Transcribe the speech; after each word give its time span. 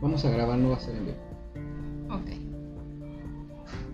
Vamos 0.00 0.24
a 0.24 0.30
grabar, 0.30 0.58
no 0.58 0.70
va 0.70 0.76
a 0.76 0.80
ser 0.80 0.96
en 0.96 1.04
vivo. 1.06 1.16
Ok. 2.10 2.28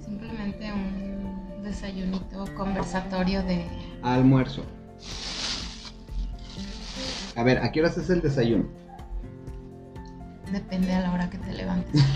Simplemente 0.05 0.73
un 0.73 1.63
desayunito 1.63 2.45
conversatorio 2.57 3.43
de... 3.43 3.65
Almuerzo. 4.03 4.63
A 7.37 7.43
ver, 7.43 7.59
¿a 7.59 7.71
qué 7.71 7.81
horas 7.81 7.99
es 7.99 8.09
el 8.11 8.23
desayuno? 8.23 8.65
Depende 10.51 10.93
a 10.95 11.01
la 11.03 11.13
hora 11.13 11.29
que 11.31 11.39
te 11.39 11.53
levantes. 11.53 12.03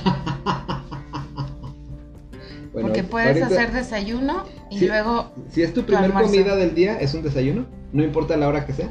Bueno, 2.73 2.89
Porque 2.89 3.05
puedes 3.05 3.43
ahorita- 3.43 3.47
hacer 3.49 3.73
desayuno 3.75 4.45
y 4.71 4.87
luego... 4.87 5.31
Si 5.51 5.63
es 5.63 5.75
tu 5.75 5.85
primer 5.85 6.11
comida 6.11 6.57
del 6.57 6.75
día, 6.75 6.99
¿es 6.99 7.13
un 7.13 7.23
desayuno? 7.23 7.67
No 7.93 8.03
importa 8.03 8.35
la 8.39 8.49
hora 8.49 8.65
que 8.65 8.73
sea. 8.73 8.89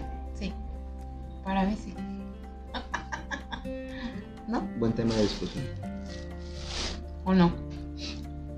Buen 4.81 4.94
tema 4.94 5.13
de 5.13 5.21
discusión. 5.21 5.63
¿O 7.23 7.35
no? 7.35 7.52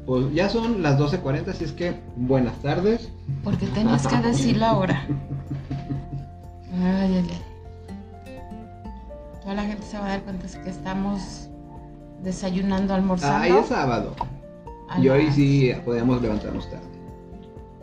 Pues 0.05 0.34
ya 0.34 0.48
son 0.48 0.82
las 0.82 0.98
12.40, 0.98 1.49
así 1.49 1.66
es 1.66 1.73
que 1.73 1.99
buenas 2.16 2.55
tardes. 2.62 3.09
Porque 3.44 3.68
tenías 3.68 4.08
que 4.08 4.16
decir 4.16 4.55
la 4.55 4.77
hora. 4.77 5.05
Ay, 6.82 7.16
ay, 7.18 7.30
ay. 7.30 7.41
Toda 9.41 9.55
la 9.55 9.63
gente 9.63 9.86
se 9.86 9.98
va 9.98 10.05
a 10.05 10.09
dar 10.12 10.23
cuenta 10.23 10.48
de 10.48 10.62
que 10.62 10.70
estamos 10.70 11.49
desayunando, 12.24 12.94
almorzando. 12.94 13.44
Ahí 13.44 13.52
es 13.52 13.68
sábado. 13.68 14.16
Y 15.02 15.10
hoy 15.10 15.30
sí 15.30 15.74
podemos 15.84 16.21
levantarnos 16.21 16.70
tarde. 16.70 16.88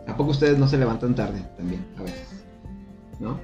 ¿A 0.07 0.17
poco 0.17 0.31
ustedes 0.31 0.57
no 0.57 0.67
se 0.67 0.79
levantan 0.79 1.13
tarde 1.13 1.43
también? 1.57 1.85
A 1.99 2.01
veces. 2.01 2.43
¿No? 3.19 3.39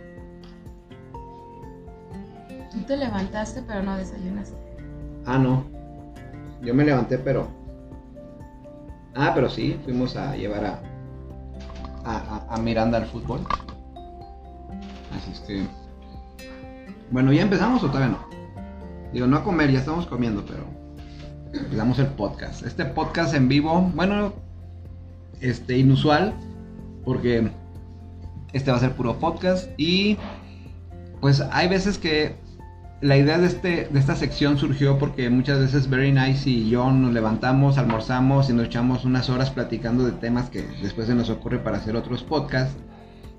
Tú 2.71 2.79
te 2.87 2.97
levantaste, 2.97 3.61
pero 3.61 3.83
no 3.83 3.95
desayunaste. 3.95 4.66
Ah, 5.27 5.37
no. 5.37 5.65
Yo 6.61 6.73
me 6.73 6.85
levanté, 6.85 7.17
pero. 7.17 7.47
Ah, 9.13 9.31
pero 9.35 9.49
sí, 9.49 9.77
fuimos 9.83 10.15
a 10.15 10.35
llevar 10.35 10.65
a. 10.65 10.79
A, 12.05 12.45
a- 12.49 12.57
Miranda 12.57 12.97
al 12.97 13.05
fútbol. 13.05 13.41
Así 15.15 15.31
es 15.33 15.39
que. 15.41 15.63
Bueno, 17.11 17.33
¿ya 17.33 17.41
empezamos 17.41 17.83
o 17.83 17.87
todavía 17.87 18.15
no? 18.17 18.25
Digo, 19.13 19.27
no 19.27 19.37
a 19.37 19.43
comer, 19.43 19.71
ya 19.71 19.79
estamos 19.79 20.07
comiendo, 20.07 20.45
pero. 20.45 20.63
Empezamos 21.53 21.99
el 21.99 22.07
podcast. 22.07 22.65
Este 22.65 22.85
podcast 22.85 23.33
en 23.33 23.47
vivo, 23.49 23.81
bueno, 23.95 24.33
este, 25.41 25.77
inusual, 25.77 26.33
porque 27.03 27.49
este 28.53 28.71
va 28.71 28.77
a 28.77 28.79
ser 28.79 28.93
puro 28.93 29.19
podcast 29.19 29.69
y. 29.77 30.17
Pues 31.19 31.41
hay 31.51 31.67
veces 31.67 31.97
que 31.97 32.35
la 33.01 33.15
idea 33.15 33.37
de, 33.37 33.45
este, 33.45 33.87
de 33.91 33.99
esta 33.99 34.15
sección 34.15 34.57
surgió 34.57 34.97
porque 34.97 35.29
muchas 35.29 35.59
veces 35.59 35.89
Very 35.89 36.11
Nice 36.11 36.49
y 36.49 36.69
yo 36.69 36.91
nos 36.91 37.13
levantamos, 37.13 37.77
almorzamos 37.77 38.49
y 38.49 38.53
nos 38.53 38.67
echamos 38.67 39.05
unas 39.05 39.29
horas 39.29 39.51
platicando 39.51 40.03
de 40.03 40.13
temas 40.13 40.49
que 40.49 40.63
después 40.81 41.07
se 41.07 41.13
nos 41.13 41.29
ocurre 41.29 41.59
para 41.59 41.77
hacer 41.77 41.95
otros 41.95 42.23
podcasts. 42.23 42.75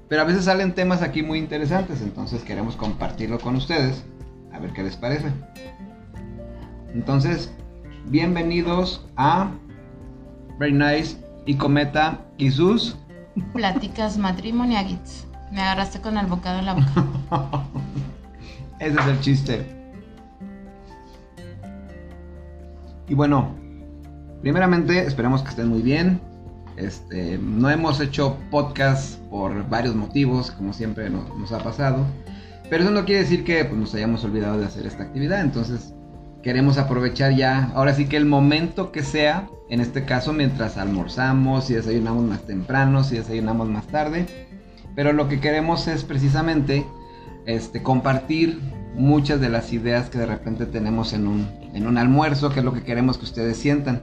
Pero 0.08 0.22
a 0.22 0.24
veces 0.24 0.44
salen 0.44 0.74
temas 0.74 1.02
aquí 1.02 1.22
muy 1.22 1.38
interesantes, 1.38 2.00
entonces 2.00 2.42
queremos 2.42 2.76
compartirlo 2.76 3.38
con 3.40 3.56
ustedes. 3.56 4.04
A 4.52 4.58
ver 4.58 4.72
qué 4.72 4.82
les 4.82 4.96
parece. 4.96 5.30
Entonces, 6.94 7.52
bienvenidos 8.06 9.06
a 9.16 9.50
Very 10.58 10.72
Nice 10.72 11.18
y 11.46 11.56
Cometa 11.56 12.20
y 12.38 12.50
sus... 12.50 12.96
Pláticas 13.52 14.18
matrimoniagits. 14.18 15.26
Me 15.52 15.60
agarraste 15.60 16.00
con 16.00 16.16
el 16.16 16.26
bocado 16.26 16.60
en 16.60 16.66
la 16.66 16.74
boca. 16.74 17.04
Ese 18.80 18.98
es 19.00 19.06
el 19.06 19.20
chiste. 19.20 19.66
Y 23.08 23.14
bueno, 23.14 23.54
primeramente 24.42 25.04
esperamos 25.06 25.42
que 25.42 25.50
estén 25.50 25.68
muy 25.68 25.82
bien. 25.82 26.20
Este, 26.76 27.38
no 27.38 27.70
hemos 27.70 28.00
hecho 28.00 28.36
podcast 28.50 29.18
por 29.30 29.68
varios 29.68 29.96
motivos, 29.96 30.50
como 30.52 30.72
siempre 30.72 31.10
no- 31.10 31.24
nos, 31.36 31.50
ha 31.52 31.58
pasado. 31.58 32.04
Pero 32.70 32.84
eso 32.84 32.92
no 32.92 33.04
quiere 33.04 33.22
decir 33.22 33.44
que 33.44 33.64
pues, 33.64 33.80
nos 33.80 33.94
hayamos 33.94 34.22
olvidado 34.24 34.58
de 34.58 34.66
hacer 34.66 34.86
esta 34.86 35.02
actividad. 35.04 35.40
Entonces 35.40 35.94
queremos 36.42 36.78
aprovechar 36.78 37.34
ya, 37.34 37.72
ahora 37.74 37.94
sí 37.94 38.06
que 38.06 38.16
el 38.16 38.26
momento 38.26 38.92
que 38.92 39.02
sea, 39.02 39.48
en 39.70 39.80
este 39.80 40.04
caso 40.04 40.32
mientras 40.32 40.76
almorzamos, 40.76 41.64
si 41.64 41.74
desayunamos 41.74 42.24
más 42.24 42.42
temprano, 42.42 43.02
si 43.02 43.16
desayunamos 43.16 43.68
más 43.68 43.86
tarde. 43.88 44.26
Pero 44.94 45.12
lo 45.12 45.28
que 45.28 45.40
queremos 45.40 45.88
es 45.88 46.04
precisamente 46.04 46.86
este, 47.48 47.82
compartir 47.82 48.60
muchas 48.94 49.40
de 49.40 49.48
las 49.48 49.72
ideas 49.72 50.10
que 50.10 50.18
de 50.18 50.26
repente 50.26 50.66
tenemos 50.66 51.14
en 51.14 51.26
un, 51.26 51.48
en 51.72 51.86
un 51.86 51.96
almuerzo, 51.96 52.50
que 52.50 52.60
es 52.60 52.64
lo 52.64 52.74
que 52.74 52.82
queremos 52.82 53.16
que 53.16 53.24
ustedes 53.24 53.56
sientan. 53.56 54.02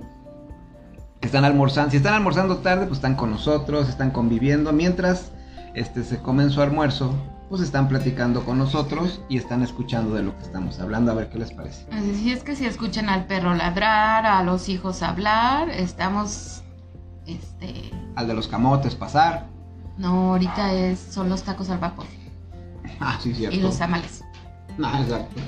Que 1.19 1.27
están 1.27 1.45
almorzando, 1.45 1.91
si 1.91 1.97
están 1.97 2.15
almorzando 2.15 2.57
tarde, 2.57 2.87
pues 2.87 2.97
están 2.97 3.15
con 3.15 3.29
nosotros, 3.29 3.87
están 3.87 4.09
conviviendo, 4.09 4.73
mientras 4.73 5.31
este, 5.75 6.03
se 6.03 6.17
comen 6.17 6.49
su 6.49 6.59
almuerzo, 6.59 7.13
pues 7.47 7.61
están 7.61 7.87
platicando 7.87 8.43
con 8.43 8.57
nosotros 8.57 9.21
y 9.29 9.37
están 9.37 9.61
escuchando 9.61 10.15
de 10.15 10.23
lo 10.23 10.35
que 10.35 10.43
estamos 10.43 10.79
hablando, 10.79 11.11
a 11.11 11.15
ver 11.15 11.29
qué 11.29 11.37
les 11.37 11.51
parece. 11.51 11.85
Así 11.91 12.31
es 12.31 12.43
que 12.43 12.55
si 12.55 12.65
escuchan 12.65 13.09
al 13.09 13.25
perro 13.25 13.53
ladrar, 13.53 14.25
a 14.25 14.41
los 14.43 14.69
hijos 14.69 15.03
hablar, 15.03 15.69
estamos... 15.69 16.63
Este... 17.27 17.91
Al 18.15 18.27
de 18.27 18.33
los 18.33 18.47
camotes 18.47 18.95
pasar. 18.95 19.45
No, 19.99 20.31
ahorita 20.31 20.73
es, 20.73 20.99
son 20.99 21.29
los 21.29 21.43
tacos 21.43 21.69
al 21.69 21.77
vapor 21.77 22.05
Ah, 22.99 23.19
sí, 23.21 23.33
cierto. 23.33 23.55
y 23.55 23.61
los 23.61 23.77
tamales. 23.77 24.23
Ah, 24.83 25.01
exacto. 25.01 25.41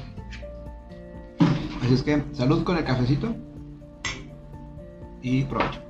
Así 1.84 1.94
es 1.94 2.03
que, 2.03 2.24
salud 2.34 2.64
con 2.64 2.78
el 2.78 2.84
cafecito. 2.84 3.36
Y 5.22 5.44
provecho. 5.44 5.81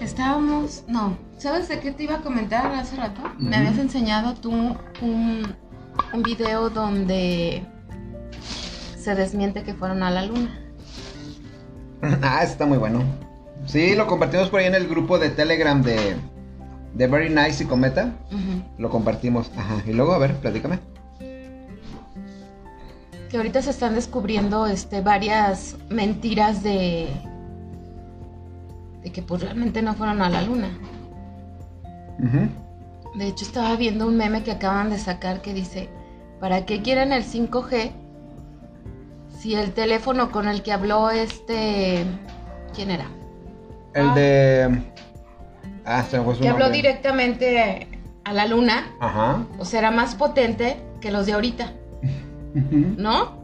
Estábamos, 0.00 0.84
no, 0.88 1.16
¿sabes 1.38 1.68
de 1.68 1.80
qué 1.80 1.90
te 1.92 2.04
iba 2.04 2.16
a 2.16 2.20
comentar 2.22 2.72
hace 2.72 2.96
rato? 2.96 3.20
Me 3.38 3.56
habías 3.56 3.78
enseñado 3.78 4.34
tú 4.34 4.50
un, 4.50 5.54
un 6.12 6.22
video 6.22 6.70
donde 6.70 7.66
se 8.96 9.14
desmiente 9.14 9.62
que 9.62 9.74
fueron 9.74 10.02
a 10.02 10.10
la 10.10 10.26
luna. 10.26 10.58
Ah, 12.22 12.42
está 12.42 12.64
muy 12.64 12.78
bueno. 12.78 13.02
Sí, 13.66 13.94
lo 13.94 14.06
compartimos 14.06 14.48
por 14.48 14.60
ahí 14.60 14.66
en 14.66 14.74
el 14.74 14.88
grupo 14.88 15.18
de 15.18 15.28
Telegram 15.28 15.82
de, 15.82 16.16
de 16.94 17.06
Very 17.06 17.30
Nice 17.30 17.64
y 17.64 17.66
Cometa. 17.66 18.12
Lo 18.78 18.90
compartimos. 18.90 19.50
Ajá. 19.56 19.82
Y 19.86 19.92
luego, 19.92 20.12
a 20.12 20.18
ver, 20.18 20.34
platícame. 20.36 20.78
Que 23.30 23.36
ahorita 23.36 23.62
se 23.62 23.70
están 23.70 23.94
descubriendo 23.94 24.66
este, 24.66 25.02
varias 25.02 25.76
mentiras 25.88 26.62
de, 26.64 27.08
de 29.02 29.12
que 29.12 29.22
pues 29.22 29.42
realmente 29.42 29.82
no 29.82 29.94
fueron 29.94 30.20
a 30.20 30.28
la 30.28 30.42
luna. 30.42 30.68
De 33.14 33.26
hecho, 33.26 33.44
estaba 33.44 33.76
viendo 33.76 34.06
un 34.06 34.16
meme 34.16 34.42
que 34.42 34.50
acaban 34.50 34.90
de 34.90 34.98
sacar 34.98 35.42
que 35.42 35.54
dice, 35.54 35.88
¿para 36.40 36.66
qué 36.66 36.82
quieren 36.82 37.12
el 37.12 37.24
5G 37.24 37.92
si 39.38 39.54
el 39.54 39.72
teléfono 39.72 40.30
con 40.30 40.48
el 40.48 40.62
que 40.62 40.72
habló 40.72 41.10
este... 41.10 42.04
¿Quién 42.74 42.90
era? 42.90 43.06
El 43.94 44.08
Ah. 44.10 44.14
de. 44.14 44.82
Ah, 45.84 46.02
se 46.02 46.18
me 46.18 46.24
fue 46.24 46.34
su 46.34 46.40
Que 46.42 46.48
habló 46.48 46.70
directamente 46.70 47.88
a 48.24 48.32
la 48.32 48.46
luna, 48.46 48.86
Ajá. 49.00 49.44
o 49.58 49.64
sea, 49.64 49.80
era 49.80 49.90
más 49.90 50.14
potente 50.14 50.76
que 51.00 51.10
los 51.10 51.26
de 51.26 51.32
ahorita. 51.32 51.72
¿no? 52.96 53.38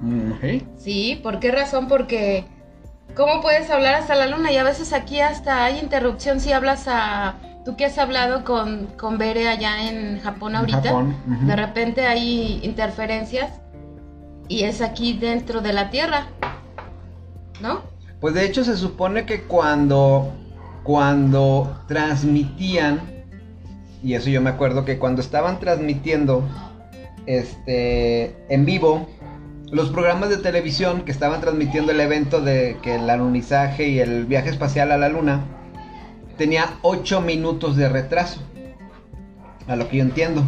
Mm, 0.00 0.32
ok. 0.32 0.62
Sí, 0.76 1.18
¿por 1.22 1.40
qué 1.40 1.50
razón? 1.50 1.88
Porque 1.88 2.44
¿cómo 3.14 3.40
puedes 3.40 3.70
hablar 3.70 3.94
hasta 3.94 4.14
la 4.14 4.26
luna? 4.26 4.52
Y 4.52 4.56
a 4.56 4.64
veces 4.64 4.92
aquí 4.92 5.20
hasta 5.20 5.64
hay 5.64 5.78
interrupción 5.78 6.40
si 6.40 6.52
hablas 6.52 6.84
a... 6.86 7.36
Tú 7.64 7.76
que 7.76 7.84
has 7.84 7.98
hablado 7.98 8.44
con, 8.44 8.86
con 8.96 9.18
Bere 9.18 9.46
allá 9.46 9.88
en 9.90 10.20
Japón 10.20 10.56
ahorita, 10.56 10.82
Japón, 10.82 11.14
de 11.46 11.54
repente 11.54 12.06
hay 12.06 12.60
interferencias 12.62 13.50
y 14.48 14.62
es 14.62 14.80
aquí 14.80 15.12
dentro 15.12 15.60
de 15.60 15.74
la 15.74 15.90
Tierra, 15.90 16.28
¿no? 17.60 17.82
Pues 18.20 18.32
de 18.32 18.46
hecho 18.46 18.64
se 18.64 18.74
supone 18.74 19.26
que 19.26 19.42
cuando 19.42 20.32
cuando 20.88 21.82
transmitían 21.86 22.98
y 24.02 24.14
eso 24.14 24.30
yo 24.30 24.40
me 24.40 24.48
acuerdo 24.48 24.86
que 24.86 24.98
cuando 24.98 25.20
estaban 25.20 25.60
transmitiendo 25.60 26.42
este 27.26 28.34
en 28.48 28.64
vivo 28.64 29.06
los 29.70 29.90
programas 29.90 30.30
de 30.30 30.38
televisión 30.38 31.02
que 31.02 31.12
estaban 31.12 31.42
transmitiendo 31.42 31.92
el 31.92 32.00
evento 32.00 32.40
de 32.40 32.78
que 32.80 32.94
el 32.94 33.10
alunizaje 33.10 33.86
y 33.88 33.98
el 34.00 34.24
viaje 34.24 34.48
espacial 34.48 34.90
a 34.90 34.96
la 34.96 35.10
luna 35.10 35.44
tenía 36.38 36.78
8 36.80 37.20
minutos 37.20 37.76
de 37.76 37.90
retraso. 37.90 38.40
A 39.66 39.76
lo 39.76 39.90
que 39.90 39.98
yo 39.98 40.02
entiendo. 40.04 40.42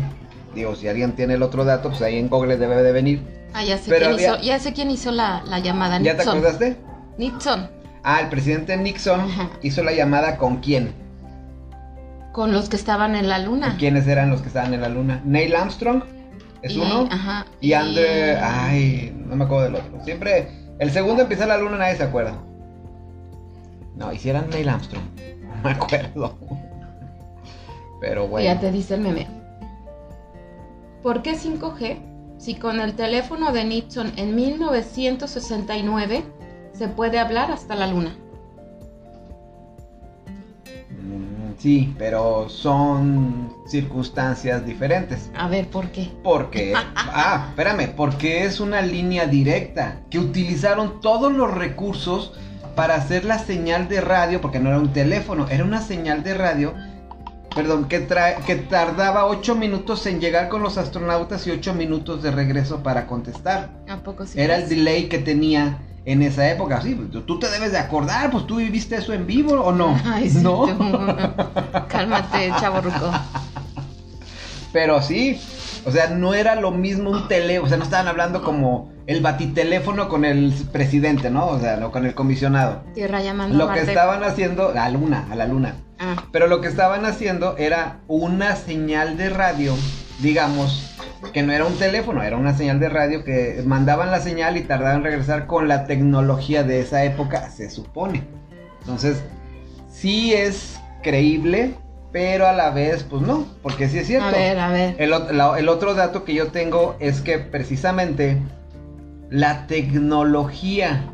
Digo, 0.55 0.75
si 0.75 0.89
alguien 0.89 1.13
tiene 1.17 1.35
el 1.35 1.43
otro 1.43 1.67
dato, 1.67 1.91
pues 1.91 2.01
ahí 2.01 2.17
en 2.17 2.31
Google 2.31 2.57
debe 2.57 2.83
de 2.83 2.93
venir. 2.93 3.21
Ah, 3.53 3.63
ya 3.63 3.77
sé, 3.77 3.91
Pero 3.91 4.07
quién, 4.07 4.15
había- 4.15 4.35
hizo, 4.37 4.43
ya 4.43 4.59
sé 4.59 4.73
quién 4.73 4.91
hizo 4.91 5.11
la, 5.13 5.43
la 5.47 5.59
llamada. 5.59 5.99
¿Ya 6.01 6.13
te 6.13 6.19
Nixon. 6.25 6.39
acordaste? 6.39 6.77
Nixon, 7.19 7.69
Ah, 8.03 8.21
el 8.21 8.29
presidente 8.29 8.77
Nixon 8.77 9.21
Ajá. 9.21 9.51
hizo 9.63 9.83
la 9.83 9.93
llamada 9.93 10.37
con 10.37 10.59
quién. 10.59 10.93
con 12.33 12.53
los 12.53 12.69
que 12.69 12.77
estaban 12.77 13.17
en 13.17 13.29
la 13.29 13.41
luna. 13.41 13.75
¿Quiénes 13.77 14.07
eran 14.07 14.31
los 14.31 14.41
que 14.41 14.47
estaban 14.49 14.73
en 14.73 14.81
la 14.81 14.89
luna? 14.89 15.21
Neil 15.25 15.55
Armstrong 15.57 16.05
es 16.63 16.73
Y- 16.75 16.79
uno. 16.81 17.09
Ajá. 17.11 17.45
Y 17.61 17.73
Andre, 17.73 18.37
ay, 18.39 19.13
no 19.27 19.35
me 19.35 19.45
acuerdo 19.45 19.65
del 19.65 19.75
otro. 19.75 20.05
Siempre, 20.05 20.49
el 20.79 20.91
segundo 20.93 21.23
empieza 21.23 21.45
la 21.47 21.57
luna, 21.59 21.77
nadie 21.77 21.97
se 21.97 22.05
acuerda. 22.05 22.35
No, 23.97 24.13
hicieran 24.13 24.49
Neil 24.51 24.69
Armstrong. 24.69 25.03
No 25.57 25.63
me 25.65 25.71
acuerdo. 25.73 26.39
Pero 28.01 28.29
bueno. 28.29 28.45
Ya 28.47 28.61
te 28.61 28.71
dice 28.71 28.95
el 28.95 29.01
meme. 29.01 29.27
¿Por 31.03 31.23
qué 31.23 31.35
5G 31.35 31.99
si 32.39 32.55
con 32.55 32.81
el 32.81 32.95
teléfono 32.95 33.53
de 33.53 33.65
Nixon 33.65 34.13
en 34.17 34.35
1969 34.37 36.23
se 36.73 36.89
puede 36.89 37.19
hablar 37.19 37.51
hasta 37.51 37.75
la 37.75 37.87
luna? 37.87 38.17
Mm, 40.91 41.31
Sí, 41.61 41.95
pero 41.99 42.49
son 42.49 43.53
circunstancias 43.67 44.65
diferentes. 44.65 45.31
A 45.37 45.47
ver, 45.47 45.69
¿por 45.69 45.91
qué? 45.91 46.11
Porque, 46.25 46.73
ah, 46.97 47.49
espérame, 47.51 47.95
porque 47.95 48.45
es 48.47 48.61
una 48.61 48.81
línea 48.81 49.27
directa 49.27 50.01
que 50.09 50.19
utilizaron 50.19 51.03
todos 51.03 51.31
los 51.31 51.53
recursos 51.53 52.33
para 52.75 52.95
hacer 52.95 53.27
la 53.27 53.39
señal 53.39 53.89
de 53.89 54.01
radio, 54.01 54.41
porque 54.41 54.59
no 54.59 54.71
era 54.71 54.79
un 54.79 54.95
teléfono, 54.95 55.47
era 55.51 55.63
una 55.63 55.83
señal 55.83 56.23
de 56.23 56.33
radio, 56.33 56.73
perdón, 57.55 57.89
que, 57.89 58.01
trae, 58.01 58.37
que 58.47 58.57
tardaba 58.57 59.27
8 59.27 59.55
minutos 59.55 60.07
en 60.07 60.19
llegar 60.19 60.49
con 60.49 60.63
los 60.63 60.79
astronautas 60.79 61.47
y 61.47 61.51
8 61.51 61.75
minutos 61.75 62.23
de 62.23 62.31
regreso 62.31 62.83
para 62.83 63.07
contestar. 63.07 63.69
¿A 63.87 63.99
poco 63.99 64.25
sí? 64.25 64.41
Era 64.41 64.57
el 64.57 64.67
delay 64.67 65.11
que 65.11 65.19
tenía 65.19 65.79
en 66.05 66.23
esa 66.23 66.51
época. 66.51 66.81
Sí, 66.81 66.95
pues, 66.95 67.25
tú 67.27 67.39
te 67.39 67.49
debes 67.51 67.73
de 67.73 67.79
acordar, 67.79 68.31
pues 68.31 68.47
tú 68.47 68.57
viviste 68.57 68.97
eso 68.97 69.13
en 69.13 69.27
vivo 69.27 69.55
o 69.55 69.73
no. 69.73 69.99
Ay, 70.05 70.31
sí, 70.31 70.39
¿No? 70.43 70.67
Cálmate, 71.89 72.53
chaborruco. 72.59 73.11
Pero 74.73 75.03
sí, 75.03 75.41
o 75.85 75.91
sea, 75.91 76.09
no 76.11 76.35
era 76.35 76.55
lo 76.55 76.71
mismo 76.71 77.11
un 77.11 77.29
teléfono, 77.29 77.67
o 77.67 77.69
sea, 77.69 77.77
no 77.77 77.85
estaban 77.85 78.07
hablando 78.07 78.43
como 78.43 78.93
el 79.07 79.21
batiteléfono 79.21 80.09
con 80.09 80.25
el 80.25 80.53
presidente, 80.73 81.31
¿no? 81.31 81.47
O 81.47 81.59
sea, 81.59 81.77
no 81.77 81.91
con 81.91 82.07
el 82.07 82.15
comisionado. 82.15 82.83
Tierra 82.95 83.21
llamando 83.21 83.59
Lo 83.59 83.73
que 83.73 83.81
estaban 83.81 84.23
haciendo, 84.23 84.69
a 84.69 84.75
la 84.75 84.91
luna, 84.91 85.27
a 85.31 85.35
la 85.35 85.47
luna. 85.47 85.75
Ah, 85.99 86.17
Pero 86.31 86.47
lo 86.47 86.61
que 86.61 86.69
estaban 86.69 87.05
haciendo 87.05 87.57
era 87.59 87.99
una 88.07 88.55
señal 88.55 89.17
de 89.17 89.31
radio, 89.31 89.75
digamos, 90.21 90.97
que 91.33 91.43
no 91.43 91.53
era 91.53 91.65
un 91.67 91.75
teléfono, 91.77 92.23
era 92.23 92.37
una 92.37 92.55
señal 92.57 92.81
de 92.81 92.89
radio 92.89 93.25
que 93.25 93.63
mandaban 93.67 94.11
la 94.11 94.21
señal 94.21 94.57
y 94.57 94.63
tardaban 94.63 94.99
en 94.99 95.05
regresar 95.05 95.47
con 95.47 95.69
la 95.69 95.85
tecnología 95.85 96.63
de 96.63 96.81
esa 96.81 97.05
época, 97.05 97.51
se 97.51 97.71
supone. 97.71 98.23
Entonces, 98.81 99.23
sí 99.91 100.33
es 100.33 100.81
creíble, 101.03 101.75
pero 102.13 102.47
a 102.49 102.53
la 102.53 102.71
vez, 102.71 103.05
pues 103.05 103.23
no, 103.23 103.47
porque 103.63 103.89
sí 103.89 103.99
es 103.99 104.07
cierto. 104.07 104.29
a 104.29 104.31
ver, 104.33 104.59
a 104.59 104.71
ver. 104.71 104.97
El, 104.99 105.11
la- 105.11 105.59
el 105.59 105.69
otro 105.69 105.95
dato 105.95 106.25
que 106.25 106.35
yo 106.35 106.49
tengo 106.49 106.97
es 107.01 107.21
que 107.21 107.39
precisamente 107.39 108.39
la 109.29 109.67
tecnología 109.67 111.05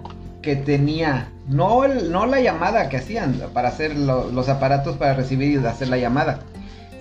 que 0.40 0.56
tenía, 0.56 1.28
no, 1.48 1.84
el- 1.84 2.10
no 2.12 2.26
la 2.26 2.40
llamada 2.40 2.88
que 2.88 2.96
hacían 2.96 3.40
para 3.52 3.68
hacer 3.68 3.96
lo- 3.96 4.30
los 4.30 4.48
aparatos 4.48 4.96
para 4.96 5.14
recibir 5.14 5.60
y 5.60 5.66
hacer 5.66 5.88
la 5.88 5.98
llamada, 5.98 6.38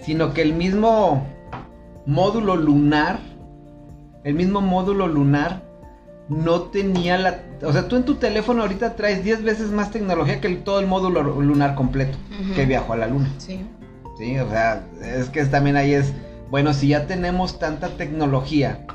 sino 0.03 0.33
que 0.33 0.41
el 0.41 0.53
mismo 0.53 1.25
módulo 2.05 2.55
lunar, 2.55 3.19
el 4.23 4.33
mismo 4.35 4.61
módulo 4.61 5.07
lunar 5.07 5.63
no 6.29 6.61
tenía 6.63 7.17
la... 7.17 7.39
O 7.63 7.71
sea, 7.71 7.87
tú 7.87 7.95
en 7.95 8.03
tu 8.03 8.15
teléfono 8.15 8.61
ahorita 8.63 8.95
traes 8.95 9.23
10 9.23 9.43
veces 9.43 9.69
más 9.71 9.91
tecnología 9.91 10.41
que 10.41 10.47
el- 10.47 10.63
todo 10.63 10.79
el 10.79 10.87
módulo 10.87 11.21
lunar 11.41 11.75
completo 11.75 12.17
que 12.55 12.65
viajó 12.65 12.93
a 12.93 12.97
la 12.97 13.07
luna. 13.07 13.29
Sí. 13.37 13.65
Sí, 14.17 14.37
o 14.39 14.49
sea, 14.49 14.81
es 15.03 15.29
que 15.29 15.43
también 15.45 15.75
ahí 15.75 15.93
es, 15.93 16.13
bueno, 16.49 16.73
si 16.73 16.87
ya 16.87 17.05
tenemos 17.05 17.59
tanta 17.59 17.89
tecnología, 17.89 18.85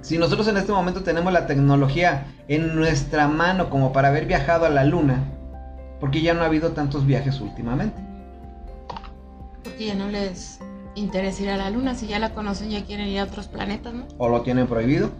si 0.00 0.18
nosotros 0.18 0.48
en 0.48 0.56
este 0.56 0.72
momento 0.72 1.02
tenemos 1.02 1.32
la 1.32 1.46
tecnología 1.46 2.26
en 2.48 2.74
nuestra 2.74 3.28
mano 3.28 3.70
como 3.70 3.92
para 3.92 4.08
haber 4.08 4.26
viajado 4.26 4.66
a 4.66 4.70
la 4.70 4.84
luna, 4.84 5.22
porque 6.00 6.20
ya 6.20 6.34
no 6.34 6.42
ha 6.42 6.46
habido 6.46 6.72
tantos 6.72 7.06
viajes 7.06 7.40
últimamente. 7.40 8.02
Porque 9.62 9.86
ya 9.86 9.94
no 9.94 10.08
les 10.08 10.58
interesa 10.94 11.42
ir 11.42 11.50
a 11.50 11.56
la 11.56 11.70
luna. 11.70 11.94
Si 11.94 12.06
ya 12.06 12.18
la 12.18 12.32
conocen, 12.34 12.70
ya 12.70 12.84
quieren 12.84 13.08
ir 13.08 13.20
a 13.20 13.24
otros 13.24 13.46
planetas, 13.46 13.94
¿no? 13.94 14.06
O 14.18 14.28
lo 14.28 14.42
tienen 14.42 14.66
prohibido, 14.66 15.10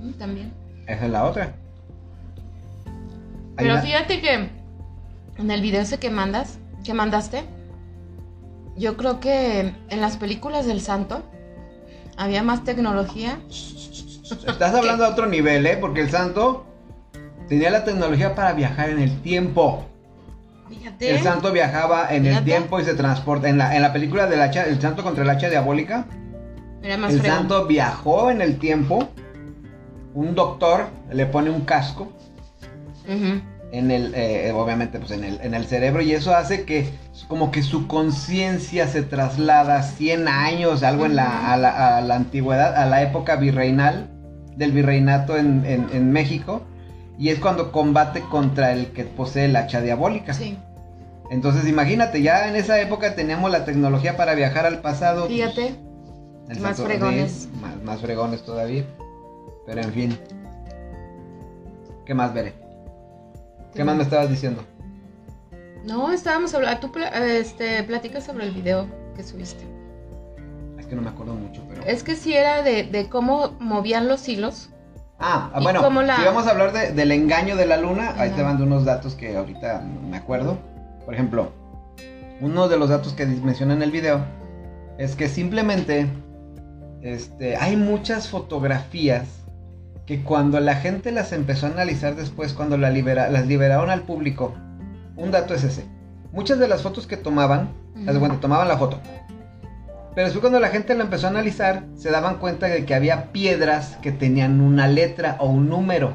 Mm, 0.00 0.12
También. 0.12 0.52
esa 0.86 1.04
es 1.06 1.10
la 1.10 1.24
otra. 1.24 1.54
Pero 3.56 3.72
una- 3.74 3.82
fíjate 3.82 4.20
que 4.20 4.48
en 5.36 5.50
el 5.50 5.60
video 5.60 5.82
ese 5.82 5.98
que 5.98 6.08
mandas, 6.10 6.58
que 6.84 6.94
mandaste, 6.94 7.44
yo 8.76 8.96
creo 8.96 9.20
que 9.20 9.74
en 9.90 10.00
las 10.00 10.16
películas 10.16 10.64
del 10.66 10.80
santo 10.80 11.22
había 12.16 12.42
más 12.42 12.64
tecnología. 12.64 13.38
Estás 13.50 14.74
hablando 14.74 15.04
a 15.04 15.10
otro 15.10 15.26
nivel, 15.26 15.66
¿eh? 15.66 15.76
Porque 15.78 16.00
el 16.00 16.10
santo 16.10 16.64
tenía 17.48 17.68
la 17.70 17.84
tecnología 17.84 18.34
para 18.34 18.52
viajar 18.54 18.88
en 18.90 19.00
el 19.00 19.20
tiempo. 19.20 19.84
Fíjate. 20.70 21.10
El 21.10 21.22
santo 21.22 21.52
viajaba 21.52 22.08
en 22.14 22.24
el 22.26 22.44
tiempo 22.44 22.80
y 22.80 22.84
se 22.84 22.94
transporta. 22.94 23.48
En 23.48 23.58
la, 23.58 23.74
en 23.76 23.82
la 23.82 23.92
película 23.92 24.26
del 24.26 24.40
hacha, 24.40 24.62
el 24.64 24.80
santo 24.80 25.02
contra 25.02 25.24
el 25.24 25.30
hacha 25.30 25.50
diabólica, 25.50 26.06
Era 26.82 26.96
más 26.96 27.12
el 27.12 27.20
fregón. 27.20 27.38
santo 27.38 27.66
viajó 27.66 28.30
en 28.30 28.40
el 28.40 28.58
tiempo. 28.58 29.08
Un 30.14 30.34
doctor 30.34 30.86
le 31.12 31.26
pone 31.26 31.50
un 31.50 31.60
casco 31.62 32.12
en 33.72 33.90
el, 33.90 34.12
eh, 34.16 34.52
obviamente, 34.54 34.98
pues 34.98 35.10
en 35.12 35.22
el, 35.24 35.40
en 35.42 35.54
el 35.54 35.64
cerebro 35.66 36.02
y 36.02 36.12
eso 36.12 36.34
hace 36.34 36.64
que 36.64 36.88
como 37.28 37.50
que 37.52 37.62
su 37.62 37.86
conciencia 37.86 38.88
se 38.88 39.02
traslada 39.02 39.82
100 39.82 40.26
años, 40.28 40.82
algo 40.82 41.06
en 41.06 41.14
la, 41.16 41.52
a, 41.52 41.56
la, 41.56 41.96
a 41.98 42.00
la 42.00 42.16
antigüedad, 42.16 42.74
a 42.76 42.86
la 42.86 43.02
época 43.02 43.36
virreinal 43.36 44.10
del 44.56 44.72
virreinato 44.72 45.36
en, 45.36 45.64
en- 45.64 45.86
en 45.92 46.10
México 46.10 46.62
y 47.20 47.28
es 47.28 47.38
cuando 47.38 47.70
combate 47.70 48.22
contra 48.22 48.72
el 48.72 48.92
que 48.92 49.04
posee 49.04 49.44
el 49.44 49.54
hacha 49.54 49.82
diabólica. 49.82 50.32
Sí. 50.32 50.56
Entonces 51.30 51.68
imagínate, 51.68 52.22
ya 52.22 52.48
en 52.48 52.56
esa 52.56 52.80
época 52.80 53.14
teníamos 53.14 53.50
la 53.50 53.66
tecnología 53.66 54.16
para 54.16 54.34
viajar 54.34 54.64
al 54.64 54.80
pasado. 54.80 55.26
pues, 55.26 55.34
Fíjate. 55.34 55.74
el 56.48 56.60
Más 56.60 56.80
fregones. 56.80 57.48
más, 57.60 57.80
más 57.84 58.00
fregones 58.00 58.42
todavía. 58.42 58.84
Pero 59.66 59.82
en 59.82 59.92
fin. 59.92 60.18
¿Qué 62.06 62.14
más 62.14 62.32
veré? 62.32 62.54
¿Qué 63.74 63.84
más 63.84 63.96
me 63.96 64.02
estabas 64.02 64.30
diciendo? 64.30 64.64
No, 65.84 66.10
estábamos 66.12 66.54
hablando. 66.54 66.90
Tú 66.90 66.98
este, 67.22 67.82
platicas 67.84 68.24
sobre 68.24 68.46
el 68.46 68.52
video 68.52 68.86
que 69.14 69.22
subiste. 69.22 69.64
Es 70.78 70.86
que 70.86 70.96
no 70.96 71.02
me 71.02 71.10
acuerdo 71.10 71.34
mucho, 71.34 71.62
pero. 71.68 71.82
Es 71.84 72.02
que 72.02 72.16
sí 72.16 72.32
era 72.32 72.62
de, 72.62 72.84
de 72.84 73.10
cómo 73.10 73.52
movían 73.60 74.08
los 74.08 74.26
hilos. 74.26 74.70
Ah, 75.20 75.50
¿Y 75.60 75.62
bueno, 75.64 75.80
la- 75.80 76.16
si 76.16 76.24
vamos 76.24 76.46
a 76.46 76.50
hablar 76.50 76.72
de- 76.72 76.92
del 76.92 77.12
engaño 77.12 77.54
de 77.56 77.66
la 77.66 77.76
luna, 77.76 78.14
ahí 78.16 78.30
te 78.30 78.42
mando 78.42 78.64
unos 78.64 78.84
datos 78.84 79.14
que 79.14 79.36
ahorita 79.36 79.82
me 80.10 80.16
acuerdo. 80.16 80.56
Por 81.04 81.12
ejemplo, 81.14 81.52
uno 82.40 82.68
de 82.68 82.78
los 82.78 82.88
datos 82.88 83.12
que 83.12 83.26
mencioné 83.26 83.74
en 83.74 83.82
el 83.82 83.90
video 83.90 84.20
es 84.98 85.16
que 85.16 85.28
simplemente 85.28 86.06
este, 87.02 87.56
hay 87.56 87.76
muchas 87.76 88.28
fotografías 88.28 89.24
que 90.06 90.22
cuando 90.22 90.58
la 90.60 90.74
gente 90.74 91.12
las 91.12 91.32
empezó 91.32 91.66
a 91.66 91.70
analizar 91.70 92.14
después, 92.16 92.52
cuando 92.52 92.76
la 92.76 92.90
libera- 92.90 93.28
las 93.30 93.46
liberaron 93.46 93.90
al 93.90 94.02
público, 94.02 94.54
un 95.16 95.30
dato 95.30 95.54
es 95.54 95.64
ese. 95.64 95.84
Muchas 96.32 96.58
de 96.58 96.68
las 96.68 96.82
fotos 96.82 97.06
que 97.06 97.16
tomaban, 97.16 97.70
haz 98.06 98.14
de 98.14 98.18
cuenta, 98.20 98.40
tomaban 98.40 98.68
la 98.68 98.76
foto. 98.78 98.98
Pero 100.14 100.26
después 100.26 100.40
cuando 100.40 100.58
la 100.58 100.68
gente 100.68 100.94
la 100.94 101.04
empezó 101.04 101.26
a 101.26 101.30
analizar, 101.30 101.84
se 101.96 102.10
daban 102.10 102.38
cuenta 102.38 102.66
de 102.66 102.84
que 102.84 102.94
había 102.94 103.32
piedras 103.32 103.96
que 104.02 104.10
tenían 104.10 104.60
una 104.60 104.88
letra 104.88 105.36
o 105.38 105.46
un 105.46 105.68
número. 105.68 106.14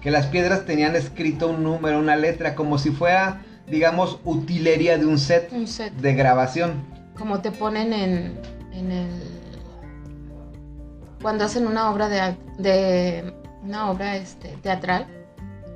Que 0.00 0.10
las 0.10 0.26
piedras 0.26 0.64
tenían 0.64 0.94
escrito 0.96 1.48
un 1.48 1.62
número, 1.62 1.98
una 1.98 2.16
letra, 2.16 2.54
como 2.54 2.78
si 2.78 2.90
fuera, 2.90 3.42
digamos, 3.66 4.20
utilería 4.24 4.96
de 4.96 5.06
un 5.06 5.18
set 5.18 5.52
Un 5.52 5.66
set. 5.66 5.92
de 5.94 6.14
grabación. 6.14 6.84
Como 7.18 7.40
te 7.40 7.50
ponen 7.50 7.92
en, 7.92 8.40
en 8.72 8.92
el. 8.92 9.08
Cuando 11.20 11.44
hacen 11.44 11.66
una 11.66 11.90
obra 11.90 12.08
de, 12.08 12.36
de 12.58 13.34
una 13.62 13.90
obra 13.90 14.16
este, 14.16 14.56
teatral, 14.62 15.06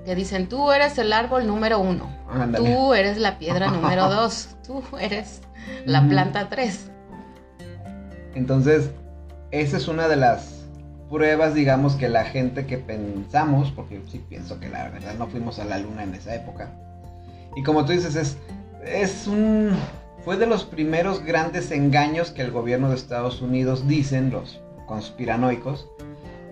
que 0.04 0.14
dicen 0.14 0.48
tú 0.48 0.70
eres 0.72 0.96
el 0.98 1.12
árbol 1.12 1.46
número 1.46 1.80
uno, 1.80 2.08
tú 2.56 2.94
eres 2.94 3.18
la 3.18 3.38
piedra 3.38 3.70
número 3.70 4.08
dos, 4.14 4.56
tú 4.66 4.82
eres 4.98 5.42
la 5.84 6.06
planta 6.08 6.48
tres. 6.48 6.90
Entonces, 8.34 8.90
esa 9.50 9.76
es 9.76 9.88
una 9.88 10.08
de 10.08 10.16
las 10.16 10.66
pruebas, 11.10 11.54
digamos, 11.54 11.94
que 11.94 12.08
la 12.08 12.24
gente 12.24 12.66
que 12.66 12.78
pensamos, 12.78 13.70
porque 13.70 14.00
sí 14.10 14.24
pienso 14.28 14.58
que 14.58 14.68
la 14.68 14.88
verdad 14.88 15.14
no 15.18 15.28
fuimos 15.28 15.58
a 15.58 15.64
la 15.64 15.78
luna 15.78 16.02
en 16.02 16.14
esa 16.14 16.34
época. 16.34 16.72
Y 17.56 17.62
como 17.62 17.84
tú 17.84 17.92
dices, 17.92 18.16
es, 18.16 18.36
es 18.84 19.26
un... 19.26 19.70
Fue 20.24 20.36
de 20.36 20.46
los 20.46 20.64
primeros 20.64 21.22
grandes 21.22 21.70
engaños 21.70 22.30
que 22.30 22.42
el 22.42 22.50
gobierno 22.50 22.88
de 22.88 22.96
Estados 22.96 23.42
Unidos 23.42 23.86
dicen, 23.86 24.30
los 24.30 24.60
conspiranoicos, 24.86 25.88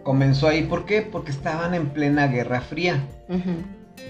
comenzó 0.03 0.49
ahí. 0.49 0.63
¿Por 0.63 0.85
qué? 0.85 1.03
Porque 1.03 1.31
estaban 1.31 1.75
en 1.75 1.89
plena 1.89 2.27
Guerra 2.27 2.61
Fría. 2.61 3.03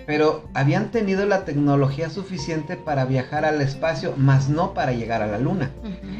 Pero 0.07 0.49
habían 0.55 0.91
tenido 0.91 1.27
la 1.27 1.45
tecnología 1.45 2.11
suficiente 2.11 2.77
para 2.77 3.05
viajar 3.05 3.45
al 3.45 3.61
espacio, 3.61 4.15
más 4.17 4.49
no 4.49 4.75
para 4.75 4.93
llegar 4.93 5.23
a 5.23 5.27
la 5.27 5.39
Luna. 5.39 5.71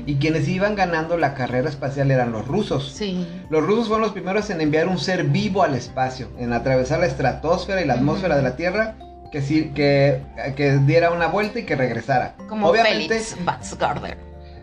Y 0.07 0.17
quienes 0.17 0.49
iban 0.49 0.75
ganando 0.75 1.17
la 1.17 1.35
carrera 1.35 1.69
espacial 1.69 2.11
eran 2.11 2.33
los 2.33 2.47
rusos. 2.47 2.93
Sí. 2.93 3.27
Los 3.51 3.65
rusos 3.65 3.89
fueron 3.89 4.03
los 4.03 4.13
primeros 4.13 4.51
en 4.51 4.61
enviar 4.61 4.89
un 4.89 4.99
ser 4.99 5.25
vivo 5.25 5.63
al 5.63 5.75
espacio, 5.75 6.29
en 6.39 6.53
atravesar 6.53 7.01
la 7.01 7.07
estratosfera 7.07 7.83
y 7.83 7.87
la 7.87 7.95
atmósfera 7.95 8.37
de 8.37 8.43
la 8.43 8.57
Tierra, 8.57 8.97
que, 9.31 9.43
sí, 9.43 9.73
que, 9.75 10.21
que 10.57 10.79
diera 10.79 11.11
una 11.11 11.27
vuelta 11.27 11.59
y 11.59 11.65
que 11.65 11.75
regresara. 11.75 12.35
Como 12.49 12.69
Obviamente, 12.69 13.21
Batzgarder. 13.45 14.19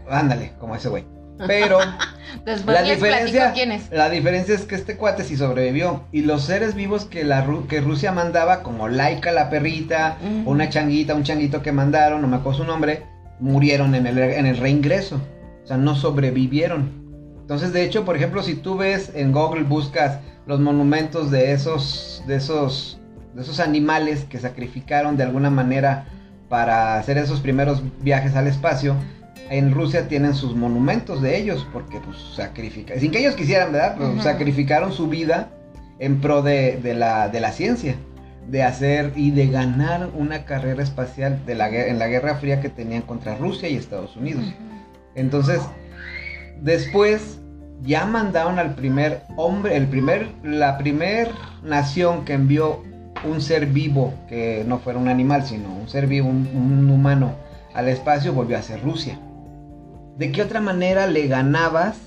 ándale, 0.10 0.54
como 0.60 0.76
ese 0.76 0.90
güey. 0.90 1.06
Pero 1.48 1.80
Después 2.46 2.76
la 2.76 2.82
les 2.84 2.96
diferencia, 2.96 3.52
quién 3.54 3.72
es. 3.72 3.90
la 3.92 4.10
diferencia 4.10 4.56
es 4.56 4.64
que 4.64 4.76
este 4.76 4.96
cuate 4.96 5.24
sí 5.24 5.38
sobrevivió. 5.38 6.04
Y 6.12 6.22
los 6.22 6.44
seres 6.44 6.76
vivos 6.76 7.06
que, 7.06 7.24
la, 7.24 7.46
que 7.68 7.82
Rusia 7.82 8.12
mandaba, 8.12 8.64
como 8.64 8.88
Laika 8.88 9.32
la 9.32 9.50
perrita, 9.50 10.18
una 10.46 10.70
changuita, 10.70 11.16
un 11.16 11.24
changuito 11.24 11.62
que 11.62 11.72
mandaron, 11.72 12.22
no 12.22 12.28
me 12.28 12.38
acuerdo 12.38 12.60
su 12.60 12.66
nombre, 12.66 13.04
murieron 13.40 13.96
en 13.96 14.08
el, 14.08 14.18
en 14.18 14.46
el 14.46 14.58
reingreso. 14.58 15.20
O 15.64 15.68
sea, 15.68 15.78
no 15.78 15.96
sobrevivieron. 15.96 17.00
Entonces, 17.42 17.74
de 17.74 17.84
hecho, 17.84 18.06
por 18.06 18.16
ejemplo, 18.16 18.44
si 18.44 18.56
tú 18.56 18.78
ves 18.78 19.12
en 19.16 19.32
Google, 19.32 19.64
buscas 19.64 20.20
los 20.46 20.60
monumentos 20.60 21.32
de 21.32 21.52
esos, 21.52 22.24
de 22.28 22.36
esos, 22.36 23.00
de 23.34 23.42
esos 23.42 23.60
animales 23.60 24.26
que 24.26 24.40
sacrificaron 24.40 25.18
de 25.18 25.24
alguna 25.24 25.50
manera 25.50 26.08
para 26.48 26.98
hacer 26.98 27.18
esos 27.18 27.42
primeros 27.42 27.84
viajes 28.02 28.36
al 28.36 28.48
espacio, 28.48 28.96
en 29.50 29.72
Rusia 29.74 30.08
tienen 30.08 30.36
sus 30.36 30.56
monumentos 30.56 31.22
de 31.22 31.38
ellos, 31.38 31.68
porque 31.74 32.00
pues 32.00 32.18
sacrifican, 32.36 33.00
sin 33.00 33.12
que 33.12 33.20
ellos 33.20 33.36
quisieran, 33.36 33.72
¿verdad? 33.72 34.00
Ujú. 34.00 34.22
sacrificaron 34.22 34.92
su 34.94 35.08
vida 35.08 35.50
en 36.00 36.22
pro 36.22 36.42
de, 36.42 36.78
de 36.78 36.94
la, 36.94 37.30
de 37.30 37.40
la 37.40 37.52
ciencia, 37.52 37.96
de 38.48 38.64
hacer 38.64 39.14
y 39.16 39.32
de 39.32 39.48
ganar 39.48 40.10
una 40.16 40.46
carrera 40.46 40.82
espacial 40.82 41.46
de 41.46 41.56
la, 41.56 41.70
en 41.70 42.00
la 42.00 42.08
Guerra 42.08 42.36
Fría 42.36 42.62
que 42.62 42.70
tenían 42.70 43.02
contra 43.02 43.36
Rusia 43.36 43.70
y 43.70 43.76
Estados 43.76 44.16
Unidos. 44.16 44.46
Entonces, 45.16 45.62
después 46.62 47.40
ya 47.82 48.06
mandaron 48.06 48.60
al 48.60 48.76
primer 48.76 49.24
hombre, 49.36 49.76
el 49.76 49.88
primer, 49.88 50.30
la 50.44 50.78
primer 50.78 51.30
nación 51.64 52.26
que 52.26 52.34
envió 52.34 52.84
un 53.30 53.42
ser 53.42 53.66
vivo, 53.66 54.14
que 54.30 54.64
no 54.66 54.80
fuera 54.80 55.00
un 55.00 55.10
animal, 55.10 55.46
sino 55.46 55.74
un 55.74 55.90
ser 55.90 56.08
vivo, 56.08 56.30
un, 56.30 56.48
un 56.56 56.90
humano, 56.90 57.34
al 57.74 57.88
espacio, 57.90 58.34
volvió 58.34 58.58
a 58.58 58.62
ser 58.62 58.82
Rusia. 58.82 59.20
¿De 60.20 60.34
qué 60.34 60.42
otra 60.42 60.60
manera 60.60 61.08
le 61.08 61.28
ganabas 61.28 61.98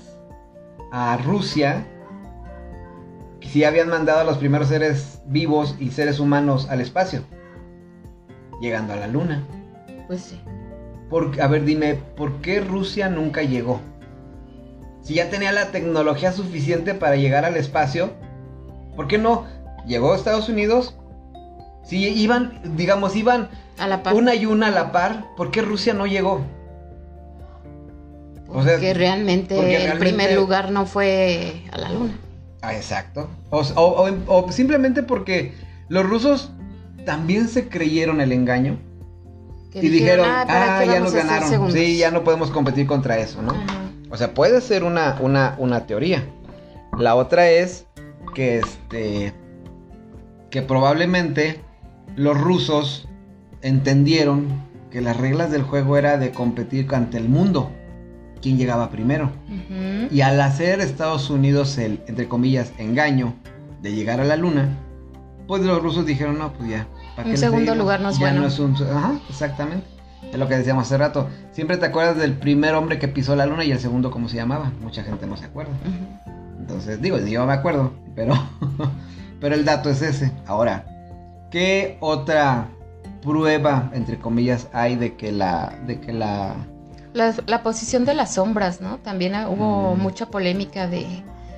a 0.91 1.17
Rusia 1.17 1.83
si 3.41 3.63
habían 3.63 3.89
mandado 3.89 4.19
a 4.19 4.23
los 4.23 4.37
primeros 4.37 4.67
seres 4.67 5.21
vivos 5.25 5.75
y 5.79 5.89
seres 5.89 6.19
humanos 6.19 6.67
al 6.69 6.79
espacio? 6.79 7.21
Llegando 8.61 8.93
a 8.93 8.97
la 8.97 9.07
luna. 9.07 9.43
Pues 10.05 10.21
sí. 10.21 10.39
Por- 11.09 11.41
a 11.41 11.47
ver, 11.47 11.65
dime, 11.65 11.95
¿por 12.15 12.33
qué 12.41 12.59
Rusia 12.59 13.09
nunca 13.09 13.41
llegó? 13.41 13.81
Si 15.01 15.15
ya 15.15 15.31
tenía 15.31 15.51
la 15.51 15.71
tecnología 15.71 16.31
suficiente 16.31 16.93
para 16.93 17.15
llegar 17.15 17.45
al 17.45 17.57
espacio, 17.57 18.11
¿por 18.95 19.07
qué 19.07 19.17
no? 19.17 19.45
Llegó 19.87 20.13
a 20.13 20.15
Estados 20.15 20.49
Unidos. 20.49 20.95
Si 21.83 21.97
iban, 22.07 22.61
digamos, 22.77 23.15
iban 23.15 23.49
A 23.79 23.87
la 23.87 24.03
par. 24.03 24.13
una 24.13 24.35
y 24.35 24.45
una 24.45 24.67
a 24.67 24.71
la 24.71 24.91
par, 24.91 25.25
¿por 25.35 25.49
qué 25.49 25.63
Rusia 25.63 25.95
no 25.95 26.05
llegó? 26.05 26.41
O 28.53 28.63
sea, 28.63 28.73
porque 28.73 28.93
realmente 28.93 29.85
el 29.91 29.97
primer 29.97 30.33
lugar 30.35 30.71
no 30.71 30.85
fue 30.85 31.63
a 31.71 31.77
la 31.77 31.89
luna. 31.89 32.13
Ah, 32.61 32.73
exacto. 32.75 33.29
O, 33.49 33.59
o- 33.75 34.09
o- 34.09 34.45
o 34.45 34.51
simplemente 34.51 35.03
porque 35.03 35.53
los 35.89 36.05
rusos 36.07 36.51
también 37.05 37.49
se 37.49 37.67
creyeron 37.67 38.21
el 38.21 38.31
engaño 38.31 38.77
Que 39.71 39.79
y 39.79 39.89
dijeron, 39.89 40.25
"Ah, 40.29 40.43
¿para 40.47 40.79
ah, 40.79 40.85
ya 40.85 40.99
nos 41.01 41.13
ganaron. 41.13 41.49
segundos?" 41.49 41.73
Sí, 41.73 41.97
ya 41.97 42.11
no 42.11 42.23
podemos 42.23 42.51
competir 42.51 42.87
contra 42.87 43.17
eso, 43.17 43.41
¿no? 43.41 43.51
Ajá. 43.51 43.79
O 44.09 44.15
sea, 44.17 44.33
puede 44.33 44.61
ser 44.61 44.83
una, 44.83 45.17
una, 45.19 45.55
una 45.57 45.85
teoría. 45.87 46.23
La 46.97 47.15
otra 47.15 47.49
es 47.49 47.85
que 48.35 48.59
este. 48.59 49.33
que 50.51 50.61
probablemente 50.61 51.59
los 52.15 52.39
rusos 52.39 53.07
entendieron 53.63 54.45
que 54.91 55.01
las 55.01 55.17
reglas 55.17 55.49
del 55.51 55.63
juego 55.63 55.97
era 55.97 56.17
de 56.17 56.29
competir 56.31 56.87
ante 56.93 57.17
el 57.17 57.27
mundo. 57.27 57.71
Quién 58.43 58.57
llegaba 58.57 58.89
primero. 58.89 59.31
Y 60.11 60.19
al 60.21 60.39
hacer 60.41 60.81
Estados 60.81 61.29
Unidos 61.29 61.77
el, 61.77 62.01
entre 62.07 62.27
comillas, 62.27 62.73
engaño 62.77 63.33
de 63.81 63.95
llegar 63.95 64.19
a 64.19 64.25
la 64.25 64.35
luna, 64.35 64.77
pues 65.47 65.61
los 65.63 65.81
rusos 65.81 66.05
dijeron, 66.05 66.37
no, 66.37 66.51
pues 66.53 66.69
ya. 66.69 66.85
¿para 67.15 67.25
Un 67.27 67.31
qué 67.33 67.37
segundo 67.37 67.73
lugar 67.73 68.01
no 68.01 68.09
es 68.09 68.17
Ya 68.19 68.25
bueno. 68.27 68.41
no 68.41 68.47
es 68.47 68.59
un- 68.59 68.75
Ajá, 68.75 69.13
exactamente. 69.29 69.87
Es 70.31 70.37
lo 70.37 70.47
que 70.49 70.57
decíamos 70.57 70.85
hace 70.87 70.97
rato. 70.97 71.29
Siempre 71.51 71.77
te 71.77 71.85
acuerdas 71.85 72.17
del 72.17 72.33
primer 72.33 72.75
hombre 72.75 72.99
que 72.99 73.07
pisó 73.07 73.35
la 73.35 73.45
luna 73.45 73.63
y 73.63 73.71
el 73.71 73.79
segundo 73.79 74.11
cómo 74.11 74.27
se 74.27 74.35
llamaba. 74.37 74.71
Mucha 74.81 75.03
gente 75.03 75.25
no 75.25 75.37
se 75.37 75.45
acuerda. 75.45 75.71
Entonces, 76.59 77.01
digo, 77.01 77.17
yo 77.19 77.45
me 77.45 77.53
acuerdo, 77.53 77.93
pero, 78.15 78.33
pero 79.39 79.55
el 79.55 79.63
dato 79.63 79.89
es 79.89 80.01
ese. 80.01 80.31
Ahora, 80.47 80.85
¿qué 81.51 81.97
otra 82.01 82.67
prueba, 83.21 83.89
entre 83.93 84.17
comillas, 84.19 84.67
hay 84.73 84.95
de 84.97 85.15
que 85.15 85.31
la, 85.31 85.73
de 85.87 85.99
que 86.01 86.11
la, 86.13 86.55
La, 87.13 87.33
la 87.47 87.61
posición 87.63 88.05
de 88.05 88.13
las 88.15 88.33
sombras, 88.33 88.81
¿no? 88.81 88.97
También 88.97 89.33
hubo 89.47 89.95
Mm. 89.95 89.99
mucha 90.01 90.25
polémica 90.27 90.87
de, 90.87 91.05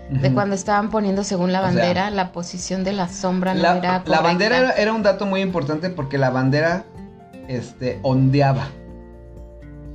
de 0.10 0.34
cuando 0.34 0.54
estaban 0.56 0.90
poniendo 0.90 1.24
según 1.24 1.52
la 1.52 1.60
O 1.60 1.64
sea, 1.64 1.72
bandera, 1.72 2.10
la 2.12 2.32
posición 2.32 2.84
de 2.84 2.94
la 2.94 3.08
sombra 3.08 3.54
no 3.54 3.62
la, 3.62 3.78
era 3.78 4.04
la 4.06 4.22
bandera 4.22 4.58
era, 4.58 4.72
era 4.72 4.94
un 4.94 5.02
dato 5.02 5.26
muy 5.26 5.42
importante 5.42 5.90
porque 5.90 6.18
la 6.18 6.30
bandera, 6.30 6.84
este, 7.48 8.00
ondeaba. 8.04 8.68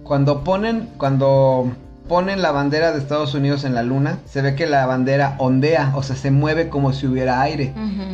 Cuando 0.03 0.43
ponen, 0.43 0.89
cuando 0.97 1.71
ponen 2.09 2.43
la 2.43 2.51
bandera 2.51 2.91
de 2.93 2.99
Estados 2.99 3.35
Unidos 3.35 3.63
en 3.65 3.75
la 3.75 3.83
luna, 3.85 4.19
se 4.25 4.43
ve 4.43 4.57
que 4.57 4.67
la 4.67 4.85
bandera 4.87 5.37
ondea, 5.39 5.93
o 5.95 6.03
sea, 6.03 6.17
se 6.17 6.33
mueve 6.33 6.69
como 6.69 6.93
si 6.93 7.07
hubiera 7.07 7.41
aire. 7.41 7.73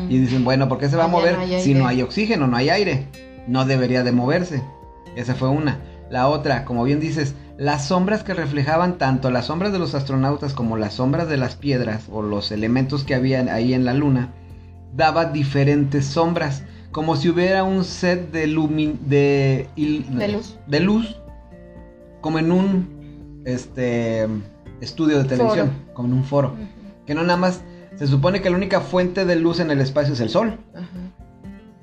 Y 0.08 0.18
dicen, 0.18 0.44
bueno, 0.44 0.68
¿por 0.68 0.78
qué 0.78 0.88
se 0.88 0.96
va 0.96 1.04
a 1.04 1.08
mover 1.08 1.38
no 1.38 1.58
si 1.60 1.72
no 1.74 1.86
hay 1.86 2.02
oxígeno, 2.02 2.46
no 2.46 2.56
hay 2.56 2.68
aire? 2.68 3.06
No 3.46 3.64
debería 3.64 4.02
de 4.02 4.12
moverse. 4.12 4.62
Esa 5.14 5.34
fue 5.34 5.48
una. 5.48 5.78
La 6.10 6.28
otra, 6.28 6.64
como 6.64 6.84
bien 6.84 7.00
dices, 7.00 7.34
las 7.58 7.88
sombras 7.88 8.22
que 8.22 8.34
reflejaban 8.34 8.98
tanto 8.98 9.30
las 9.30 9.46
sombras 9.46 9.72
de 9.72 9.78
los 9.78 9.94
astronautas 9.94 10.52
como 10.52 10.76
las 10.76 10.94
sombras 10.94 11.28
de 11.28 11.36
las 11.36 11.56
piedras 11.56 12.04
o 12.10 12.22
los 12.22 12.52
elementos 12.52 13.04
que 13.04 13.14
había 13.14 13.40
ahí 13.52 13.74
en 13.74 13.84
la 13.84 13.94
luna, 13.94 14.32
daba 14.94 15.26
diferentes 15.26 16.04
sombras, 16.06 16.64
como 16.92 17.16
si 17.16 17.28
hubiera 17.28 17.64
un 17.64 17.84
set 17.84 18.30
de, 18.30 18.46
de, 19.06 19.68
De 19.76 20.28
luz. 20.28 20.58
de 20.66 20.80
luz, 20.80 21.20
como 22.20 22.38
en 22.38 22.52
un 22.52 23.42
este, 23.44 24.26
estudio 24.80 25.18
de 25.18 25.24
televisión, 25.24 25.70
como 25.94 26.08
en 26.08 26.14
un 26.14 26.24
foro. 26.24 26.54
Que 27.06 27.14
no 27.14 27.22
nada 27.22 27.36
más, 27.36 27.62
se 27.96 28.06
supone 28.06 28.42
que 28.42 28.50
la 28.50 28.56
única 28.56 28.80
fuente 28.80 29.24
de 29.24 29.36
luz 29.36 29.60
en 29.60 29.70
el 29.70 29.80
espacio 29.80 30.14
es 30.14 30.20
el 30.20 30.28
sol. 30.28 30.58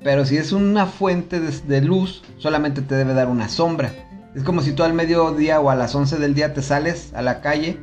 Pero 0.02 0.26
si 0.26 0.36
es 0.36 0.52
una 0.52 0.86
fuente 0.86 1.40
de, 1.40 1.50
de 1.50 1.80
luz, 1.80 2.22
solamente 2.36 2.82
te 2.82 2.94
debe 2.94 3.14
dar 3.14 3.28
una 3.28 3.48
sombra. 3.48 3.92
Es 4.34 4.42
como 4.42 4.62
si 4.62 4.72
tú 4.72 4.82
al 4.82 4.94
mediodía 4.94 5.60
o 5.60 5.70
a 5.70 5.76
las 5.76 5.94
11 5.94 6.16
del 6.18 6.34
día 6.34 6.54
te 6.54 6.62
sales 6.62 7.12
a 7.14 7.22
la 7.22 7.40
calle, 7.40 7.78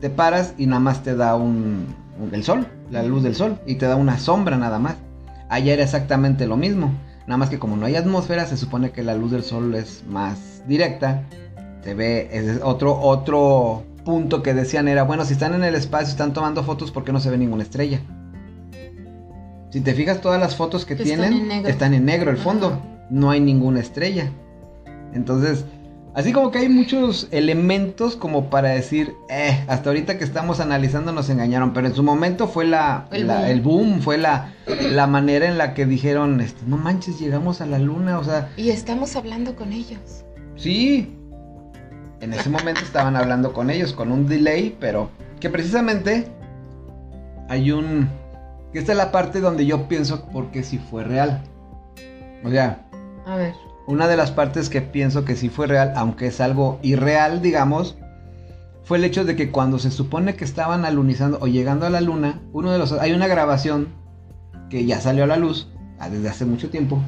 te 0.00 0.10
paras 0.10 0.54
y 0.58 0.66
nada 0.66 0.80
más 0.80 1.02
te 1.02 1.16
da 1.16 1.36
un, 1.36 1.86
un- 2.20 2.34
el 2.34 2.44
sol, 2.44 2.66
la 2.90 3.02
luz 3.02 3.22
del 3.22 3.34
sol, 3.34 3.58
y 3.66 3.76
te 3.76 3.86
da 3.86 3.96
una 3.96 4.18
sombra 4.18 4.56
nada 4.58 4.78
más. 4.78 4.96
Allá 5.48 5.72
era 5.72 5.82
exactamente 5.84 6.46
lo 6.46 6.56
mismo. 6.56 6.92
Nada 7.26 7.38
más 7.38 7.48
que 7.50 7.58
como 7.58 7.76
no 7.76 7.86
hay 7.86 7.96
atmósfera, 7.96 8.46
se 8.46 8.56
supone 8.56 8.90
que 8.90 9.02
la 9.02 9.14
luz 9.14 9.30
del 9.32 9.42
sol 9.42 9.74
es 9.74 10.04
más 10.08 10.62
directa. 10.68 11.22
Se 11.82 11.94
ve, 11.94 12.28
es 12.32 12.60
otro, 12.62 12.98
otro 13.00 13.84
punto 14.04 14.42
que 14.42 14.54
decían 14.54 14.88
era, 14.88 15.02
bueno, 15.04 15.24
si 15.24 15.32
están 15.32 15.54
en 15.54 15.64
el 15.64 15.74
espacio, 15.74 16.08
están 16.08 16.32
tomando 16.32 16.62
fotos, 16.62 16.90
¿por 16.90 17.04
qué 17.04 17.12
no 17.12 17.20
se 17.20 17.30
ve 17.30 17.38
ninguna 17.38 17.62
estrella? 17.62 18.00
Si 19.70 19.80
te 19.80 19.94
fijas, 19.94 20.20
todas 20.20 20.40
las 20.40 20.56
fotos 20.56 20.84
que 20.86 20.94
tienen 20.96 21.32
en 21.32 21.48
negro. 21.48 21.68
están 21.68 21.94
en 21.94 22.04
negro 22.04 22.30
el 22.30 22.36
fondo. 22.36 22.68
Ajá. 22.68 22.80
No 23.10 23.30
hay 23.30 23.40
ninguna 23.40 23.80
estrella. 23.80 24.30
Entonces, 25.12 25.64
así 26.16 26.32
como 26.32 26.50
que 26.50 26.58
hay 26.58 26.68
muchos 26.68 27.28
elementos 27.30 28.16
como 28.16 28.50
para 28.50 28.70
decir, 28.70 29.14
eh, 29.30 29.64
hasta 29.68 29.90
ahorita 29.90 30.18
que 30.18 30.24
estamos 30.24 30.58
analizando 30.58 31.12
nos 31.12 31.30
engañaron, 31.30 31.72
pero 31.72 31.86
en 31.86 31.94
su 31.94 32.02
momento 32.02 32.48
fue 32.48 32.64
la, 32.66 33.06
El 33.12 33.28
la- 33.28 33.36
boom. 33.36 33.44
el 33.46 33.60
boom, 33.60 34.00
fue 34.00 34.18
la, 34.18 34.52
la 34.90 35.06
manera 35.06 35.46
en 35.46 35.56
la 35.58 35.74
que 35.74 35.86
dijeron, 35.86 36.40
este, 36.40 36.60
no 36.66 36.76
manches, 36.76 37.20
llegamos 37.20 37.60
a 37.60 37.66
la 37.66 37.78
luna, 37.78 38.18
o 38.18 38.24
sea, 38.24 38.48
Y 38.56 38.70
estamos 38.70 39.14
hablando 39.14 39.54
con 39.54 39.72
ellos. 39.72 40.24
Sí. 40.56 41.12
En 42.22 42.32
ese 42.32 42.48
momento 42.48 42.80
estaban 42.80 43.14
hablando 43.14 43.52
con 43.52 43.68
ellos 43.70 43.92
con 43.92 44.10
un 44.10 44.26
delay, 44.26 44.74
pero 44.80 45.10
que 45.38 45.50
precisamente 45.50 46.26
hay 47.48 47.70
un... 47.70 48.08
Que 48.72 48.78
esta 48.80 48.92
es 48.92 48.98
la 48.98 49.12
parte 49.12 49.40
donde 49.40 49.64
yo 49.66 49.86
pienso 49.86 50.26
porque 50.32 50.62
sí 50.62 50.78
fue 50.78 51.04
real. 51.04 51.42
O 52.42 52.50
sea, 52.50 52.80
A 53.26 53.36
ver. 53.36 53.52
Una 53.86 54.08
de 54.08 54.16
las 54.16 54.30
partes 54.30 54.68
que 54.68 54.82
pienso 54.82 55.24
que 55.24 55.36
sí 55.36 55.48
fue 55.48 55.66
real, 55.66 55.92
aunque 55.96 56.26
es 56.26 56.40
algo 56.40 56.78
irreal, 56.82 57.40
digamos, 57.42 57.96
fue 58.82 58.98
el 58.98 59.04
hecho 59.04 59.24
de 59.24 59.36
que 59.36 59.50
cuando 59.50 59.78
se 59.78 59.90
supone 59.90 60.36
que 60.36 60.44
estaban 60.44 60.84
alunizando 60.84 61.38
o 61.40 61.46
llegando 61.46 61.86
a 61.86 61.90
la 61.90 62.00
luna, 62.00 62.40
uno 62.52 62.70
de 62.70 62.78
los... 62.78 62.92
Hay 62.92 63.12
una 63.12 63.26
grabación 63.26 63.88
que 64.70 64.84
ya 64.84 65.00
salió 65.00 65.24
a 65.24 65.28
la 65.28 65.36
luz, 65.36 65.68
ah, 65.98 66.08
desde 66.08 66.28
hace 66.28 66.44
mucho 66.44 66.70
tiempo, 66.70 67.00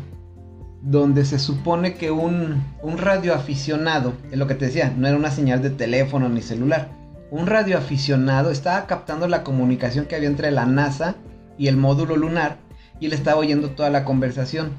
donde 0.82 1.24
se 1.24 1.38
supone 1.38 1.94
que 1.94 2.10
un, 2.10 2.62
un 2.82 2.98
radioaficionado, 2.98 4.14
es 4.30 4.38
lo 4.38 4.46
que 4.46 4.54
te 4.54 4.66
decía, 4.66 4.92
no 4.96 5.08
era 5.08 5.16
una 5.16 5.30
señal 5.30 5.62
de 5.62 5.70
teléfono 5.70 6.28
ni 6.28 6.42
celular, 6.42 6.88
un 7.30 7.46
radioaficionado 7.46 8.50
estaba 8.50 8.86
captando 8.86 9.28
la 9.28 9.42
comunicación 9.42 10.06
que 10.06 10.16
había 10.16 10.28
entre 10.28 10.50
la 10.50 10.66
NASA 10.66 11.16
y 11.58 11.66
el 11.66 11.76
módulo 11.76 12.16
lunar 12.16 12.56
y 13.00 13.06
él 13.06 13.12
estaba 13.12 13.38
oyendo 13.38 13.70
toda 13.70 13.90
la 13.90 14.04
conversación. 14.04 14.70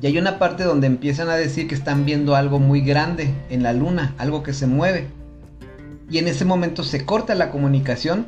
Y 0.00 0.06
hay 0.06 0.18
una 0.18 0.38
parte 0.38 0.64
donde 0.64 0.86
empiezan 0.86 1.28
a 1.28 1.36
decir 1.36 1.66
que 1.66 1.74
están 1.74 2.04
viendo 2.04 2.36
algo 2.36 2.60
muy 2.60 2.82
grande 2.82 3.34
en 3.50 3.62
la 3.62 3.72
luna, 3.72 4.14
algo 4.18 4.42
que 4.42 4.52
se 4.52 4.66
mueve. 4.66 5.08
Y 6.10 6.18
en 6.18 6.28
ese 6.28 6.44
momento 6.44 6.84
se 6.84 7.04
corta 7.04 7.34
la 7.34 7.50
comunicación, 7.50 8.26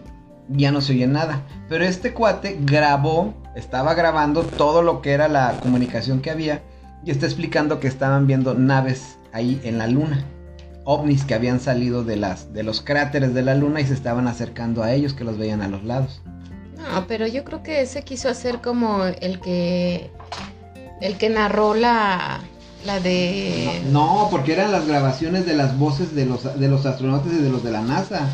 ya 0.49 0.73
no 0.73 0.81
se 0.81 0.93
oye 0.95 1.07
nada. 1.07 1.43
Pero 1.69 1.85
este 1.85 2.13
cuate 2.13 2.59
grabó, 2.61 3.35
estaba 3.55 3.95
grabando 3.95 4.43
todo 4.43 4.83
lo 4.83 5.01
que 5.01 5.13
era 5.13 5.29
la 5.29 5.59
comunicación 5.63 6.21
que 6.21 6.31
había 6.31 6.63
y 7.05 7.11
está 7.13 7.27
explicando 7.27 7.79
que 7.79 7.89
estaban 7.89 8.27
viendo 8.27 8.55
naves 8.55 9.17
ahí 9.33 9.61
en 9.63 9.79
la 9.79 9.87
luna. 9.87 10.25
ovnis 10.85 11.25
que 11.25 11.35
habían 11.35 11.61
salido 11.61 12.03
de, 12.03 12.17
las, 12.17 12.53
de 12.53 12.65
los 12.65 12.81
cráteres 12.81 13.33
de 13.33 13.43
la 13.43 13.55
luna 13.55 13.81
y 13.81 13.87
se 13.87 13.95
estaban 13.95 14.27
acercando 14.27 14.83
a 14.83 14.93
ellos, 14.93 15.15
que 15.15 15.25
los 15.25 15.39
veían 15.39 15.63
a 15.63 15.69
los 15.69 15.85
lados. 15.85 16.21
No, 16.77 17.07
pero 17.07 17.27
yo 17.27 17.45
creo 17.45 17.63
que 17.63 17.83
ese 17.83 18.03
quiso 18.03 18.29
hacer 18.29 18.61
como 18.61 19.05
el 19.05 19.41
que 19.41 20.11
el 21.01 21.17
que 21.17 21.29
narró 21.31 21.75
la 21.75 22.41
la 22.85 22.99
de 23.01 23.83
No, 23.91 24.29
porque 24.31 24.53
eran 24.55 24.73
las 24.73 24.87
grabaciones 24.87 25.45
de 25.45 25.55
las 25.55 25.79
voces 25.79 26.15
de 26.15 26.25
los 26.25 26.59
de 26.59 26.69
los 26.69 26.87
astronautas 26.87 27.33
y 27.33 27.37
de 27.37 27.51
los 27.51 27.63
de 27.63 27.71
la 27.71 27.83
NASA. 27.83 28.29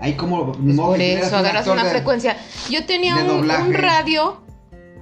Hay 0.00 0.14
como 0.14 0.52
Pues 0.52 0.76
por 0.76 1.00
eso 1.00 1.36
agarras 1.36 1.66
una 1.66 1.84
de- 1.84 1.90
frecuencia. 1.90 2.36
Yo 2.70 2.84
tenía 2.86 3.16
un, 3.16 3.48
radio 3.74 4.40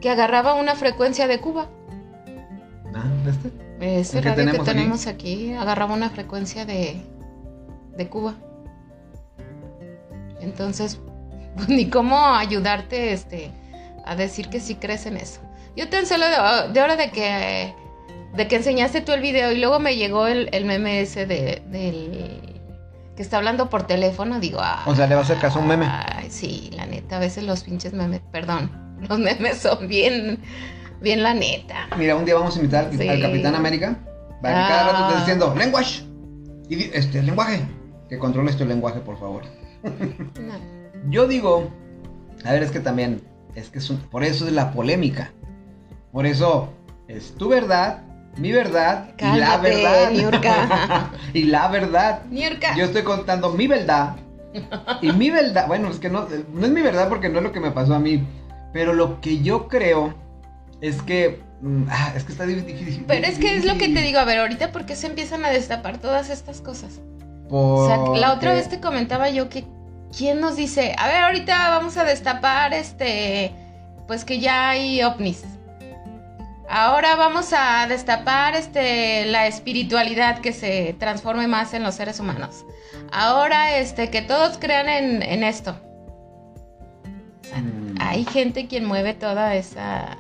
que 0.00 0.10
agarraba 0.10 0.54
una 0.54 0.74
frecuencia 0.74 1.26
de 1.26 1.40
Cuba. 1.40 1.68
Ah, 2.94 3.04
¿este? 3.28 3.98
Ese 4.00 4.18
¿El 4.18 4.22
que 4.24 4.28
radio 4.30 4.36
tenemos 4.44 4.64
que 4.64 4.70
aquí? 4.70 4.78
tenemos 4.78 5.06
aquí 5.06 5.52
agarraba 5.54 5.94
una 5.94 6.10
frecuencia 6.10 6.64
de, 6.66 7.00
de 7.96 8.08
Cuba. 8.08 8.34
Entonces, 10.40 11.00
pues, 11.56 11.68
ni 11.68 11.88
cómo 11.88 12.18
ayudarte 12.18 13.12
este, 13.12 13.50
a 14.04 14.14
decir 14.16 14.48
que 14.48 14.60
sí 14.60 14.74
crees 14.76 15.06
en 15.06 15.16
eso. 15.16 15.40
Yo 15.76 15.88
tan 15.88 16.06
solo 16.06 16.24
de, 16.26 16.72
de 16.72 16.80
hora 16.80 16.96
de 16.96 17.10
que, 17.10 17.74
de 18.36 18.48
que 18.48 18.56
enseñaste 18.56 19.00
tú 19.00 19.12
el 19.12 19.20
video 19.22 19.52
y 19.52 19.58
luego 19.58 19.78
me 19.78 19.96
llegó 19.96 20.26
el, 20.26 20.48
el 20.52 20.64
meme 20.64 21.00
ese 21.00 21.26
de, 21.26 21.62
del 21.68 22.60
que 23.16 23.22
está 23.22 23.36
hablando 23.38 23.68
por 23.70 23.86
teléfono, 23.86 24.40
digo, 24.40 24.58
ah, 24.62 24.82
O 24.86 24.94
sea, 24.94 25.06
le 25.06 25.14
va 25.14 25.20
a 25.20 25.24
hacer 25.24 25.38
caso 25.38 25.58
a 25.58 25.62
un 25.62 25.68
meme. 25.68 25.86
Ay, 25.88 26.30
sí, 26.30 26.70
la 26.74 26.86
neta, 26.86 27.16
a 27.16 27.20
veces 27.20 27.44
los 27.44 27.62
pinches 27.64 27.92
memes, 27.92 28.20
perdón, 28.32 28.70
los 29.08 29.18
memes 29.18 29.58
son 29.58 29.86
bien, 29.88 30.38
bien 31.00 31.22
la 31.22 31.34
neta. 31.34 31.88
Mira, 31.98 32.16
un 32.16 32.24
día 32.24 32.34
vamos 32.34 32.54
a 32.56 32.58
invitar 32.58 32.86
al, 32.86 32.96
Sí. 32.98 33.08
al 33.08 33.20
Capitán 33.20 33.54
América 33.54 33.98
para 34.40 34.62
que 34.62 34.68
cada 34.68 34.84
rato 34.92 34.98
esté 35.04 35.14
Ah. 35.14 35.18
diciendo 35.20 35.54
lenguaje. 35.56 36.02
Y 36.68 36.84
este, 36.94 37.22
lenguaje. 37.22 37.60
Que 38.08 38.18
controles 38.18 38.56
tu 38.56 38.64
lenguaje, 38.64 39.00
por 39.00 39.18
favor. 39.18 39.42
No. 39.82 40.54
Yo 41.10 41.26
digo, 41.26 41.70
a 42.44 42.52
ver, 42.52 42.62
es 42.62 42.70
que 42.70 42.80
también, 42.80 43.20
es 43.54 43.68
que 43.70 43.78
es 43.78 43.90
un- 43.90 43.98
por 43.98 44.22
eso 44.24 44.46
es 44.46 44.52
la 44.52 44.72
polémica. 44.72 45.32
Por 46.12 46.26
eso 46.26 46.72
es 47.08 47.34
tu 47.36 47.48
verdad, 47.48 48.02
mi 48.36 48.52
verdad 48.52 49.10
y 49.18 49.38
la 49.38 49.56
verdad. 49.58 50.10
Niurka. 50.10 51.10
y 51.32 51.44
la 51.44 51.68
verdad. 51.68 52.22
Niurka. 52.30 52.76
Yo 52.76 52.84
estoy 52.84 53.02
contando 53.02 53.50
mi 53.50 53.66
verdad. 53.66 54.16
Y 55.00 55.12
mi 55.12 55.30
verdad, 55.30 55.66
bueno, 55.66 55.88
es 55.88 55.98
que 55.98 56.10
no, 56.10 56.28
no 56.52 56.66
es 56.66 56.72
mi 56.72 56.82
verdad 56.82 57.08
porque 57.08 57.28
no 57.30 57.38
es 57.38 57.44
lo 57.44 57.52
que 57.52 57.60
me 57.60 57.70
pasó 57.70 57.94
a 57.94 57.98
mí. 57.98 58.22
Pero 58.74 58.92
lo 58.92 59.20
que 59.20 59.42
yo 59.42 59.68
creo 59.68 60.14
es 60.82 61.00
que. 61.02 61.40
mm, 61.62 61.84
ah, 61.90 62.12
es 62.14 62.24
que 62.24 62.32
está 62.32 62.44
di- 62.44 62.54
difícil. 62.56 63.04
Pero 63.06 63.26
es 63.26 63.38
que 63.38 63.56
es 63.56 63.64
lo 63.64 63.78
que 63.78 63.88
te 63.88 64.00
digo, 64.02 64.18
a 64.18 64.24
ver, 64.24 64.38
ahorita 64.38 64.70
por 64.72 64.84
qué 64.84 64.94
se 64.96 65.06
empiezan 65.06 65.44
a 65.44 65.48
destapar 65.50 65.98
todas 65.98 66.28
estas 66.28 66.60
cosas. 66.60 67.00
Porque... 67.48 67.54
O 67.54 67.86
sea, 67.86 68.20
la 68.20 68.32
otra 68.34 68.52
vez 68.52 68.68
te 68.68 68.80
comentaba 68.80 69.30
yo 69.30 69.48
que 69.48 69.64
quién 70.16 70.40
nos 70.40 70.56
dice, 70.56 70.94
a 70.98 71.06
ver, 71.08 71.22
ahorita 71.24 71.70
vamos 71.70 71.96
a 71.96 72.04
destapar 72.04 72.72
este, 72.74 73.52
pues 74.06 74.24
que 74.26 74.38
ya 74.40 74.70
hay 74.70 75.02
ovnis. 75.02 75.44
Ahora 76.74 77.16
vamos 77.16 77.52
a 77.52 77.86
destapar 77.86 78.54
este 78.54 79.26
la 79.26 79.46
espiritualidad 79.46 80.38
que 80.40 80.54
se 80.54 80.96
transforme 80.98 81.46
más 81.46 81.74
en 81.74 81.82
los 81.82 81.94
seres 81.96 82.18
humanos. 82.18 82.64
Ahora 83.12 83.76
este 83.76 84.08
que 84.08 84.22
todos 84.22 84.56
crean 84.56 84.88
en, 84.88 85.22
en 85.22 85.44
esto. 85.44 85.76
O 87.42 87.44
sea, 87.44 87.58
Mm. 87.58 87.96
hay 88.00 88.24
gente 88.24 88.68
quien 88.68 88.86
mueve 88.86 89.12
toda 89.12 89.54
esa 89.54 90.16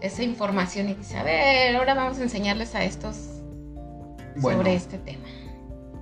esa 0.00 0.22
información 0.24 0.88
y 0.88 0.94
dice, 0.94 1.16
a 1.16 1.22
ver, 1.22 1.76
ahora 1.76 1.94
vamos 1.94 2.18
a 2.18 2.22
enseñarles 2.24 2.74
a 2.74 2.82
estos 2.84 3.16
Bueno. 4.36 4.58
sobre 4.58 4.74
este 4.74 4.98
tema. 4.98 5.24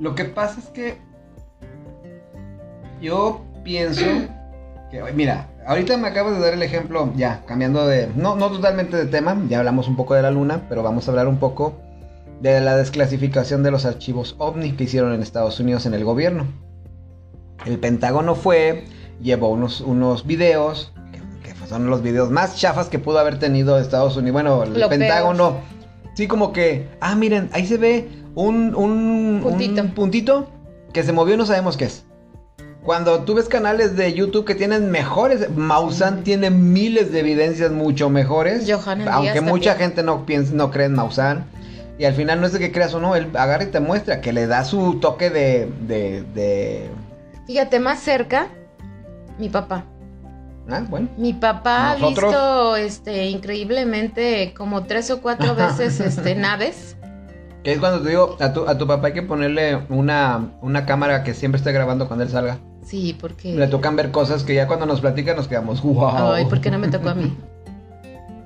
Lo 0.01 0.15
que 0.15 0.25
pasa 0.25 0.59
es 0.59 0.67
que 0.71 0.97
yo 3.01 3.45
pienso 3.63 4.05
que, 4.93 5.03
mira, 5.15 5.49
ahorita 5.67 5.97
me 5.97 6.09
acabas 6.09 6.35
de 6.35 6.41
dar 6.41 6.53
el 6.53 6.63
ejemplo, 6.63 7.13
ya, 7.17 7.43
cambiando 7.47 7.87
de, 7.87 8.09
no, 8.15 8.37
no 8.37 8.51
totalmente 8.51 8.97
de 8.97 9.07
tema, 9.07 9.37
ya 9.49 9.59
hablamos 9.59 9.89
un 9.89 9.97
poco 9.97 10.15
de 10.15 10.23
la 10.23 10.31
luna, 10.31 10.67
pero 10.69 10.83
vamos 10.83 11.09
a 11.09 11.11
hablar 11.11 11.27
un 11.29 11.39
poco 11.39 11.81
de 12.41 12.61
la 12.61 12.77
desclasificación 12.77 13.63
de 13.63 13.71
los 13.71 13.87
archivos 13.87 14.37
OVNI 14.39 14.73
que 14.73 14.85
hicieron 14.85 15.15
en 15.15 15.23
Estados 15.23 15.59
Unidos 15.61 15.87
en 15.87 15.95
el 15.95 16.05
gobierno. 16.05 16.47
El 17.65 17.79
Pentágono 17.79 18.35
fue, 18.35 18.85
llevó 19.23 19.49
unos, 19.49 19.81
unos 19.81 20.27
videos, 20.27 20.93
que, 21.43 21.49
que 21.49 21.67
son 21.67 21.89
los 21.89 22.03
videos 22.03 22.31
más 22.31 22.57
chafas 22.57 22.89
que 22.89 22.99
pudo 22.99 23.19
haber 23.19 23.39
tenido 23.39 23.79
Estados 23.79 24.17
Unidos. 24.17 24.35
Bueno, 24.35 24.63
el 24.65 24.79
Lo 24.79 24.91
Pentágono, 24.91 25.57
sí 26.15 26.29
como 26.29 26.53
que, 26.53 26.89
ah, 27.01 27.15
miren, 27.15 27.49
ahí 27.55 27.67
se 27.67 27.79
ve 27.79 28.11
un, 28.35 28.75
un 28.75 29.41
Puntito. 29.43 29.81
un 29.81 29.95
puntito 29.95 30.51
que 30.93 31.03
se 31.03 31.13
movió 31.13 31.35
y 31.35 31.39
no 31.39 31.47
sabemos 31.47 31.79
qué 31.79 31.87
es. 31.87 32.05
Cuando 32.85 33.21
tú 33.21 33.35
ves 33.35 33.49
canales 33.49 33.97
de 33.97 34.13
YouTube 34.13 34.45
que 34.45 34.57
tienen 34.57 34.91
mejores, 34.91 35.49
Maussan 35.55 36.25
tiene 36.25 36.51
miles 36.51 37.13
de 37.13 37.21
evidencias 37.21 37.71
mucho 37.71 38.11
mejores. 38.11 38.69
Johanna 38.71 39.13
aunque 39.13 39.33
Díaz 39.33 39.45
mucha 39.45 39.71
también. 39.71 39.91
gente 39.91 40.03
no 40.03 40.27
piensa, 40.27 40.53
no 40.55 40.71
cree 40.73 40.87
en 40.87 40.95
Maussan. 40.95 41.45
Y 41.99 42.05
al 42.07 42.15
final 42.15 42.41
no 42.41 42.47
es 42.47 42.53
de 42.53 42.59
que 42.59 42.73
creas 42.73 42.93
o 42.95 43.01
no, 43.01 43.15
él 43.15 43.29
agarra 43.35 43.63
y 43.63 43.67
te 43.67 43.79
muestra 43.79 44.21
que 44.21 44.33
le 44.33 44.49
da 44.49 44.65
su 44.65 44.99
toque 44.99 45.31
de, 45.31 45.71
de, 45.87 46.25
de... 46.35 46.91
Fíjate, 47.47 47.79
más 47.79 48.01
cerca, 48.01 48.49
mi 49.39 49.49
papá. 49.49 49.85
Ah, 50.69 50.83
bueno. 50.89 51.09
Mi 51.17 51.33
papá 51.35 51.97
Nosotros. 52.01 52.35
ha 52.35 52.75
visto 52.77 52.77
este 52.77 53.27
increíblemente 53.27 54.55
como 54.57 54.85
tres 54.85 55.11
o 55.13 55.21
cuatro 55.21 55.55
veces 55.57 56.01
este 56.01 56.35
naves. 56.35 56.97
Que 57.63 57.73
es 57.75 57.79
cuando 57.79 58.03
te 58.03 58.09
digo, 58.09 58.37
a 58.41 58.53
tu, 58.53 58.67
a 58.67 58.77
tu 58.77 58.89
papá 58.89 59.09
hay 59.09 59.13
que 59.13 59.23
ponerle 59.23 59.77
una, 59.89 60.51
una 60.63 60.85
cámara 60.85 61.23
que 61.23 61.35
siempre 61.35 61.59
esté 61.59 61.71
grabando 61.71 62.09
cuando 62.09 62.25
él 62.25 62.31
salga. 62.31 62.59
Sí, 62.85 63.17
porque 63.21 63.55
Le 63.55 63.69
tocan 63.69 63.95
ver 63.97 64.11
cosas 64.11 64.43
que 64.43 64.55
ya 64.55 64.67
cuando 64.67 64.87
nos 64.87 65.01
platican 65.01 65.37
nos 65.37 65.49
quedamos, 65.49 65.83
wow. 65.83 66.33
Ay, 66.33 66.45
¿por 66.47 66.61
qué 66.61 66.71
no 66.71 66.79
me 66.79 66.89
tocó 66.89 67.11
a 67.11 67.15
mí? 67.15 67.37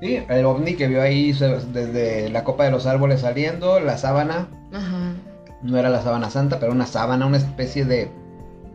Sí, 0.02 0.18
el 0.28 0.44
ovni 0.44 0.74
que 0.74 0.88
vio 0.88 1.00
ahí 1.00 1.32
desde 1.32 2.28
la 2.28 2.44
copa 2.44 2.64
de 2.64 2.70
los 2.70 2.84
árboles 2.84 3.22
saliendo, 3.22 3.80
la 3.80 3.96
sábana, 3.96 4.46
Ajá. 4.70 5.14
no 5.62 5.78
era 5.78 5.88
la 5.88 6.02
sábana 6.02 6.28
santa, 6.28 6.60
pero 6.60 6.72
una 6.72 6.84
sábana, 6.84 7.24
una 7.24 7.38
especie 7.38 7.86
de, 7.86 8.10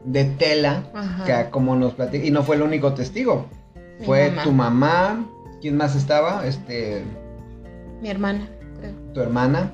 de 0.03 0.25
tela, 0.25 0.81
Ajá. 0.95 1.23
que 1.45 1.49
como 1.51 1.75
nos 1.75 1.93
platica, 1.93 2.25
y 2.25 2.31
no 2.31 2.41
fue 2.41 2.55
el 2.55 2.63
único 2.63 2.93
testigo, 2.95 3.45
Mi 3.99 4.05
fue 4.07 4.29
mamá. 4.31 4.43
tu 4.43 4.51
mamá, 4.51 5.25
¿quién 5.61 5.77
más 5.77 5.95
estaba? 5.95 6.43
Este, 6.47 7.03
Mi 8.01 8.09
hermana, 8.09 8.47
creo. 8.79 8.91
tu 9.13 9.21
hermana. 9.21 9.71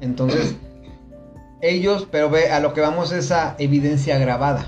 Entonces, 0.00 0.56
ellos, 1.60 2.06
pero 2.10 2.30
ve, 2.30 2.50
a 2.50 2.60
lo 2.60 2.74
que 2.74 2.80
vamos 2.80 3.12
es 3.12 3.32
a 3.32 3.54
evidencia 3.58 4.18
grabada. 4.18 4.66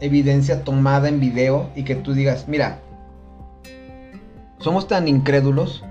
Evidencia 0.00 0.64
tomada 0.64 1.08
en 1.08 1.20
video 1.20 1.70
y 1.76 1.84
que 1.84 1.94
tú 1.94 2.14
digas, 2.14 2.46
mira, 2.48 2.78
somos 4.58 4.88
tan 4.88 5.08
incrédulos 5.08 5.84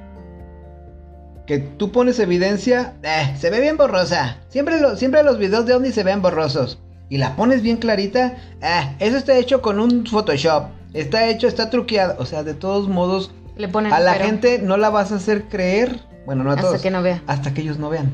que 1.45 1.59
tú 1.59 1.91
pones 1.91 2.19
evidencia, 2.19 2.93
eh, 3.03 3.35
se 3.37 3.49
ve 3.49 3.59
bien 3.59 3.75
borrosa. 3.77 4.37
Siempre, 4.47 4.79
lo- 4.79 4.95
siempre 4.95 5.23
los 5.23 5.37
videos 5.37 5.65
de 5.65 5.73
Omni 5.75 5.91
se 5.91 6.03
ven 6.03 6.21
borrosos. 6.21 6.79
Y 7.09 7.17
la 7.17 7.35
pones 7.35 7.61
bien 7.61 7.77
clarita, 7.77 8.37
eh, 8.61 8.95
eso 8.99 9.17
está 9.17 9.37
hecho 9.37 9.61
con 9.61 9.79
un 9.79 10.05
Photoshop. 10.05 10.67
Está 10.93 11.27
hecho, 11.27 11.47
está 11.47 11.69
truqueado. 11.69 12.15
O 12.19 12.25
sea, 12.25 12.43
de 12.43 12.53
todos 12.53 12.87
modos, 12.87 13.31
Le 13.57 13.67
ponen 13.67 13.91
a 13.91 13.99
la 13.99 14.13
pero 14.13 14.25
gente 14.25 14.59
no 14.59 14.77
la 14.77 14.89
vas 14.89 15.11
a 15.11 15.15
hacer 15.15 15.43
creer. 15.49 15.99
Bueno, 16.25 16.43
no 16.45 16.51
a 16.51 16.53
hasta 16.53 16.67
todos. 16.67 16.81
que 16.81 16.91
no 16.91 17.01
vea. 17.03 17.21
Hasta 17.27 17.53
que 17.53 17.61
ellos 17.61 17.77
no 17.77 17.89
vean. 17.89 18.09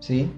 ¿Sí? 0.00 0.32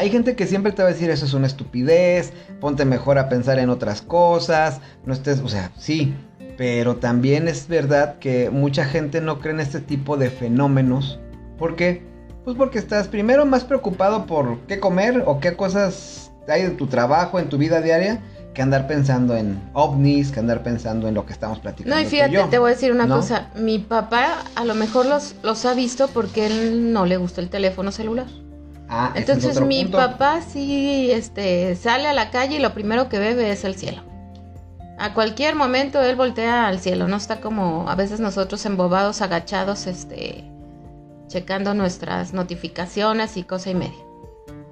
Hay 0.00 0.08
gente 0.08 0.34
que 0.34 0.46
siempre 0.46 0.72
te 0.72 0.82
va 0.82 0.88
a 0.88 0.92
decir 0.92 1.10
eso 1.10 1.26
es 1.26 1.34
una 1.34 1.46
estupidez. 1.46 2.32
Ponte 2.58 2.86
mejor 2.86 3.18
a 3.18 3.28
pensar 3.28 3.58
en 3.58 3.68
otras 3.68 4.00
cosas. 4.00 4.80
No 5.04 5.12
estés, 5.12 5.40
o 5.40 5.48
sea, 5.48 5.72
sí. 5.76 6.14
Pero 6.56 6.96
también 6.96 7.48
es 7.48 7.68
verdad 7.68 8.18
que 8.18 8.48
mucha 8.48 8.86
gente 8.86 9.20
no 9.20 9.40
cree 9.40 9.52
en 9.52 9.60
este 9.60 9.78
tipo 9.78 10.16
de 10.16 10.30
fenómenos. 10.30 11.20
¿Por 11.58 11.76
qué? 11.76 12.02
Pues 12.46 12.56
porque 12.56 12.78
estás 12.78 13.08
primero 13.08 13.44
más 13.44 13.64
preocupado 13.64 14.24
por 14.24 14.60
qué 14.60 14.80
comer 14.80 15.22
o 15.26 15.38
qué 15.38 15.54
cosas 15.54 16.32
hay 16.48 16.62
en 16.62 16.78
tu 16.78 16.86
trabajo, 16.86 17.38
en 17.38 17.50
tu 17.50 17.58
vida 17.58 17.82
diaria, 17.82 18.22
que 18.54 18.62
andar 18.62 18.86
pensando 18.86 19.36
en 19.36 19.60
ovnis, 19.74 20.32
que 20.32 20.40
andar 20.40 20.62
pensando 20.62 21.08
en 21.08 21.14
lo 21.14 21.26
que 21.26 21.34
estamos 21.34 21.58
platicando. 21.58 21.94
No, 21.94 22.00
y 22.00 22.06
fíjate, 22.06 22.32
yo. 22.32 22.48
te 22.48 22.58
voy 22.58 22.70
a 22.70 22.74
decir 22.74 22.90
una 22.90 23.04
¿no? 23.04 23.16
cosa. 23.16 23.50
Mi 23.54 23.78
papá 23.78 24.44
a 24.54 24.64
lo 24.64 24.74
mejor 24.74 25.04
los, 25.04 25.34
los 25.42 25.66
ha 25.66 25.74
visto 25.74 26.08
porque 26.08 26.46
él 26.46 26.90
no 26.90 27.04
le 27.04 27.18
gusta 27.18 27.42
el 27.42 27.50
teléfono 27.50 27.92
celular. 27.92 28.28
Ah, 28.92 29.12
es 29.14 29.28
Entonces 29.28 29.60
mi 29.60 29.84
punto. 29.84 29.98
papá 29.98 30.40
sí 30.42 31.12
este, 31.12 31.76
sale 31.76 32.08
a 32.08 32.12
la 32.12 32.30
calle 32.30 32.56
y 32.56 32.58
lo 32.58 32.74
primero 32.74 33.08
que 33.08 33.20
ve 33.20 33.50
es 33.52 33.64
el 33.64 33.76
cielo. 33.76 34.02
A 34.98 35.14
cualquier 35.14 35.54
momento 35.54 36.02
él 36.02 36.16
voltea 36.16 36.66
al 36.66 36.80
cielo, 36.80 37.06
no 37.06 37.16
está 37.16 37.40
como 37.40 37.88
a 37.88 37.94
veces 37.94 38.18
nosotros 38.18 38.66
embobados, 38.66 39.22
agachados, 39.22 39.86
este, 39.86 40.44
checando 41.28 41.72
nuestras 41.72 42.34
notificaciones 42.34 43.36
y 43.36 43.44
cosa 43.44 43.70
y 43.70 43.76
media. 43.76 44.04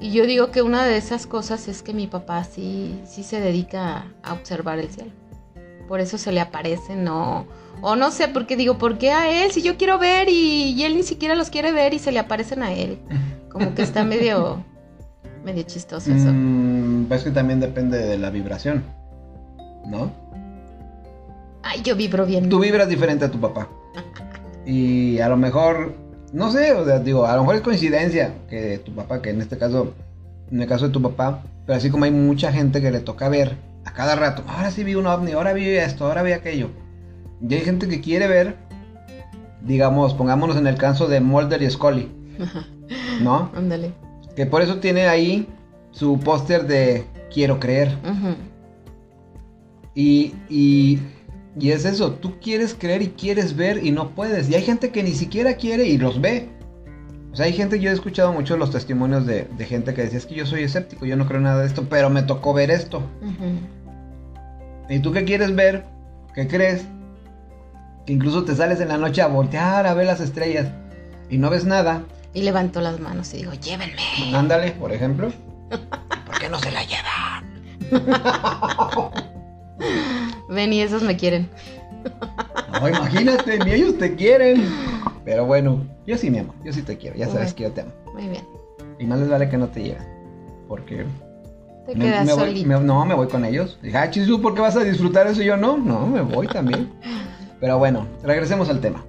Y 0.00 0.10
yo 0.10 0.26
digo 0.26 0.50
que 0.50 0.62
una 0.62 0.84
de 0.84 0.96
esas 0.96 1.26
cosas 1.26 1.68
es 1.68 1.82
que 1.82 1.94
mi 1.94 2.08
papá 2.08 2.44
sí, 2.44 3.00
sí 3.06 3.22
se 3.22 3.40
dedica 3.40 4.12
a 4.22 4.32
observar 4.32 4.80
el 4.80 4.90
cielo. 4.90 5.12
Por 5.86 6.00
eso 6.00 6.18
se 6.18 6.32
le 6.32 6.40
aparecen, 6.40 7.04
no, 7.04 7.46
o 7.80 7.96
no 7.96 8.10
sé, 8.10 8.28
porque 8.28 8.56
digo, 8.56 8.78
¿por 8.78 8.98
qué 8.98 9.12
a 9.12 9.44
él? 9.44 9.52
Si 9.52 9.62
yo 9.62 9.76
quiero 9.76 9.98
ver 9.98 10.28
y, 10.28 10.72
y 10.72 10.82
él 10.84 10.96
ni 10.96 11.02
siquiera 11.02 11.34
los 11.34 11.50
quiere 11.50 11.72
ver 11.72 11.94
y 11.94 11.98
se 11.98 12.12
le 12.12 12.18
aparecen 12.18 12.62
a 12.62 12.72
él. 12.72 12.98
Como 13.50 13.74
que 13.74 13.82
está 13.82 14.04
medio, 14.04 14.64
medio 15.44 15.62
chistoso 15.62 16.12
eso. 16.12 16.28
Mm, 16.32 17.06
pues 17.06 17.24
que 17.24 17.30
también 17.30 17.60
depende 17.60 17.98
de 17.98 18.18
la 18.18 18.30
vibración, 18.30 18.84
¿no? 19.86 20.12
Ay, 21.62 21.82
yo 21.82 21.96
vibro 21.96 22.24
bien. 22.24 22.48
Tú 22.48 22.60
vibras 22.60 22.88
diferente 22.88 23.24
a 23.24 23.30
tu 23.30 23.40
papá. 23.40 23.68
Y 24.66 25.18
a 25.20 25.30
lo 25.30 25.38
mejor, 25.38 25.94
no 26.34 26.52
sé, 26.52 26.72
o 26.72 26.84
sea, 26.84 26.98
digo, 26.98 27.24
a 27.24 27.34
lo 27.36 27.40
mejor 27.40 27.54
es 27.54 27.62
coincidencia 27.62 28.34
que 28.50 28.76
tu 28.76 28.92
papá, 28.92 29.22
que 29.22 29.30
en 29.30 29.40
este 29.40 29.56
caso, 29.56 29.94
en 30.52 30.60
el 30.60 30.68
caso 30.68 30.88
de 30.88 30.92
tu 30.92 31.00
papá, 31.00 31.42
pero 31.64 31.78
así 31.78 31.88
como 31.88 32.04
hay 32.04 32.10
mucha 32.10 32.52
gente 32.52 32.82
que 32.82 32.90
le 32.90 33.00
toca 33.00 33.30
ver 33.30 33.56
a 33.86 33.94
cada 33.94 34.14
rato, 34.14 34.42
ahora 34.46 34.70
sí 34.70 34.84
vi 34.84 34.94
un 34.94 35.06
ovni, 35.06 35.32
ahora 35.32 35.54
vi 35.54 35.66
esto, 35.70 36.06
ahora 36.06 36.22
vi 36.22 36.32
aquello. 36.32 36.68
Y 37.40 37.54
hay 37.54 37.60
gente 37.60 37.88
que 37.88 38.00
quiere 38.00 38.26
ver, 38.26 38.56
digamos, 39.62 40.14
pongámonos 40.14 40.56
en 40.56 40.66
el 40.66 40.76
caso 40.76 41.06
de 41.06 41.20
Mulder 41.20 41.62
y 41.62 41.70
Scully, 41.70 42.10
¿no? 43.22 43.50
Ándale. 43.54 43.92
Que 44.34 44.46
por 44.46 44.62
eso 44.62 44.78
tiene 44.78 45.06
ahí 45.08 45.46
su 45.90 46.18
póster 46.20 46.66
de 46.66 47.04
quiero 47.32 47.58
creer. 47.58 47.96
Y, 49.94 50.34
y, 50.48 51.00
y 51.58 51.70
es 51.70 51.84
eso, 51.84 52.12
tú 52.12 52.34
quieres 52.40 52.74
creer 52.78 53.02
y 53.02 53.08
quieres 53.08 53.56
ver 53.56 53.84
y 53.84 53.90
no 53.90 54.10
puedes. 54.10 54.48
Y 54.48 54.54
hay 54.54 54.62
gente 54.62 54.90
que 54.90 55.02
ni 55.02 55.12
siquiera 55.12 55.54
quiere 55.54 55.86
y 55.86 55.98
los 55.98 56.20
ve. 56.20 56.48
O 57.32 57.36
sea, 57.36 57.46
hay 57.46 57.52
gente, 57.52 57.78
yo 57.78 57.90
he 57.90 57.92
escuchado 57.94 58.32
mucho 58.32 58.56
los 58.56 58.70
testimonios 58.70 59.26
de, 59.26 59.44
de 59.44 59.64
gente 59.64 59.92
que 59.94 60.02
decía, 60.02 60.18
es 60.18 60.26
que 60.26 60.34
yo 60.34 60.46
soy 60.46 60.62
escéptico, 60.62 61.04
yo 61.04 61.16
no 61.16 61.26
creo 61.26 61.40
nada 61.40 61.60
de 61.60 61.66
esto, 61.66 61.86
pero 61.88 62.10
me 62.10 62.22
tocó 62.22 62.54
ver 62.54 62.70
esto. 62.70 63.02
¿Y 64.88 65.00
tú 65.00 65.12
qué 65.12 65.24
quieres 65.24 65.54
ver? 65.54 65.84
¿Qué 66.34 66.48
crees? 66.48 66.86
Que 68.08 68.14
incluso 68.14 68.42
te 68.42 68.56
sales 68.56 68.80
en 68.80 68.88
la 68.88 68.96
noche 68.96 69.20
a 69.20 69.26
voltear 69.26 69.86
a 69.86 69.92
ver 69.92 70.06
las 70.06 70.20
estrellas 70.20 70.68
y 71.28 71.36
no 71.36 71.50
ves 71.50 71.66
nada. 71.66 72.04
Y 72.32 72.40
levanto 72.40 72.80
las 72.80 73.00
manos 73.00 73.34
y 73.34 73.36
digo, 73.36 73.52
llévenme. 73.52 73.96
Ándale, 74.34 74.70
por 74.72 74.94
ejemplo. 74.94 75.30
¿Por 75.68 76.38
qué 76.40 76.48
no 76.48 76.58
se 76.58 76.70
la 76.70 76.80
llevan? 76.84 77.90
Ven 80.48 80.72
y 80.72 80.80
esos 80.80 81.02
me 81.02 81.18
quieren. 81.18 81.50
No, 82.80 82.88
imagínate, 82.88 83.58
ni 83.58 83.72
ellos 83.72 83.98
te 83.98 84.14
quieren. 84.14 84.64
Pero 85.26 85.44
bueno, 85.44 85.84
yo 86.06 86.16
sí, 86.16 86.30
mi 86.30 86.38
amor, 86.38 86.54
yo 86.64 86.72
sí 86.72 86.80
te 86.80 86.96
quiero, 86.96 87.14
ya 87.14 87.28
sabes 87.28 87.52
que 87.52 87.64
yo 87.64 87.72
te 87.72 87.82
amo. 87.82 87.92
Muy 88.14 88.26
bien. 88.28 88.44
Y 88.98 89.04
más 89.04 89.18
les 89.18 89.28
vale 89.28 89.50
que 89.50 89.58
no 89.58 89.68
te 89.68 89.82
lleven. 89.82 90.08
Porque. 90.66 91.04
Te 91.86 91.94
me- 91.94 92.06
quedas 92.06 92.24
me 92.24 92.32
voy- 92.32 92.44
solito. 92.46 92.68
me- 92.68 92.80
no, 92.80 93.04
me 93.04 93.14
voy 93.14 93.28
con 93.28 93.44
ellos. 93.44 93.78
Dije, 93.82 93.98
ah, 93.98 94.10
Chisu, 94.10 94.40
¿por 94.40 94.54
qué 94.54 94.62
vas 94.62 94.76
a 94.76 94.80
disfrutar 94.84 95.26
eso? 95.26 95.42
Y 95.42 95.44
yo 95.44 95.58
no, 95.58 95.76
no, 95.76 96.06
me 96.06 96.22
voy 96.22 96.46
también. 96.46 96.90
Pero 97.60 97.78
bueno, 97.78 98.06
regresemos 98.22 98.68
al 98.68 98.80
tema. 98.80 99.04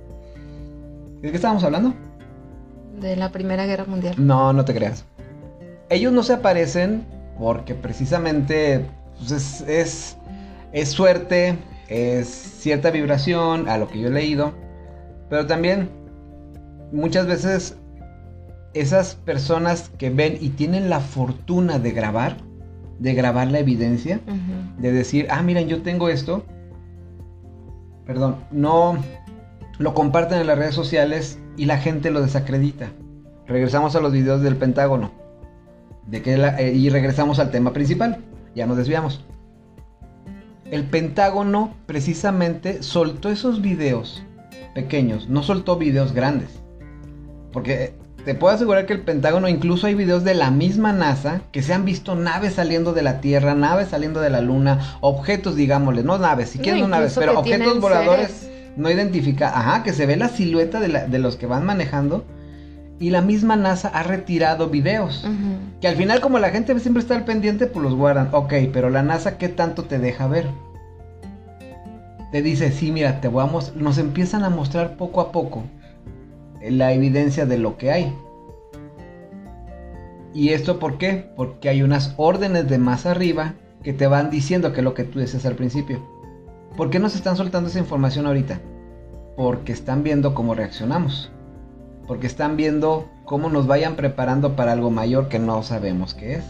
¿De 1.22 1.30
qué 1.30 1.36
estábamos 1.36 1.64
hablando? 1.64 1.94
De 3.00 3.16
la 3.16 3.32
Primera 3.32 3.66
Guerra 3.66 3.86
Mundial. 3.86 4.16
No, 4.18 4.54
no 4.54 4.66
te 4.66 4.74
creas. 4.74 5.06
Ellos 5.90 6.14
no 6.14 6.24
se 6.24 6.34
aparecen 6.34 7.06
porque 7.38 7.76
precisamente 7.76 8.86
pues, 9.18 9.32
es, 9.32 9.62
es, 9.62 10.18
es 10.72 10.90
suerte, 10.90 11.58
es 11.88 12.28
cierta 12.28 12.92
vibración, 12.92 13.68
a 13.70 13.78
lo 13.78 13.88
que 13.88 14.00
yo 14.00 14.08
he 14.08 14.12
leído. 14.12 14.54
Pero 15.30 15.46
también 15.46 15.90
muchas 16.92 17.28
veces 17.28 17.78
esas 18.74 19.16
personas 19.16 19.90
que 19.98 20.10
ven 20.10 20.38
y 20.40 20.50
tienen 20.50 20.90
la 20.90 21.00
fortuna 21.00 21.80
de 21.80 21.92
grabar, 21.92 22.38
de 23.00 23.14
grabar 23.14 23.50
la 23.50 23.60
evidencia, 23.60 24.20
de 24.78 24.92
decir, 24.92 25.28
ah, 25.30 25.42
miren, 25.42 25.68
yo 25.68 25.82
tengo 25.82 26.10
esto. 26.10 26.44
Perdón, 28.10 28.38
no 28.50 28.98
lo 29.78 29.94
comparten 29.94 30.40
en 30.40 30.48
las 30.48 30.58
redes 30.58 30.74
sociales 30.74 31.38
y 31.58 31.66
la 31.66 31.78
gente 31.78 32.10
lo 32.10 32.24
desacredita. 32.24 32.90
Regresamos 33.46 33.96
a 33.96 34.00
los 34.00 34.12
videos 34.12 34.42
del 34.42 34.56
Pentágono. 34.56 35.12
De 36.08 36.24
que 36.24 36.34
eh, 36.34 36.74
y 36.74 36.90
regresamos 36.90 37.38
al 37.38 37.52
tema 37.52 37.72
principal. 37.72 38.18
Ya 38.56 38.66
nos 38.66 38.78
desviamos. 38.78 39.24
El 40.72 40.86
Pentágono 40.86 41.76
precisamente 41.86 42.82
soltó 42.82 43.30
esos 43.30 43.62
videos 43.62 44.24
pequeños, 44.74 45.30
no 45.30 45.44
soltó 45.44 45.78
videos 45.78 46.12
grandes. 46.12 46.64
Porque 47.54 47.94
te 48.30 48.36
puedo 48.36 48.54
asegurar 48.54 48.86
que 48.86 48.94
el 48.94 49.02
Pentágono 49.02 49.48
incluso 49.48 49.88
hay 49.88 49.96
videos 49.96 50.24
de 50.24 50.36
la 50.36 50.52
misma 50.52 50.94
NASA 50.94 51.42
que 51.52 51.64
se 51.64 51.74
han 51.74 51.84
visto 51.84 52.14
naves 52.14 52.54
saliendo 52.54 52.94
de 52.94 53.02
la 53.02 53.22
Tierra, 53.22 53.56
naves 53.56 53.88
saliendo 53.88 54.20
de 54.20 54.30
la 54.30 54.40
Luna, 54.40 54.98
objetos, 55.02 55.56
digámosle, 55.56 56.04
no 56.04 56.20
naves, 56.20 56.50
si 56.50 56.60
quieren 56.60 56.82
no, 56.82 56.88
naves, 56.90 57.16
pero 57.18 57.40
objetos 57.40 57.80
voladores 57.82 58.30
seres. 58.30 58.52
no 58.78 58.92
identifica, 58.92 59.48
ajá, 59.58 59.82
que 59.82 59.94
se 59.94 60.06
ve 60.06 60.16
la 60.16 60.30
silueta 60.30 60.80
de, 60.80 60.90
la- 60.90 61.08
de 61.08 61.18
los 61.18 61.38
que 61.38 61.48
van 61.48 61.66
manejando 61.66 62.24
y 63.00 63.10
la 63.10 63.22
misma 63.22 63.56
NASA 63.56 63.88
ha 63.88 64.04
retirado 64.04 64.70
videos. 64.70 65.26
Que 65.82 65.88
al 65.88 65.96
final 65.96 66.22
como 66.22 66.38
la 66.38 66.52
gente 66.52 66.80
siempre 66.80 67.02
está 67.02 67.16
al 67.16 67.26
pendiente, 67.26 67.66
pues 67.66 67.82
los 67.84 67.96
guardan. 67.96 68.30
Ok, 68.32 68.54
pero 68.72 68.92
la 68.92 69.02
NASA, 69.02 69.40
¿qué 69.40 69.50
tanto 69.50 69.86
te 69.86 69.98
deja 69.98 70.28
ver? 70.28 70.46
Te 72.32 72.44
dice, 72.44 72.72
sí, 72.72 72.92
mira, 72.92 73.22
te 73.22 73.28
voy 73.28 73.42
a 73.44 73.48
mos- 73.48 73.76
Nos 73.76 73.98
empiezan 73.98 74.44
a 74.44 74.52
mostrar 74.52 74.98
poco 74.98 75.20
a 75.20 75.32
poco 75.32 75.64
la 76.62 76.94
evidencia 76.94 77.46
de 77.46 77.58
lo 77.58 77.78
que 77.78 77.92
hay. 77.92 78.16
¿Y 80.34 80.50
esto 80.50 80.80
por 80.80 80.98
qué? 80.98 81.32
Porque 81.36 81.70
hay 81.70 81.82
unas 81.82 82.14
órdenes 82.18 82.70
de 82.70 82.78
más 82.78 83.06
arriba 83.06 83.56
que 83.84 83.94
te 83.94 84.08
van 84.08 84.30
diciendo 84.30 84.74
que 84.74 84.80
es 84.80 84.84
lo 84.84 84.94
que 84.94 85.04
tú 85.04 85.20
decías 85.20 85.46
al 85.46 85.56
principio. 85.56 86.00
¿Por 86.78 86.90
qué 86.90 87.00
nos 87.00 87.16
están 87.16 87.36
soltando 87.36 87.70
esa 87.70 87.80
información 87.80 88.26
ahorita? 88.26 88.60
Porque 89.36 89.72
están 89.72 90.04
viendo 90.04 90.34
cómo 90.34 90.54
reaccionamos. 90.54 91.32
Porque 92.08 92.28
están 92.28 92.58
viendo 92.58 93.10
cómo 93.26 93.50
nos 93.50 93.68
vayan 93.68 93.96
preparando 93.96 94.56
para 94.56 94.74
algo 94.74 94.92
mayor 94.92 95.30
que 95.30 95.40
no 95.40 95.64
sabemos 95.64 96.14
qué 96.14 96.36
es. 96.36 96.44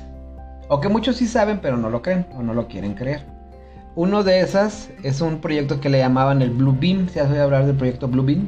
O 0.67 0.81
que 0.81 0.89
muchos 0.89 1.17
sí 1.17 1.27
saben 1.27 1.59
pero 1.61 1.77
no 1.77 1.89
lo 1.89 2.01
creen 2.01 2.25
o 2.37 2.43
no 2.43 2.53
lo 2.53 2.67
quieren 2.67 2.93
creer. 2.93 3.25
Uno 3.95 4.23
de 4.23 4.41
esas 4.41 4.89
es 5.03 5.21
un 5.21 5.39
proyecto 5.41 5.81
que 5.81 5.89
le 5.89 5.99
llamaban 5.99 6.41
el 6.41 6.51
Blue 6.51 6.77
Beam. 6.79 7.09
¿Se 7.09 7.21
oído 7.21 7.43
hablar 7.43 7.65
del 7.65 7.75
proyecto 7.75 8.07
Blue 8.07 8.23
Beam? 8.23 8.47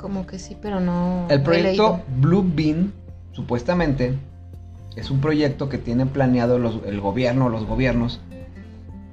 Como 0.00 0.26
que 0.26 0.38
sí, 0.38 0.56
pero 0.60 0.80
no. 0.80 1.26
El 1.28 1.42
proyecto. 1.42 2.00
Blue 2.16 2.42
Beam, 2.54 2.92
supuestamente, 3.32 4.18
es 4.96 5.10
un 5.10 5.20
proyecto 5.20 5.68
que 5.68 5.76
tienen 5.76 6.08
planeado 6.08 6.58
los- 6.58 6.80
el 6.86 7.00
gobierno, 7.00 7.50
los 7.50 7.66
gobiernos, 7.66 8.20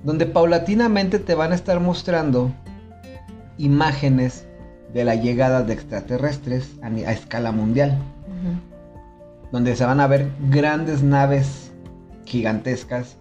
donde 0.03 0.25
paulatinamente 0.25 1.19
te 1.19 1.35
van 1.35 1.51
a 1.51 1.55
estar 1.55 1.81
mostrando 1.81 2.53
imágenes 3.57 4.45
de 4.93 5.03
la 5.03 5.15
llegada 5.15 5.63
de 5.63 5.73
extraterrestres 5.73 6.75
a, 6.81 6.89
escala 7.11 7.51
mundial, 7.51 7.97
donde 9.51 9.75
se 9.75 9.85
van 9.85 9.99
a 9.99 10.07
ver 10.07 10.29
grandes 10.49 11.03
naves 11.03 11.71
gigantescas. 12.25 13.17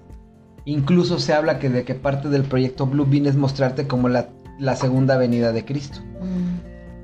Incluso 0.64 1.18
se 1.18 1.32
habla 1.32 1.58
que 1.58 1.68
de 1.68 1.84
que 1.84 1.94
parte 1.94 2.28
del 2.28 2.42
proyecto 2.44 2.86
Blue 2.86 3.06
Beam 3.08 3.26
es 3.26 3.36
mostrarte 3.36 3.86
como 3.86 4.08
la, 4.08 4.28
la 4.58 4.76
segunda 4.76 5.16
venida 5.16 5.52
de 5.52 5.64
Cristo. 5.64 5.98
Mm. 6.22 6.55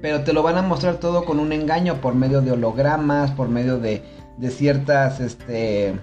Pero 0.03 0.23
te 0.25 0.33
lo 0.35 0.43
van 0.43 0.59
a 0.59 0.63
mostrar 0.63 0.97
todo 0.97 1.25
con 1.25 1.39
un 1.39 1.53
engaño 1.53 2.01
por 2.01 2.15
medio 2.15 2.43
de 2.43 2.51
hologramas, 2.53 3.31
por 3.31 3.49
medio 3.49 3.79
de, 3.79 4.03
de 4.37 4.51
ciertas, 4.51 5.21
este, 5.21 5.95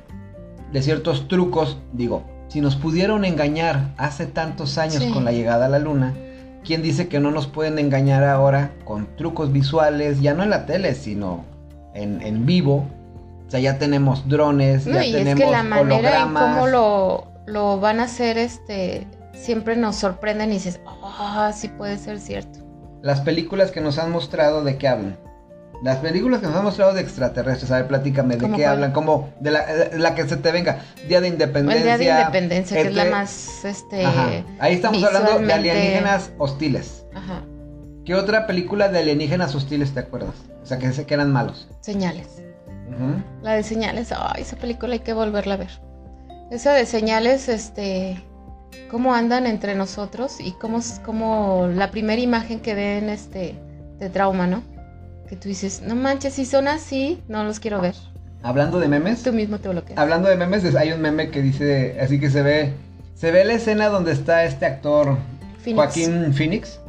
de 0.71 0.81
ciertos 0.81 1.27
trucos. 1.27 1.77
Digo, 1.93 2.23
si 2.47 2.61
nos 2.61 2.75
pudieron 2.77 3.25
engañar 3.25 3.93
hace 3.97 4.25
tantos 4.25 4.77
años 4.77 5.03
Sí. 5.03 5.11
con 5.11 5.25
la 5.25 5.31
llegada 5.33 5.65
a 5.65 5.69
la 5.69 5.79
luna, 5.79 6.15
¿quién 6.63 6.81
dice 6.81 7.09
que 7.09 7.19
no 7.19 7.29
nos 7.29 7.47
pueden 7.47 7.77
engañar 7.77 8.23
ahora 8.23 8.71
con 8.85 9.15
trucos 9.17 9.51
visuales, 9.51 10.21
ya 10.21 10.33
no 10.33 10.43
en 10.43 10.49
la 10.49 10.65
tele, 10.65 10.95
sino 10.95 11.43
en, 11.93 12.21
en 12.21 12.45
vivo? 12.45 12.87
O 13.47 13.51
sea, 13.51 13.59
ya 13.59 13.79
tenemos 13.79 14.29
drones, 14.29 14.85
No, 14.87 14.93
ya 14.93 15.05
y 15.05 15.09
es 15.09 15.17
tenemos 15.17 15.43
que 15.43 15.51
la 15.51 15.63
manera 15.63 16.21
en 16.21 16.33
cómo 16.33 16.67
lo, 16.67 17.27
lo 17.47 17.79
van 17.81 17.99
a 17.99 18.03
hacer, 18.03 18.37
este, 18.37 19.07
siempre 19.33 19.75
nos 19.75 19.97
sorprenden 19.97 20.51
y 20.51 20.53
dices, 20.53 20.79
ah, 21.03 21.51
sí 21.53 21.67
puede 21.67 21.97
ser 21.97 22.19
cierto. 22.19 22.59
Las 23.01 23.21
películas 23.21 23.71
que 23.71 23.81
nos 23.81 23.97
han 23.97 24.11
mostrado 24.11 24.63
de 24.63 24.77
qué 24.77 24.87
hablan. 24.87 25.17
Las 25.81 25.97
películas 25.97 26.41
que 26.41 26.47
nos 26.47 26.55
han 26.57 26.65
mostrado 26.65 26.93
de 26.93 26.99
extraterrestres, 27.01 27.71
a 27.71 27.77
ver, 27.77 27.87
platícame, 27.87 28.35
¿de 28.35 28.41
¿Cómo 28.41 28.57
qué 28.57 28.63
cuál? 28.63 28.73
hablan? 28.75 28.91
Como 28.91 29.29
de 29.39 29.51
la, 29.51 29.65
la 29.93 30.13
que 30.13 30.27
se 30.27 30.35
te 30.35 30.51
venga, 30.51 30.79
Día 31.07 31.21
de 31.21 31.27
El 31.27 31.33
Independencia. 31.33 31.97
Día 31.97 32.15
de 32.15 32.21
Independencia, 32.21 32.81
que 32.81 32.89
es 32.89 32.93
la 32.95 33.05
más, 33.05 33.63
este... 33.63 34.05
Ajá. 34.05 34.29
Ahí 34.59 34.75
estamos 34.75 35.01
hablando 35.01 35.39
de 35.39 35.53
alienígenas 35.53 36.31
hostiles. 36.37 37.05
Ajá, 37.15 37.43
¿Qué 38.03 38.15
otra 38.15 38.45
película 38.47 38.89
de 38.89 38.99
alienígenas 38.99 39.55
hostiles 39.55 39.93
te 39.93 40.01
acuerdas? 40.01 40.33
O 40.61 40.65
sea, 40.65 40.79
que, 40.79 40.91
que 40.91 41.13
eran 41.13 41.31
malos. 41.31 41.69
señales. 41.79 42.41
Ujú. 42.89 43.21
La 43.43 43.53
de 43.53 43.63
señales, 43.63 44.11
ay, 44.11 44.41
esa 44.41 44.57
película 44.57 44.93
hay 44.93 44.99
que 44.99 45.13
volverla 45.13 45.53
a 45.53 45.57
ver. 45.57 45.81
Esa 46.51 46.73
de 46.73 46.85
señales, 46.85 47.47
este, 47.47 48.21
cómo 48.89 49.13
andan 49.13 49.45
entre 49.45 49.75
nosotros 49.75 50.37
y 50.39 50.51
cómo, 50.53 50.79
es- 50.79 50.99
cómo 51.05 51.67
la 51.73 51.91
primera 51.91 52.21
imagen 52.21 52.59
que 52.59 52.73
ven, 52.75 53.09
este, 53.09 53.55
de 53.99 54.09
trauma, 54.09 54.47
¿no? 54.47 54.63
Que 55.27 55.35
tú 55.35 55.47
dices, 55.49 55.81
no 55.85 55.95
manches, 55.95 56.33
si 56.33 56.45
son 56.45 56.67
así, 56.67 57.21
no 57.27 57.43
los 57.43 57.59
quiero 57.59 57.81
ver. 57.81 57.95
Hablando 58.41 58.79
de 58.79 58.87
memes, 58.87 59.21
Tú 59.23 59.33
mismo 59.33 59.59
te 59.59 59.69
bloqueas. 59.69 59.99
hablando 59.99 60.29
de 60.29 60.35
memes, 60.37 60.63
es- 60.63 60.75
hay 60.75 60.91
un 60.91 61.01
meme 61.01 61.29
que 61.29 61.41
dice, 61.41 61.97
así 62.01 62.19
que 62.19 62.29
se 62.29 62.41
ve, 62.41 62.73
se 63.15 63.31
ve 63.31 63.43
la 63.45 63.53
escena 63.53 63.89
donde 63.89 64.11
está 64.13 64.45
este 64.45 64.65
actor 64.65 65.17
Phoenix. 65.61 65.75
Joaquín 65.75 66.33
Phoenix 66.33 66.79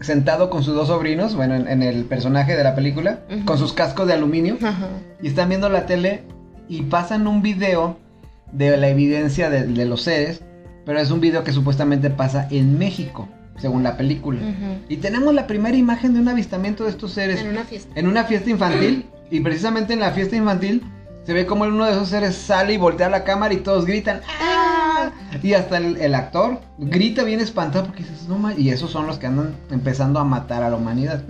sentado 0.00 0.48
con 0.48 0.62
sus 0.62 0.74
dos 0.74 0.88
sobrinos, 0.88 1.34
bueno, 1.34 1.54
en, 1.56 1.66
en 1.68 1.82
el 1.82 2.04
personaje 2.04 2.56
de 2.56 2.62
la 2.64 2.74
película, 2.74 3.18
Ujú. 3.30 3.44
con 3.44 3.58
sus 3.58 3.72
cascos 3.72 4.06
de 4.06 4.14
aluminio 4.14 4.56
Ajá. 4.62 4.88
y 5.20 5.26
están 5.28 5.48
viendo 5.48 5.68
la 5.68 5.86
tele 5.86 6.22
y 6.68 6.82
pasan 6.82 7.26
un 7.26 7.42
video 7.42 7.96
de 8.52 8.76
la 8.76 8.88
evidencia 8.88 9.50
de, 9.50 9.66
de 9.66 9.84
los 9.84 10.02
seres, 10.02 10.42
pero 10.86 11.00
es 11.00 11.10
un 11.10 11.20
video 11.20 11.44
que 11.44 11.52
supuestamente 11.52 12.10
pasa 12.10 12.48
en 12.50 12.78
México, 12.78 13.28
según 13.58 13.82
la 13.82 13.96
película. 13.96 14.40
Y 14.88 14.96
tenemos 14.98 15.34
la 15.34 15.46
primera 15.46 15.76
imagen 15.76 16.14
de 16.14 16.20
un 16.20 16.28
avistamiento 16.28 16.84
de 16.84 16.90
estos 16.90 17.12
seres 17.12 17.40
En 17.40 17.48
una 17.48 17.64
fiesta. 17.64 17.92
en 17.94 18.06
una 18.08 18.24
fiesta 18.24 18.50
infantil 18.50 19.06
y 19.30 19.40
precisamente 19.40 19.92
en 19.92 20.00
la 20.00 20.12
fiesta 20.12 20.36
infantil 20.36 20.82
se 21.24 21.34
ve 21.34 21.44
como 21.44 21.64
uno 21.64 21.84
de 21.84 21.92
esos 21.92 22.08
seres 22.08 22.34
sale 22.36 22.72
y 22.72 22.76
voltea 22.78 23.10
la 23.10 23.22
cámara 23.24 23.52
y 23.52 23.58
todos 23.58 23.84
gritan 23.84 24.22
¡Ah! 24.40 25.10
y 25.42 25.52
hasta 25.52 25.76
el, 25.76 25.98
el 25.98 26.14
actor 26.14 26.60
grita 26.78 27.22
bien 27.24 27.40
espantado 27.40 27.84
porque 27.84 28.02
dices 28.02 28.26
no 28.28 28.38
ma-", 28.38 28.54
y 28.54 28.70
esos 28.70 28.90
son 28.90 29.06
los 29.06 29.18
que 29.18 29.26
andan 29.26 29.54
empezando 29.70 30.18
a 30.20 30.24
matar 30.24 30.62
a 30.62 30.70
la 30.70 30.76
humanidad. 30.76 31.22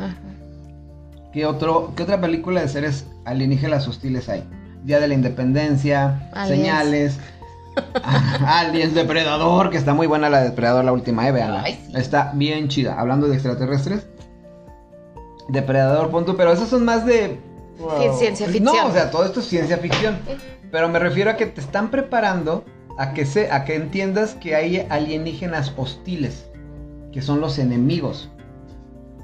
¿qué, 1.32 1.46
otro, 1.46 1.92
qué 1.96 2.04
otra 2.04 2.20
película 2.20 2.60
de 2.60 2.68
seres 2.68 3.06
alienígenas 3.24 3.88
hostiles 3.88 4.28
hay? 4.28 4.44
Día 4.88 5.00
de 5.00 5.08
la 5.08 5.12
Independencia 5.12 6.30
Aliens. 6.32 6.48
Señales 6.48 7.18
Aliens 8.46 8.94
Depredador 8.94 9.68
que 9.68 9.76
está 9.76 9.92
muy 9.92 10.06
buena 10.06 10.30
la 10.30 10.38
de 10.40 10.48
Depredador 10.48 10.82
la 10.82 10.94
última 10.94 11.28
eh, 11.28 11.34
sí. 11.66 11.92
está 11.94 12.32
bien 12.34 12.68
chida 12.68 12.98
hablando 12.98 13.28
de 13.28 13.34
extraterrestres 13.34 14.06
Depredador, 15.48 16.10
punto, 16.10 16.38
pero 16.38 16.52
esos 16.52 16.68
son 16.68 16.84
más 16.84 17.04
de... 17.04 17.38
Ciencia 18.18 18.46
ficción. 18.46 18.64
No, 18.64 18.86
o 18.86 18.92
sea, 18.92 19.10
todo 19.10 19.24
esto 19.24 19.40
es 19.40 19.46
ciencia 19.46 19.78
ficción. 19.78 20.18
Pero 20.70 20.90
me 20.90 20.98
refiero 20.98 21.30
a 21.30 21.36
que 21.36 21.46
te 21.46 21.62
están 21.62 21.90
preparando 21.90 22.66
a 22.98 23.14
que, 23.14 23.24
se, 23.24 23.50
a 23.50 23.64
que 23.64 23.74
entiendas 23.74 24.34
que 24.34 24.54
hay 24.54 24.86
alienígenas 24.90 25.72
hostiles, 25.74 26.50
que 27.12 27.22
son 27.22 27.40
los 27.40 27.58
enemigos. 27.58 28.28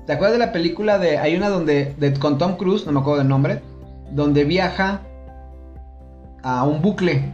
¿Te 0.06 0.14
acuerdas 0.14 0.38
de 0.38 0.46
la 0.46 0.52
película 0.52 0.98
de... 0.98 1.18
Hay 1.18 1.36
una 1.36 1.50
donde... 1.50 1.94
De, 1.98 2.14
con 2.14 2.38
Tom 2.38 2.56
Cruise, 2.56 2.86
no 2.86 2.92
me 2.92 3.00
acuerdo 3.00 3.18
del 3.18 3.28
nombre, 3.28 3.60
donde 4.10 4.44
viaja 4.44 5.02
a 6.44 6.62
un 6.62 6.80
bucle 6.80 7.24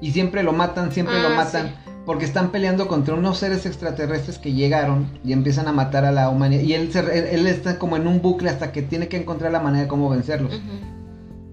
y 0.00 0.12
siempre 0.12 0.42
lo 0.44 0.52
matan, 0.52 0.92
siempre 0.92 1.20
lo 1.20 1.28
Ah, 1.30 1.34
matan. 1.36 1.66
sí. 1.68 1.74
Porque 2.06 2.26
están 2.26 2.50
peleando 2.50 2.86
contra 2.86 3.14
unos 3.14 3.38
seres 3.38 3.64
extraterrestres 3.64 4.38
que 4.38 4.52
llegaron 4.52 5.08
y 5.24 5.32
empiezan 5.32 5.66
a 5.68 5.72
matar 5.72 6.04
a 6.04 6.12
la 6.12 6.28
humanidad. 6.28 6.62
Y 6.62 6.74
él, 6.74 6.92
se- 6.92 6.98
él, 7.00 7.24
él 7.40 7.46
está 7.46 7.78
como 7.78 7.96
en 7.96 8.06
un 8.06 8.20
bucle 8.20 8.50
hasta 8.50 8.72
que 8.72 8.82
tiene 8.82 9.08
que 9.08 9.16
encontrar 9.16 9.50
la 9.52 9.60
manera 9.60 9.84
de 9.84 9.88
cómo 9.88 10.10
vencerlos. 10.10 10.60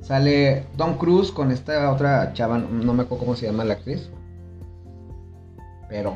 Sale 0.02 0.66
Tom 0.76 0.98
Cruise 0.98 1.32
con 1.32 1.52
esta 1.52 1.90
otra 1.92 2.34
chava, 2.34 2.58
no 2.58 2.94
me 2.94 3.04
acuerdo 3.04 3.24
cómo 3.26 3.36
se 3.38 3.46
llama 3.46 3.64
la 3.64 3.76
actriz. 3.76 4.10
Pero 5.90 6.16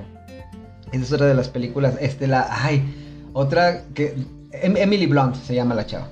esa 0.91 1.03
es 1.03 1.13
otra 1.13 1.27
de 1.27 1.35
las 1.35 1.49
películas. 1.49 1.95
Este, 2.01 2.27
la. 2.27 2.47
Ay, 2.49 2.83
otra 3.33 3.83
que. 3.93 4.15
Em- 4.51 4.77
Emily 4.77 5.05
Blunt 5.05 5.35
se 5.35 5.55
llama 5.55 5.75
la 5.75 5.85
chava. 5.85 6.09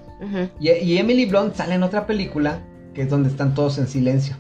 Y, 0.62 0.70
y 0.70 0.98
Emily 0.98 1.26
Blunt 1.26 1.56
sale 1.56 1.76
en 1.76 1.84
otra 1.84 2.06
película 2.08 2.60
que 2.94 3.02
es 3.02 3.10
donde 3.10 3.28
están 3.30 3.54
todos 3.54 3.78
en 3.78 3.88
silencio. 3.88 4.36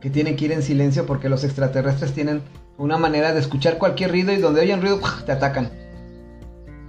Que 0.00 0.10
tienen 0.10 0.36
que 0.36 0.46
ir 0.46 0.52
en 0.52 0.62
silencio 0.62 1.06
porque 1.06 1.28
los 1.28 1.44
extraterrestres 1.44 2.12
tienen 2.12 2.42
una 2.78 2.98
manera 2.98 3.32
de 3.32 3.40
escuchar 3.40 3.78
cualquier 3.78 4.10
ruido 4.10 4.32
y 4.32 4.36
donde 4.36 4.60
oyen 4.60 4.80
ruido 4.80 5.00
te 5.24 5.32
atacan. 5.32 5.70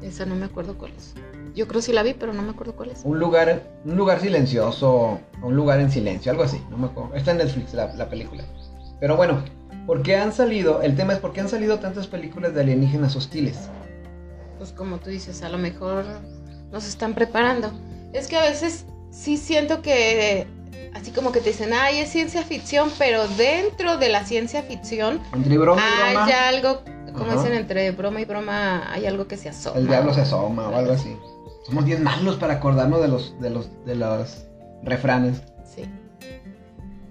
Esa 0.02 0.26
no 0.26 0.36
me 0.36 0.46
acuerdo 0.46 0.78
cuál 0.78 0.92
es. 0.96 1.14
Yo 1.56 1.68
creo 1.68 1.82
sí 1.82 1.92
la 1.92 2.04
vi, 2.04 2.14
pero 2.14 2.34
no 2.34 2.44
me 2.44 2.52
acuerdo 2.52 2.76
cuál 2.76 2.92
es. 2.92 3.02
Un 3.04 3.20
lugar, 3.20 3.64
un 3.84 3.96
lugar 3.96 4.20
silencioso, 4.20 5.20
un 5.42 5.56
lugar 5.56 5.80
en 5.80 5.90
silencio, 5.90 6.32
algo 6.32 6.44
así, 6.44 6.62
no 6.70 6.78
me 6.78 6.88
acuerdo. 6.88 7.16
Está 7.16 7.32
en 7.32 7.38
Netflix 7.38 7.74
la, 7.74 7.94
la 7.96 8.10
película. 8.10 8.44
Pero 9.00 9.16
bueno, 9.16 9.44
¿por 9.88 10.04
qué 10.04 10.18
han 10.18 10.34
salido? 10.34 10.82
El 10.82 10.96
tema 10.96 11.14
es 11.14 11.20
por 11.20 11.34
qué 11.34 11.42
han 11.42 11.50
salido 11.50 11.80
tantas 11.80 12.06
películas 12.08 12.54
de 12.54 12.62
alienígenas 12.62 13.16
hostiles. 13.16 13.70
Pues 14.58 14.72
como 14.72 14.98
tú 14.98 15.10
dices, 15.10 15.42
a 15.42 15.50
lo 15.50 15.58
mejor 15.58 16.06
nos 16.72 16.88
están 16.88 17.16
preparando. 17.16 17.72
Es 18.14 18.28
que 18.28 18.38
a 18.38 18.42
veces 18.42 18.86
sí 19.10 19.38
siento 19.38 19.82
que 19.82 20.48
así 20.94 21.12
como 21.12 21.32
que 21.32 21.40
te 21.40 21.50
dicen, 21.50 21.74
ay, 21.74 22.00
es 22.00 22.10
ciencia 22.10 22.44
ficción, 22.44 22.92
pero 22.98 23.28
dentro 23.30 23.98
de 23.98 24.10
la 24.10 24.24
ciencia 24.26 24.64
ficción 24.64 25.22
Entre 25.34 25.58
broma 25.58 25.82
y 25.82 26.06
broma, 26.06 26.26
hay 26.26 26.56
algo, 26.56 26.82
como 27.14 27.34
dicen, 27.34 27.54
entre 27.54 27.92
broma 27.92 28.22
y 28.22 28.26
broma 28.26 28.92
hay 28.92 29.06
algo 29.06 29.28
que 29.28 29.38
se 29.38 29.50
asoma. 29.50 29.78
el 29.78 29.88
diablo 29.88 30.14
se 30.14 30.22
asoma 30.22 30.70
o 30.70 30.76
algo 30.76 30.94
así. 30.94 31.16
Somos 31.66 31.86
bien 31.86 32.04
malos 32.04 32.38
para 32.38 32.56
acordarnos 32.56 33.02
de 33.02 33.08
los, 33.10 33.40
de 33.42 33.50
los, 33.50 33.70
de 33.86 33.96
los 33.96 34.46
refranes. 34.84 35.42
Sí. 35.66 35.84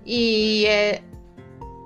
Y 0.05 0.65
eh, 0.67 1.03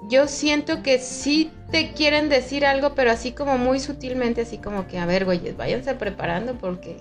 yo 0.09 0.29
siento 0.29 0.83
que 0.83 0.99
sí 0.99 1.53
te 1.71 1.93
quieren 1.93 2.29
decir 2.29 2.67
algo, 2.67 2.95
pero 2.95 3.11
así 3.11 3.33
como 3.33 3.59
muy 3.59 3.81
sutilmente, 3.81 4.43
así 4.43 4.59
como 4.59 4.87
que, 4.87 4.99
a 4.99 5.07
ver, 5.07 5.25
güeyes, 5.25 5.57
váyanse 5.57 5.95
preparando 5.95 6.55
porque 6.59 6.99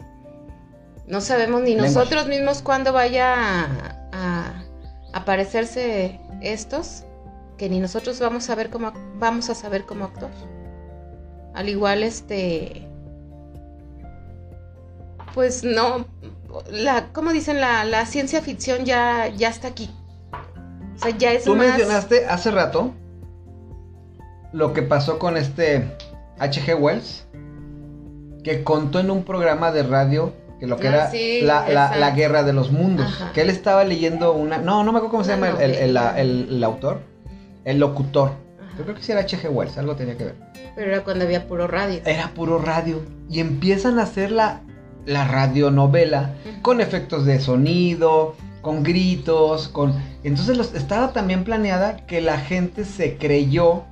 no 1.08 1.21
sabemos 1.21 1.62
ni 1.63 1.75
nosotros 1.75 2.28
mismos 2.28 2.62
cuándo 2.62 2.93
vaya 2.93 3.34
a, 3.34 3.99
a 4.12 4.49
aparecerse 5.13 6.19
estos, 6.41 7.04
que 7.58 7.69
ni 7.69 7.80
nosotros 7.80 8.19
vamos 8.19 8.50
a 8.50 8.56
ver 8.56 8.69
cómo 8.69 8.93
vamos 9.15 9.50
a 9.50 9.56
saber 9.56 9.86
cómo 9.86 10.06
actuar. 10.06 10.32
Al 11.54 11.67
igual, 11.67 12.04
este, 12.04 12.88
pues 15.34 15.63
no, 15.63 16.06
la, 16.72 17.08
como 17.13 17.32
dicen, 17.32 17.60
la, 17.60 17.84
la 17.86 18.06
ciencia 18.06 18.41
ficción 18.41 18.86
ya, 18.86 19.28
ya 19.28 19.50
está 19.50 19.67
aquí. 19.67 19.89
O 20.95 21.00
sea, 21.02 21.17
ya 21.17 21.32
es 21.32 21.43
Tú 21.43 21.56
más... 21.56 21.67
mencionaste 21.67 22.26
hace 22.26 22.52
rato 22.52 22.93
lo 24.52 24.74
que 24.74 24.82
pasó 24.82 25.19
con 25.19 25.38
este 25.38 25.95
H.G. 26.39 26.80
Wells, 26.80 27.26
que 28.43 28.63
contó 28.63 29.00
en 29.00 29.12
un 29.12 29.24
programa 29.24 29.72
de 29.72 29.84
radio 29.84 30.34
que 30.60 30.67
lo 30.67 30.78
que 30.78 30.88
Ah, 30.88 30.93
era 30.93 31.12
sí, 31.12 31.41
la, 31.41 31.67
la- 31.69 31.95
la 31.95 32.12
guerra 32.12 32.43
de 32.43 32.54
los 32.54 32.72
mundos. 32.72 33.06
Ajá. 33.08 33.32
Que 33.34 33.41
él 33.41 33.50
estaba 33.50 33.84
leyendo 33.84 34.34
una. 34.34 34.58
No, 34.58 34.84
no 34.84 34.91
me 34.91 34.98
acuerdo 35.00 35.12
cómo 35.12 35.24
se 35.24 35.32
llama 35.32 35.50
el, 35.50 35.62
el- 35.62 35.76
el- 35.76 35.98
el- 36.17 36.48
el 36.52 36.63
autor. 36.63 37.02
El 37.65 37.80
locutor. 37.80 38.32
Ajá. 38.60 38.78
Yo 38.78 38.84
creo 38.84 38.95
que 38.95 39.02
sí 39.04 39.12
era 39.12 39.22
H.G. 39.22 39.50
Wells, 39.50 39.78
algo 39.78 39.95
tenía 39.95 40.17
que 40.17 40.26
ver. 40.26 40.36
Pero 40.76 40.91
era 40.91 41.04
cuando 41.04 41.26
había 41.26 41.48
puro 41.48 41.67
radio. 41.67 42.00
Era 42.06 42.30
puro 42.34 42.58
radio. 42.60 43.02
Y 43.30 43.39
empiezan 43.41 44.00
a 44.00 44.04
hacer 44.04 44.32
la, 44.32 44.62
la 45.06 45.26
radionovela 45.28 46.36
con 46.62 46.80
efectos 46.82 47.26
de 47.26 47.39
sonido, 47.39 48.36
con 48.62 48.84
gritos, 48.84 49.67
con... 49.69 49.93
Entonces 50.24 50.58
los- 50.58 50.74
estaba 50.76 51.12
también 51.13 51.43
planeada 51.43 51.98
que 52.06 52.22
la 52.22 52.38
gente 52.38 52.86
se 52.86 53.17
creyó 53.17 53.84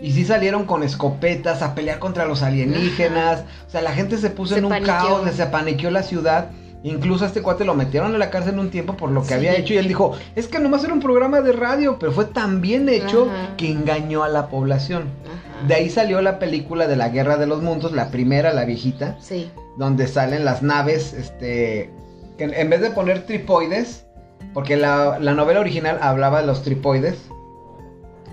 y 0.00 0.12
sí 0.12 0.24
salieron 0.24 0.64
con 0.64 0.82
escopetas 0.82 1.62
a 1.62 1.74
pelear 1.74 1.98
contra 1.98 2.24
los 2.26 2.42
alienígenas. 2.42 3.44
O 3.66 3.70
sea, 3.70 3.82
la 3.82 3.92
gente 3.92 4.16
se 4.18 4.30
puso 4.30 4.54
Se 4.54 4.58
en 4.58 4.64
un 4.66 4.70
paniqueó. 4.70 4.94
caos, 4.94 5.30
se 5.34 5.46
paniqueó 5.46 5.90
la 5.90 6.02
ciudad. 6.02 6.50
Incluso 6.84 7.22
a 7.24 7.28
este 7.28 7.42
cuate 7.42 7.64
lo 7.64 7.74
metieron 7.74 8.12
a 8.12 8.18
la 8.18 8.28
cárcel 8.30 8.58
un 8.58 8.70
tiempo 8.70 8.96
por 8.96 9.10
lo 9.10 9.22
que 9.22 9.28
Sí. 9.28 9.34
había 9.34 9.54
hecho 9.54 9.72
y 9.74 9.76
él 9.78 9.86
dijo, 9.86 10.12
es 10.34 10.48
que 10.48 10.58
nomás 10.58 10.82
era 10.82 10.92
un 10.92 10.98
programa 11.00 11.40
de 11.40 11.52
radio, 11.52 11.96
pero 12.00 12.10
fue 12.10 12.24
tan 12.24 12.60
bien 12.60 12.88
hecho 12.88 13.28
Ajá. 13.30 13.56
que 13.56 13.70
engañó 13.70 14.24
a 14.24 14.28
la 14.28 14.48
población. 14.48 15.04
Ajá. 15.24 15.66
De 15.68 15.74
ahí 15.74 15.90
salió 15.90 16.20
la 16.22 16.40
película 16.40 16.88
de 16.88 16.96
la 16.96 17.08
Guerra 17.10 17.36
de 17.36 17.46
los 17.46 17.62
Mundos, 17.62 17.92
la 17.92 18.10
primera, 18.10 18.52
la 18.52 18.64
viejita, 18.64 19.16
Sí. 19.20 19.48
donde 19.78 20.08
salen 20.08 20.44
las 20.44 20.62
naves, 20.64 21.12
este, 21.12 21.92
que 22.36 22.44
en 22.44 22.68
vez 22.68 22.80
de 22.80 22.90
poner 22.90 23.26
tripoides, 23.26 24.04
porque 24.52 24.76
la, 24.76 25.20
la 25.20 25.34
novela 25.34 25.60
original 25.60 25.98
hablaba 26.02 26.40
de 26.40 26.48
los 26.48 26.62
tripoides, 26.64 27.16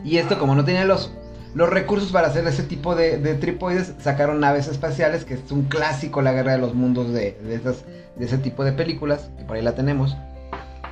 y 0.04 0.18
esto 0.18 0.40
como 0.40 0.56
no 0.56 0.66
tenía 0.66 0.86
los, 0.86 1.14
los 1.54 1.70
recursos 1.70 2.12
para 2.12 2.28
hacer 2.28 2.46
ese 2.48 2.64
tipo 2.64 2.96
de, 2.96 3.18
de 3.18 3.36
tripoides, 3.36 3.94
sacaron 4.00 4.40
naves 4.40 4.68
espaciales, 4.68 5.26
que 5.26 5.36
es 5.36 5.52
un 5.52 5.64
clásico, 5.64 6.22
la 6.22 6.32
Guerra 6.32 6.54
de 6.54 6.60
los 6.60 6.76
Mundos 6.76 7.12
de, 7.12 7.38
de, 7.44 7.56
esas, 7.56 7.86
de 8.16 8.26
ese 8.26 8.38
tipo 8.38 8.64
de 8.64 8.72
películas, 8.72 9.30
que 9.38 9.44
por 9.46 9.56
ahí 9.56 9.64
la 9.64 9.76
tenemos. 9.76 10.16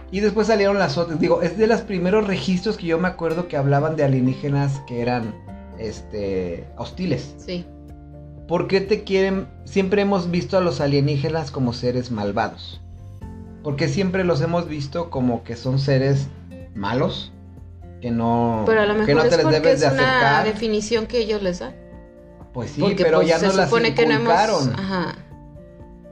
Y 0.09 0.21
después 0.21 0.47
salieron 0.47 0.79
las 0.79 0.97
otras, 0.97 1.19
digo, 1.19 1.41
es 1.41 1.57
de 1.57 1.67
los 1.67 1.81
primeros 1.81 2.27
registros 2.27 2.77
que 2.77 2.87
yo 2.87 2.97
me 2.97 3.07
acuerdo 3.07 3.47
que 3.47 3.57
hablaban 3.57 3.95
de 3.95 4.03
alienígenas 4.03 4.81
que 4.87 5.01
eran, 5.01 5.35
este, 5.77 6.65
hostiles. 6.77 7.35
Sí. 7.37 7.65
¿Por 8.47 8.67
qué 8.67 8.79
te 8.79 9.03
quieren? 9.03 9.47
Siempre 9.65 10.01
hemos 10.01 10.31
visto 10.31 10.57
a 10.57 10.61
los 10.61 10.79
alienígenas 10.79 11.51
como 11.51 11.73
seres 11.73 12.11
malvados. 12.11 12.81
Porque 13.63 13.89
siempre 13.89 14.23
los 14.23 14.41
hemos 14.41 14.69
visto 14.69 15.09
como 15.09 15.43
que 15.43 15.57
son 15.57 15.77
seres 15.77 16.29
malos, 16.73 17.33
que 18.01 18.11
no, 18.11 18.63
Pero 18.65 18.81
a 18.81 18.85
lo 18.85 18.93
mejor 18.93 19.05
que 19.07 19.15
no 19.15 19.23
es 19.23 19.29
te 19.29 19.37
les 19.37 19.43
porque 19.45 19.59
debes 19.59 19.73
es 19.75 19.79
de 19.81 19.87
una 19.95 20.17
acercar. 20.17 20.45
definición 20.45 21.07
que 21.07 21.17
ellos 21.19 21.41
les 21.41 21.59
dan. 21.59 21.75
Pues 22.53 22.71
sí, 22.71 22.81
Porque 22.81 23.03
pero 23.03 23.17
pues, 23.17 23.27
ya 23.27 23.37
no 23.39 23.53
las 23.53 23.71
no 23.71 23.77
hemos... 23.77 23.89
inculcaron. 23.89 24.73
Ajá. 24.79 25.15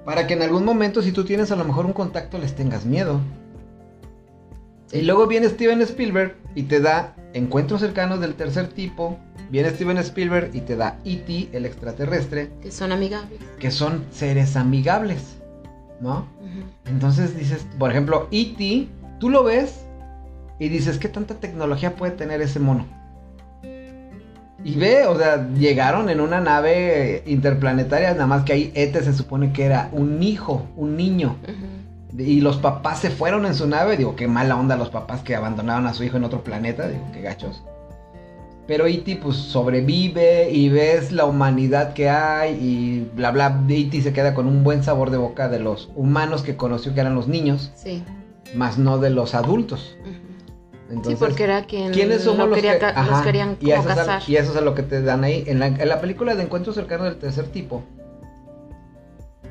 Para 0.06 0.28
que 0.28 0.34
en 0.36 0.43
algún 0.43 0.63
momento, 0.65 1.02
si 1.02 1.12
tú 1.12 1.26
tienes 1.26 1.52
a 1.52 1.56
lo 1.56 1.63
mejor 1.65 1.86
un 1.86 1.93
contacto, 1.93 2.38
les 2.38 2.56
tengas 2.56 2.86
miedo. 2.86 3.19
Sí. 4.88 4.98
Y 5.00 5.02
luego 5.02 5.26
viene 5.28 5.48
Steven 5.50 5.82
Spielberg 5.82 6.36
y 6.54 6.63
te 6.63 6.80
da 6.80 7.15
encuentros 7.34 7.82
cercanos 7.82 8.19
del 8.19 8.36
tercer 8.36 8.67
tipo. 8.67 9.17
Viene 9.50 9.69
Steven 9.71 9.98
Spielberg 10.00 10.52
y 10.54 10.62
te 10.62 10.76
da 10.76 11.00
E.T., 11.06 11.50
el 11.54 11.65
extraterrestre, 11.65 12.52
Que 12.62 12.71
son 12.71 12.91
amigables. 12.91 13.39
que 13.60 13.71
son 13.71 14.06
seres 14.12 14.56
amigables, 14.56 15.38
¿no? 16.02 16.28
Entonces 16.86 17.36
dices, 17.38 17.65
por 17.78 17.91
ejemplo, 17.91 18.28
E.T., 18.32 18.88
tú 19.19 19.30
lo 19.30 19.43
ves 19.43 19.85
y 20.59 20.69
dices, 20.69 20.97
¿qué 20.97 21.09
tanta 21.09 21.35
tecnología 21.35 21.95
puede 21.95 22.11
tener 22.13 22.41
ese 22.41 22.59
mono? 22.59 22.85
Y 24.63 24.75
ve, 24.75 25.05
o 25.05 25.15
sea, 25.17 25.47
llegaron 25.53 26.09
en 26.09 26.19
una 26.19 26.41
nave 26.41 27.21
interplanetaria, 27.27 28.13
nada 28.13 28.25
más 28.25 28.43
que 28.45 28.53
ahí 28.53 28.71
Ete 28.73 29.03
se 29.03 29.13
supone 29.13 29.53
que 29.53 29.63
era 29.65 29.89
un 29.91 30.23
hijo, 30.23 30.65
un 30.75 30.97
niño. 30.97 31.35
Y 32.17 32.41
los 32.41 32.57
papás 32.57 32.99
se 32.99 33.11
fueron 33.11 33.45
en 33.45 33.53
su 33.53 33.67
nave. 33.67 33.95
Digo, 33.97 34.15
qué 34.15 34.27
mala 34.27 34.55
onda 34.55 34.75
los 34.75 34.89
papás 34.89 35.21
que 35.21 35.35
abandonaron 35.35 35.85
a 35.85 35.93
su 35.93 36.03
hijo 36.03 36.17
en 36.17 36.23
otro 36.23 36.43
planeta. 36.43 36.87
Digo, 36.87 37.03
qué 37.13 37.21
gachos. 37.21 37.61
Pero 38.65 38.87
E.T. 38.87 39.17
pues 39.21 39.35
sobrevive 39.35 40.49
y 40.49 40.69
ves 40.69 41.11
la 41.11 41.25
humanidad 41.25 41.93
que 41.93 42.09
hay 42.09 42.53
y 42.53 43.11
bla 43.15 43.29
bla. 43.31 43.61
E.T. 43.69 44.01
se 44.01 44.13
queda 44.13 44.33
con 44.33 44.47
un 44.47 44.63
buen 44.63 44.83
sabor 44.83 45.11
de 45.11 45.17
boca 45.17 45.47
de 45.49 45.59
los 45.59 45.91
humanos 45.95 46.41
que 46.41 46.55
conoció 46.55 46.95
que 46.95 47.01
eran 47.01 47.13
los 47.13 47.27
niños, 47.27 47.71
Sí. 47.75 48.03
más 48.55 48.79
no 48.79 48.97
de 48.97 49.11
los 49.11 49.35
adultos. 49.35 49.95
Ujú. 50.01 50.24
Entonces, 50.89 51.17
sí, 51.17 51.26
porque 51.26 51.43
era 51.45 51.65
quien 51.65 51.91
¿quiénes 51.91 52.21
somos 52.24 52.48
los 52.48 52.56
quería 52.56 52.78
que 52.78 52.86
los 52.86 52.95
Ajá, 52.95 53.24
y 53.60 53.71
eso, 53.71 53.82
es 53.82 53.88
a, 53.88 53.95
casar. 53.95 54.21
y 54.28 54.36
eso 54.36 54.52
es 54.52 54.58
a 54.58 54.62
lo 54.62 54.76
que 54.76 54.84
te 54.84 55.02
dan 55.02 55.24
ahí. 55.24 55.43
En 55.48 55.60
la, 55.60 55.67
en 55.67 55.89
la 55.89 56.00
película 56.00 56.36
de 56.36 56.43
Encuentros 56.43 56.76
cercanos 56.76 57.06
del 57.08 57.17
tercer 57.17 57.48
tipo, 57.48 57.84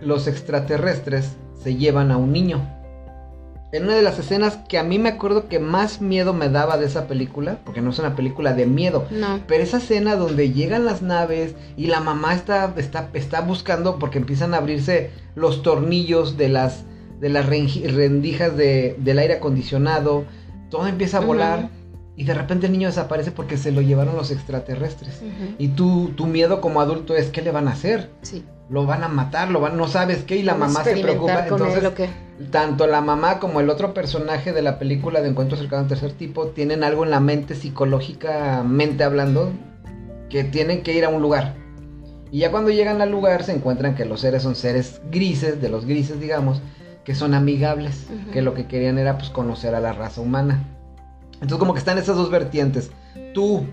los 0.01 0.27
extraterrestres 0.27 1.33
se 1.63 1.77
llevan 1.77 2.11
a 2.11 2.17
un 2.17 2.33
niño. 2.33 2.61
En 3.73 3.85
una 3.85 3.97
de 3.97 4.03
las 4.03 4.21
escenas 4.21 4.59
que 4.69 4.79
a 4.79 4.85
mí 4.85 5.01
me 5.01 5.09
acuerdo 5.09 5.49
que 5.49 5.59
más 5.59 6.01
miedo 6.01 6.33
me 6.33 6.49
daba 6.49 6.77
de 6.77 6.87
esa 6.87 7.09
película, 7.09 7.59
porque 7.65 7.81
no 7.81 7.91
es 7.91 7.99
una 7.99 8.15
película 8.15 8.53
de 8.53 8.67
miedo, 8.67 9.07
No. 9.11 9.41
pero 9.49 9.65
esa 9.65 9.79
escena 9.79 10.15
donde 10.15 10.53
llegan 10.53 10.85
las 10.85 11.03
naves 11.03 11.57
y 11.77 11.89
la 11.89 11.99
mamá 12.01 12.35
está, 12.35 12.73
está, 12.77 13.09
está 13.15 13.41
buscando 13.41 13.99
porque 13.99 14.19
empiezan 14.19 14.55
a 14.55 14.59
abrirse 14.59 15.11
los 15.35 15.63
tornillos 15.63 16.37
de 16.37 16.51
las, 16.51 16.85
de 17.21 17.29
las 17.31 17.47
rendijas 17.47 18.57
de- 18.57 18.95
del 19.01 19.19
aire 19.19 19.35
acondicionado, 19.35 20.25
todo 20.75 20.89
empieza 20.89 21.19
a 21.19 21.21
volar 21.21 21.69
y 22.17 22.25
de 22.25 22.35
repente 22.35 22.67
el 22.67 22.73
niño 22.73 22.89
desaparece 22.89 23.31
porque 23.31 23.57
se 23.57 23.71
lo 23.71 23.81
llevaron 23.81 24.17
los 24.17 24.33
extraterrestres. 24.33 25.23
Y 25.57 25.69
tú, 25.69 26.11
tu 26.17 26.27
miedo 26.27 26.61
como 26.61 26.81
adulto 26.81 27.15
es, 27.15 27.31
¿qué 27.31 27.43
le 27.43 27.53
van 27.53 27.69
a 27.69 27.73
hacer? 27.73 28.11
Sí. 28.23 28.45
Lo 28.69 28.85
van 28.85 29.05
a 29.05 29.09
matar, 29.09 29.53
lo 29.53 29.61
van, 29.61 29.77
no 29.77 29.87
sabes 29.87 30.25
qué, 30.25 30.37
y 30.37 30.43
la 30.43 30.55
Vamos 30.55 30.73
mamá 30.73 30.85
se 30.85 30.97
preocupa. 30.97 31.47
él, 31.47 31.53
Entonces, 31.53 32.11
tanto 32.51 32.89
la 32.89 33.03
mamá 33.03 33.39
como 33.39 33.61
el 33.61 33.71
otro 33.71 33.95
personaje 33.95 34.53
de 34.53 34.63
la 34.63 34.81
película 34.81 35.21
de 35.21 35.29
Encuentro 35.29 35.57
Cercano 35.57 35.83
al 35.83 35.89
Tercer 35.89 36.13
Tipo 36.13 36.49
tienen 36.49 36.83
algo 36.83 37.05
en 37.05 37.13
la 37.13 37.21
mente, 37.21 37.55
psicológicamente 37.55 39.05
hablando, 39.05 39.53
que 40.29 40.43
tienen 40.43 40.83
que 40.83 40.93
ir 40.93 41.05
a 41.05 41.09
un 41.09 41.23
lugar. 41.23 41.55
Y 42.33 42.41
ya 42.41 42.51
cuando 42.51 42.73
llegan 42.73 43.01
al 43.01 43.13
lugar 43.13 43.45
se 43.45 43.53
encuentran 43.53 43.95
que 43.95 44.07
los 44.07 44.23
seres 44.23 44.43
son 44.43 44.57
seres 44.57 45.01
grises, 45.09 45.63
de 45.63 45.69
los 45.69 45.85
grises 45.87 46.19
digamos, 46.19 46.61
que 47.05 47.15
son 47.15 47.35
amigables, 47.35 48.07
que 48.33 48.43
lo 48.43 48.55
que 48.55 48.67
querían 48.67 48.99
era 48.99 49.19
pues 49.19 49.31
conocer 49.31 49.75
a 49.75 49.81
la 49.81 49.93
raza 49.93 50.21
humana. 50.21 50.65
Entonces 51.35 51.59
como 51.59 51.75
que 51.75 51.79
están 51.79 51.99
esas 51.99 52.17
dos 52.17 52.31
vertientes. 52.31 52.91
Tú, 53.35 53.67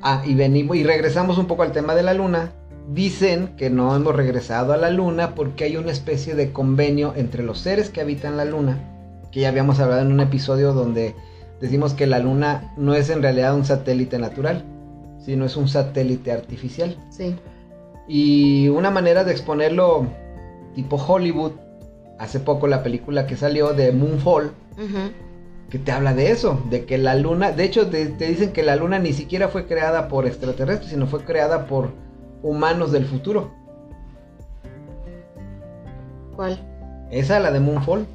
ah, 0.00 0.22
y 0.24 0.34
venimos, 0.34 0.76
y 0.76 0.84
regresamos 0.84 1.36
un 1.36 1.46
poco 1.46 1.62
al 1.62 1.72
tema 1.72 1.94
de 1.94 2.02
la 2.02 2.14
luna. 2.14 2.52
Dicen 2.92 3.54
que 3.56 3.70
no 3.70 3.94
hemos 3.94 4.16
regresado 4.16 4.72
a 4.72 4.76
la 4.76 4.90
luna 4.90 5.34
porque 5.34 5.64
hay 5.64 5.76
una 5.76 5.92
especie 5.92 6.34
de 6.34 6.52
convenio 6.52 7.12
entre 7.14 7.42
los 7.42 7.58
seres 7.58 7.90
que 7.90 8.00
habitan 8.00 8.36
la 8.36 8.44
luna, 8.44 8.78
que 9.30 9.40
ya 9.40 9.48
habíamos 9.48 9.78
hablado 9.78 10.02
en 10.02 10.12
un 10.12 10.20
episodio 10.20 10.72
donde 10.72 11.14
decimos 11.60 11.94
que 11.94 12.06
la 12.06 12.18
luna 12.18 12.72
no 12.76 12.94
es 12.94 13.10
en 13.10 13.22
realidad 13.22 13.54
un 13.54 13.64
satélite 13.64 14.18
natural, 14.18 14.64
sino 15.18 15.44
es 15.44 15.56
un 15.56 15.68
satélite 15.68 16.32
artificial. 16.32 16.96
Sí. 17.10 17.36
Y 18.08 18.68
una 18.68 18.90
manera 18.90 19.22
de 19.22 19.32
exponerlo 19.32 20.06
tipo 20.74 20.96
Hollywood, 20.96 21.52
hace 22.22 22.38
poco 22.38 22.68
la 22.68 22.84
película 22.84 23.26
que 23.26 23.36
salió 23.36 23.72
de 23.72 23.90
Moonfall, 23.90 24.52
que 25.68 25.78
te 25.80 25.90
habla 25.90 26.14
de 26.14 26.30
eso, 26.30 26.62
de 26.70 26.84
que 26.84 26.96
la 26.96 27.16
luna, 27.16 27.50
de 27.50 27.64
hecho 27.64 27.88
te, 27.88 28.06
te 28.06 28.28
dicen 28.28 28.52
que 28.52 28.62
la 28.62 28.76
luna 28.76 29.00
ni 29.00 29.12
siquiera 29.12 29.48
fue 29.48 29.66
creada 29.66 30.06
por 30.06 30.24
extraterrestres, 30.24 30.92
sino 30.92 31.08
fue 31.08 31.24
creada 31.24 31.66
por 31.66 31.90
humanos 32.44 32.92
del 32.92 33.06
futuro. 33.06 33.50
¿Cuál? 36.36 36.60
Esa, 37.10 37.40
la 37.40 37.50
de 37.50 37.58
Moonfall, 37.58 38.06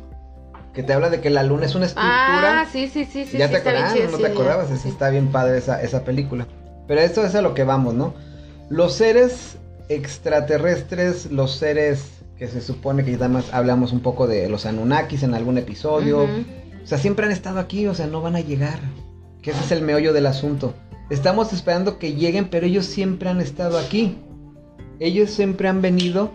que 0.73 0.83
te 0.83 0.93
habla 0.93 1.09
de 1.09 1.19
que 1.19 1.29
la 1.29 1.43
luna 1.43 1.65
es 1.65 1.75
una 1.75 1.87
estructura. 1.87 2.61
Ah, 2.61 2.65
sí, 2.71 2.87
sí, 2.87 3.03
sí, 3.03 3.25
sí. 3.25 3.37
ya 3.37 3.47
sí, 3.47 3.51
te 3.51 3.57
acordabas, 3.57 3.93
chida, 3.93 4.05
no 4.05 4.17
sí, 4.17 4.23
te 4.23 4.29
acordabas, 4.29 4.79
sí. 4.79 4.87
está 4.87 5.09
bien 5.09 5.27
padre 5.33 5.57
esa, 5.57 5.81
esa 5.81 6.05
película. 6.05 6.47
Pero 6.87 7.01
esto 7.01 7.25
es 7.25 7.35
a 7.35 7.41
lo 7.41 7.53
que 7.53 7.65
vamos, 7.65 7.93
¿no? 7.93 8.13
Los 8.69 8.93
seres 8.93 9.57
extraterrestres, 9.89 11.29
los 11.29 11.57
seres 11.57 12.16
que 12.37 12.47
se 12.47 12.61
supone 12.61 13.03
que 13.03 13.11
ya 13.11 13.17
además 13.17 13.49
hablamos 13.51 13.91
un 13.91 14.01
poco 14.01 14.27
de 14.27 14.47
los 14.49 14.65
Anunnakis 14.65 15.23
en 15.23 15.33
algún 15.33 15.57
episodio. 15.57 16.23
O 16.23 16.87
sea, 16.87 16.97
siempre 16.97 17.25
han 17.25 17.31
estado 17.31 17.59
aquí, 17.59 17.87
o 17.87 17.95
sea, 17.95 18.07
no 18.07 18.21
van 18.21 18.35
a 18.35 18.41
llegar. 18.41 18.79
Que 19.41 19.51
ese 19.51 19.63
es 19.63 19.71
el 19.71 19.81
meollo 19.81 20.13
del 20.13 20.25
asunto. 20.25 20.73
Estamos 21.09 21.53
esperando 21.53 21.99
que 21.99 22.13
lleguen, 22.13 22.49
pero 22.49 22.65
ellos 22.65 22.85
siempre 22.85 23.29
han 23.29 23.41
estado 23.41 23.77
aquí. 23.77 24.17
Ellos 24.99 25.31
siempre 25.31 25.67
han 25.67 25.81
venido 25.81 26.31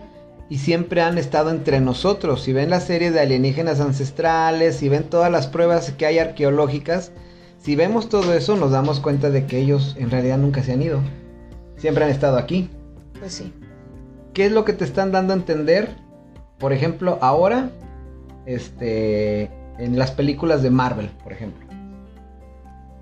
y 0.49 0.57
siempre 0.57 1.01
han 1.01 1.17
estado 1.17 1.51
entre 1.51 1.79
nosotros. 1.79 2.43
Si 2.43 2.53
ven 2.53 2.69
la 2.69 2.79
serie 2.79 3.11
de 3.11 3.19
alienígenas 3.19 3.79
ancestrales, 3.79 4.75
si 4.75 4.89
ven 4.89 5.03
todas 5.03 5.31
las 5.31 5.47
pruebas 5.47 5.91
que 5.91 6.05
hay 6.05 6.19
arqueológicas, 6.19 7.11
si 7.59 7.75
vemos 7.75 8.09
todo 8.09 8.33
eso, 8.33 8.57
nos 8.57 8.71
damos 8.71 8.99
cuenta 8.99 9.29
de 9.29 9.45
que 9.45 9.59
ellos 9.59 9.95
en 9.97 10.11
realidad 10.11 10.37
nunca 10.37 10.63
se 10.63 10.73
han 10.73 10.81
ido. 10.81 10.99
Siempre 11.77 12.03
han 12.03 12.11
estado 12.11 12.37
aquí. 12.37 12.69
Pues 13.19 13.33
sí. 13.33 13.53
¿Qué 14.33 14.47
es 14.47 14.51
lo 14.51 14.65
que 14.65 14.73
te 14.73 14.83
están 14.83 15.11
dando 15.11 15.33
a 15.33 15.35
entender? 15.35 15.95
Por 16.57 16.73
ejemplo, 16.73 17.19
ahora, 17.21 17.69
este, 18.45 19.51
en 19.77 19.97
las 19.97 20.11
películas 20.11 20.63
de 20.63 20.69
Marvel, 20.69 21.09
por 21.23 21.31
ejemplo. 21.31 21.67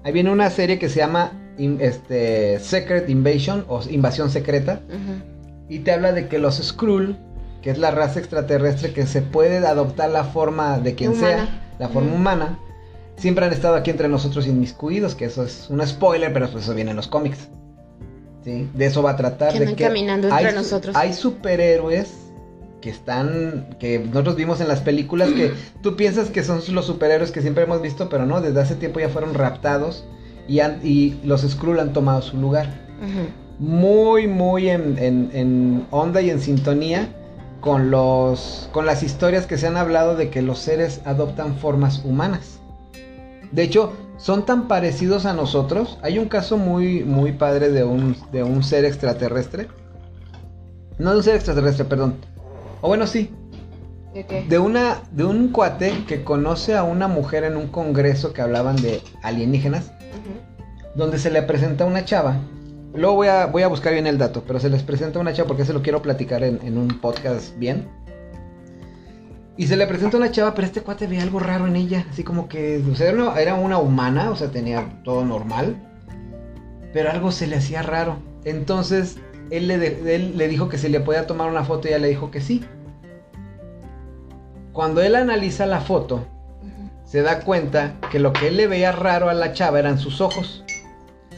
Ahí 0.03 0.11
viene 0.11 0.31
una 0.31 0.49
serie 0.49 0.79
que 0.79 0.89
se 0.89 0.99
llama 0.99 1.31
este, 1.57 2.59
Secret 2.59 3.09
Invasion 3.09 3.65
o 3.67 3.81
Invasión 3.89 4.29
Secreta. 4.29 4.81
Y 5.69 5.79
te 5.79 5.91
habla 5.91 6.11
de 6.11 6.27
que 6.27 6.37
los 6.37 6.57
Skrull, 6.57 7.17
que 7.61 7.69
es 7.69 7.77
la 7.77 7.91
raza 7.91 8.19
extraterrestre 8.19 8.91
que 8.91 9.05
se 9.05 9.21
puede 9.21 9.65
adoptar 9.65 10.09
la 10.09 10.25
forma 10.25 10.79
de 10.79 10.95
quien 10.95 11.11
Humana. 11.11 11.27
sea, 11.27 11.61
la 11.79 11.87
forma 11.87 12.13
humana, 12.13 12.59
siempre 13.15 13.45
han 13.45 13.53
estado 13.53 13.75
aquí 13.75 13.89
entre 13.89 14.09
nosotros 14.09 14.47
inmiscuidos, 14.47 15.15
que 15.15 15.25
eso 15.25 15.43
es 15.43 15.69
un 15.69 15.85
spoiler, 15.85 16.33
pero 16.33 16.49
pues 16.49 16.65
eso 16.65 16.73
viene 16.73 16.91
en 16.91 16.97
los 16.97 17.07
cómics. 17.07 17.47
¿Sí? 18.43 18.67
De 18.73 18.85
eso 18.85 19.03
va 19.03 19.11
a 19.11 19.15
tratar. 19.15 19.53
Que 19.53 19.59
de 19.59 19.75
que 19.75 19.83
caminando 19.83 20.27
entre 20.29 20.47
hay 20.49 20.55
nosotros. 20.55 20.95
Hay 20.95 21.13
superhéroes 21.13 22.13
que 22.81 22.89
están, 22.89 23.75
que 23.79 23.99
nosotros 23.99 24.35
vimos 24.35 24.59
en 24.61 24.67
las 24.67 24.79
películas, 24.81 25.29
que 25.29 25.51
tú 25.83 25.95
piensas 25.95 26.29
que 26.29 26.43
son 26.43 26.61
los 26.73 26.85
superhéroes 26.85 27.31
que 27.31 27.41
siempre 27.41 27.63
hemos 27.65 27.81
visto, 27.81 28.09
pero 28.09 28.25
no, 28.25 28.41
desde 28.41 28.59
hace 28.59 28.75
tiempo 28.75 28.99
ya 28.99 29.09
fueron 29.09 29.35
raptados 29.35 30.03
y, 30.47 30.61
han- 30.61 30.79
y 30.83 31.19
los 31.23 31.41
Skrull 31.41 31.79
han 31.79 31.93
tomado 31.93 32.23
su 32.23 32.37
lugar 32.37 32.81
muy, 33.59 34.25
muy 34.27 34.69
en, 34.69 34.97
en- 34.97 35.29
en 35.33 35.85
onda 35.91 36.21
y 36.21 36.31
en 36.31 36.39
sintonía 36.41 37.07
con, 37.59 37.91
los, 37.91 38.67
con 38.71 38.87
las 38.87 39.03
historias 39.03 39.45
que 39.45 39.59
se 39.59 39.67
han 39.67 39.77
hablado 39.77 40.15
de 40.15 40.31
que 40.31 40.41
los 40.41 40.57
seres 40.57 41.01
adoptan 41.05 41.57
formas 41.57 42.01
humanas. 42.03 42.57
De 43.51 43.61
hecho, 43.61 43.93
son 44.21 44.45
tan 44.45 44.67
parecidos 44.67 45.25
a 45.25 45.33
nosotros. 45.33 45.97
Hay 46.03 46.19
un 46.19 46.27
caso 46.27 46.57
muy, 46.57 47.03
muy 47.03 47.31
padre 47.31 47.69
de 47.69 47.83
un, 47.83 48.15
de 48.31 48.43
un 48.43 48.63
ser 48.63 48.85
extraterrestre. 48.85 49.67
No 50.99 51.11
de 51.11 51.17
un 51.17 51.23
ser 51.23 51.35
extraterrestre, 51.35 51.85
perdón. 51.85 52.15
O 52.81 52.87
bueno, 52.87 53.07
sí. 53.07 53.31
¿De 54.13 54.25
qué? 54.25 54.45
De, 54.47 54.59
una, 54.59 55.01
de 55.11 55.23
un 55.23 55.49
cuate 55.49 56.05
que 56.07 56.23
conoce 56.23 56.75
a 56.75 56.83
una 56.83 57.07
mujer 57.07 57.45
en 57.45 57.57
un 57.57 57.67
congreso 57.67 58.31
que 58.31 58.41
hablaban 58.41 58.75
de 58.75 59.01
alienígenas 59.23 59.91
donde 60.93 61.17
se 61.17 61.31
le 61.31 61.41
presenta 61.41 61.85
una 61.85 62.05
chava. 62.05 62.37
Luego 62.93 63.15
voy 63.15 63.27
a, 63.27 63.45
voy 63.47 63.63
a 63.63 63.67
buscar 63.67 63.93
bien 63.93 64.05
el 64.05 64.17
dato, 64.17 64.43
pero 64.45 64.59
se 64.59 64.69
les 64.69 64.83
presenta 64.83 65.19
una 65.19 65.33
chava 65.33 65.47
porque 65.47 65.65
se 65.65 65.73
lo 65.73 65.81
quiero 65.81 66.01
platicar 66.01 66.43
en, 66.43 66.59
en 66.63 66.77
un 66.77 66.99
podcast 66.99 67.57
bien. 67.57 67.87
Y 69.57 69.67
se 69.67 69.75
le 69.75 69.85
presenta 69.85 70.17
una 70.17 70.31
chava, 70.31 70.53
pero 70.55 70.65
este 70.65 70.81
cuate 70.81 71.07
ve 71.07 71.19
algo 71.19 71.39
raro 71.39 71.67
en 71.67 71.75
ella. 71.75 72.05
Así 72.09 72.23
como 72.23 72.47
que, 72.47 72.81
o 72.89 72.95
sea, 72.95 73.09
era 73.09 73.55
una, 73.55 73.77
humana, 73.77 74.31
o 74.31 74.35
sea, 74.35 74.49
tenía 74.49 74.87
todo 75.03 75.23
normal. 75.25 75.75
Pero 76.93 77.11
algo 77.11 77.31
se 77.31 77.47
le 77.47 77.57
hacía 77.57 77.81
raro. 77.81 78.17
Entonces, 78.45 79.17
él 79.49 79.67
le, 79.67 79.77
de- 79.77 80.15
él 80.15 80.37
le 80.37 80.47
dijo 80.47 80.69
que 80.69 80.77
se 80.77 80.89
le 80.89 80.99
podía 80.99 81.27
tomar 81.27 81.49
una 81.49 81.63
foto 81.63 81.87
y 81.87 81.91
ella 81.91 81.99
le 81.99 82.07
dijo 82.07 82.31
que 82.31 82.41
sí. 82.41 82.63
Cuando 84.73 85.01
él 85.01 85.15
analiza 85.15 85.65
la 85.65 85.81
foto, 85.81 86.25
se 87.05 87.21
da 87.21 87.41
cuenta 87.41 87.95
que 88.09 88.19
lo 88.19 88.31
que 88.33 88.47
él 88.47 88.57
le 88.57 88.67
veía 88.67 88.91
raro 88.93 89.29
a 89.29 89.33
la 89.33 89.51
chava 89.53 89.79
eran 89.79 89.99
sus 89.99 90.21
ojos. 90.21 90.63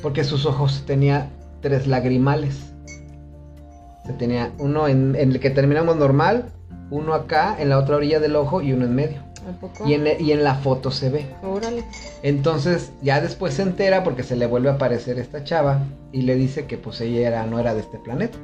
Porque 0.01 0.23
sus 0.23 0.45
ojos 0.45 0.83
tenía 0.85 1.29
tres 1.61 1.87
lagrimales. 1.87 2.73
Se 4.05 4.13
tenía 4.13 4.51
uno 4.59 4.87
en, 4.87 5.15
en 5.15 5.31
el 5.31 5.39
que 5.39 5.49
terminamos 5.49 5.95
normal, 5.95 6.51
uno 6.93 7.13
acá 7.15 7.55
en 7.59 7.69
la 7.69 7.79
otra 7.79 7.95
orilla 7.95 8.19
del 8.19 8.35
ojo 8.35 8.61
y 8.61 8.71
uno 8.71 8.85
en 8.85 8.93
medio. 8.95 9.21
¿A 9.49 9.59
poco? 9.59 9.87
Y 9.87 9.93
en, 9.93 10.07
y 10.19 10.31
en 10.31 10.43
la 10.43 10.55
foto 10.55 10.91
se 10.91 11.09
ve. 11.09 11.25
Órale. 11.43 11.83
Entonces 12.21 12.91
ya 13.01 13.19
después 13.19 13.55
se 13.55 13.63
entera 13.63 14.03
porque 14.03 14.23
se 14.23 14.35
le 14.35 14.45
vuelve 14.45 14.69
a 14.69 14.73
aparecer 14.73 15.17
esta 15.19 15.43
chava 15.43 15.79
y 16.11 16.21
le 16.21 16.35
dice 16.35 16.65
que 16.65 16.77
pues 16.77 17.01
ella 17.01 17.27
era, 17.27 17.45
no 17.45 17.59
era 17.59 17.73
de 17.73 17.81
este 17.81 17.97
planeta. 17.97 18.37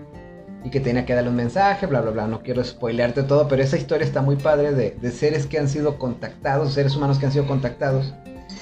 Y 0.66 0.72
que 0.72 0.82
tenía 0.82 1.06
que 1.06 1.14
darle 1.14 1.30
un 1.30 1.38
mensaje, 1.38 1.86
bla, 1.86 2.02
bla, 2.02 2.12
bla. 2.12 2.28
No 2.28 2.42
quiero 2.42 2.62
spoilearte 2.64 3.24
todo, 3.24 3.48
pero 3.48 3.64
esa 3.64 3.78
historia 3.78 4.06
está 4.06 4.22
muy 4.22 4.36
padre 4.36 4.74
de, 4.74 4.92
de 4.92 5.12
seres 5.12 5.46
que 5.46 5.58
han 5.58 5.70
sido 5.70 5.98
contactados, 5.98 6.74
seres 6.74 6.96
humanos 6.98 7.18
que 7.18 7.28
han 7.28 7.32
sido 7.32 7.48
contactados. 7.48 8.14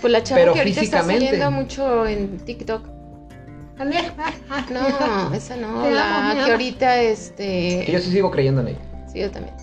Pues 0.02 0.12
la 0.14 0.22
chava 0.22 0.42
Pero 0.42 0.54
que 0.54 0.60
ahorita 0.60 0.80
físicamente. 0.82 1.26
está 1.26 1.38
saliendo 1.38 1.60
mucho 1.62 2.06
en 2.06 2.38
TikTok. 2.38 2.84
No, 4.72 5.34
esa 5.34 5.56
no. 5.56 5.90
La 5.90 6.34
que 6.46 6.52
ahorita, 6.52 7.00
este. 7.02 7.84
Que 7.86 7.92
yo 7.92 8.00
sí 8.00 8.12
sigo 8.12 8.32
creyendo 8.32 8.62
en 8.62 8.70
ella. 8.70 8.80
Sí, 9.12 9.20
yo 9.20 9.30
también. 9.32 9.56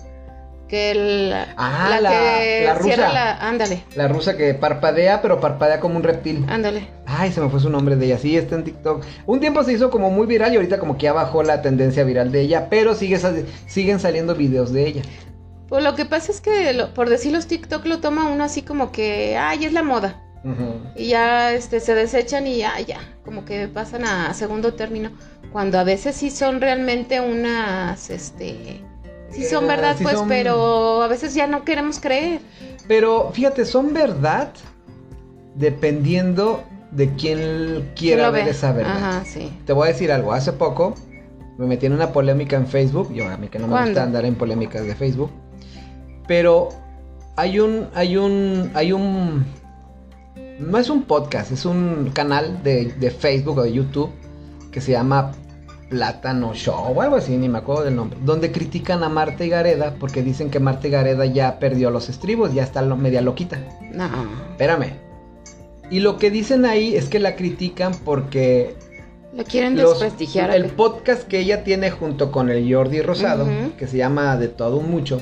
Que 0.75 0.91
el, 0.91 1.33
Ah, 1.55 1.87
la, 1.89 2.01
la- 2.01 2.09
que 2.09 2.63
la 2.65 2.73
rusa. 2.73 2.83
cierra 2.83 3.13
la. 3.13 3.37
Ándale, 3.47 3.83
La 3.95 4.09
rusa 4.09 4.35
que 4.35 4.53
parpadea, 4.55 5.21
pero 5.21 5.39
parpadea 5.39 5.79
como 5.79 5.95
un 5.95 6.03
reptil. 6.03 6.43
ándale. 6.49 6.89
Ay, 7.05 7.31
se 7.31 7.39
me 7.39 7.47
fue 7.47 7.61
su 7.61 7.69
nombre 7.69 7.95
de 7.95 8.07
ella. 8.07 8.17
Sí, 8.17 8.35
está 8.35 8.55
en 8.55 8.65
TikTok. 8.65 9.01
Un 9.25 9.39
tiempo 9.39 9.63
se 9.63 9.71
hizo 9.71 9.89
como 9.89 10.11
muy 10.11 10.27
viral 10.27 10.51
y 10.51 10.57
ahorita 10.57 10.77
como 10.77 10.97
que 10.97 11.03
ya 11.03 11.13
bajó 11.13 11.43
la 11.43 11.61
tendencia 11.61 12.03
viral 12.03 12.33
de 12.33 12.41
ella, 12.41 12.67
pero 12.69 12.93
sigue, 12.93 13.17
siguen 13.67 14.01
saliendo 14.01 14.35
videos 14.35 14.73
de 14.73 14.85
ella. 14.85 15.01
Pues 15.69 15.81
lo 15.81 15.95
que 15.95 16.03
pasa 16.03 16.33
es 16.33 16.41
que, 16.41 16.73
lo- 16.73 16.93
por 16.93 17.09
decir 17.09 17.31
los 17.31 17.47
TikTok, 17.47 17.85
lo 17.85 17.99
toma 18.01 18.27
uno 18.29 18.43
así 18.43 18.61
como 18.61 18.91
que, 18.91 19.37
ay, 19.37 19.63
es 19.63 19.71
la 19.71 19.81
moda. 19.83 20.21
Y 20.95 21.07
ya 21.07 21.53
este, 21.53 21.79
se 21.79 21.95
desechan 21.95 22.45
y 22.47 22.57
ya, 22.57 22.77
ya, 22.81 22.99
como 23.23 23.45
que 23.45 23.67
pasan 23.69 24.03
a 24.03 24.33
segundo 24.33 24.73
término. 24.73 25.11
Cuando 25.53 25.79
a 25.79 25.83
veces 25.85 26.17
sí 26.17 26.29
son 26.29 26.59
realmente 26.59 27.19
unas, 27.21 28.09
este, 28.09 28.81
sí 29.35 29.43
son 29.45 29.65
Eh, 29.65 29.67
verdad, 29.67 29.95
sí 29.97 30.03
pues, 30.03 30.15
son- 30.17 30.27
pero 30.27 31.01
a 31.03 31.07
veces 31.07 31.33
ya 31.33 31.47
no 31.47 31.63
queremos 31.65 31.99
creer. 31.99 32.39
Pero 32.87 33.31
fíjate, 33.33 33.65
son 33.65 33.93
verdad 33.93 34.49
dependiendo 35.55 36.63
de 36.91 37.13
quién 37.15 37.91
quiera 37.95 38.29
ver 38.29 38.45
ve. 38.45 38.51
esa 38.51 38.71
verdad. 38.71 38.97
Ajá, 38.97 39.25
sí. 39.25 39.51
Te 39.65 39.73
voy 39.73 39.87
a 39.89 39.91
decir 39.91 40.11
algo. 40.11 40.33
Hace 40.33 40.53
poco 40.53 40.95
me 41.57 41.65
metí 41.65 41.85
en 41.85 41.93
una 41.93 42.11
polémica 42.11 42.55
en 42.55 42.67
Facebook. 42.67 43.13
Yo 43.13 43.27
a 43.29 43.37
mí 43.37 43.47
que 43.47 43.59
no 43.59 43.67
me 43.67 43.81
gusta 43.85 44.03
andar 44.03 44.25
en 44.25 44.35
polémicas 44.35 44.85
de 44.85 44.95
Facebook. 44.95 45.31
Pero 46.27 46.69
hay 47.35 47.59
un, 47.59 47.87
hay 47.93 48.17
un, 48.17 48.71
hay 48.73 48.91
un, 48.91 49.45
no 50.59 50.77
es 50.77 50.89
un 50.89 51.03
podcast, 51.03 51.51
es 51.51 51.65
un 51.65 52.11
canal 52.13 52.63
de, 52.63 52.85
de 52.99 53.11
Facebook 53.11 53.57
o 53.59 53.63
de 53.63 53.73
YouTube 53.73 54.09
que 54.71 54.81
se 54.81 54.91
llama 54.91 55.31
Plátano 55.89 56.53
Show 56.53 56.93
o 56.95 57.01
algo 57.01 57.15
así, 57.17 57.37
ni 57.37 57.47
me 57.49 57.59
acuerdo 57.59 57.83
del 57.83 57.95
nombre. 57.95 58.17
Donde 58.23 58.51
critican 58.51 59.03
a 59.03 59.09
Marta 59.09 59.45
y 59.45 59.49
Gareda 59.49 59.95
porque 59.99 60.23
dicen 60.23 60.49
que 60.49 60.59
Marta 60.59 60.87
y 60.87 60.91
Gareda 60.91 61.25
ya 61.25 61.59
perdió 61.59 61.91
los 61.91 62.09
estribos, 62.09 62.53
ya 62.53 62.63
está 62.63 62.81
lo- 62.81 62.97
media 62.97 63.21
loquita. 63.21 63.59
No. 63.93 64.09
Espérame. 64.51 64.93
Y 65.91 65.99
lo 65.99 66.17
que 66.17 66.31
dicen 66.31 66.65
ahí 66.65 66.95
es 66.95 67.05
que 67.09 67.19
la 67.19 67.35
critican 67.35 67.93
porque 68.03 68.75
Lo 69.35 69.43
quieren 69.43 69.75
los- 69.77 69.91
desprestigiar. 69.99 70.49
el 70.55 70.65
podcast 70.65 71.23
que 71.27 71.39
ella 71.39 71.63
tiene 71.63 71.91
junto 71.91 72.31
con 72.31 72.49
el 72.49 72.73
Jordi 72.73 73.01
Rosado, 73.01 73.47
que 73.77 73.87
se 73.87 73.97
llama 73.97 74.35
De 74.37 74.47
todo 74.47 74.77
un 74.77 74.89
mucho. 74.89 75.21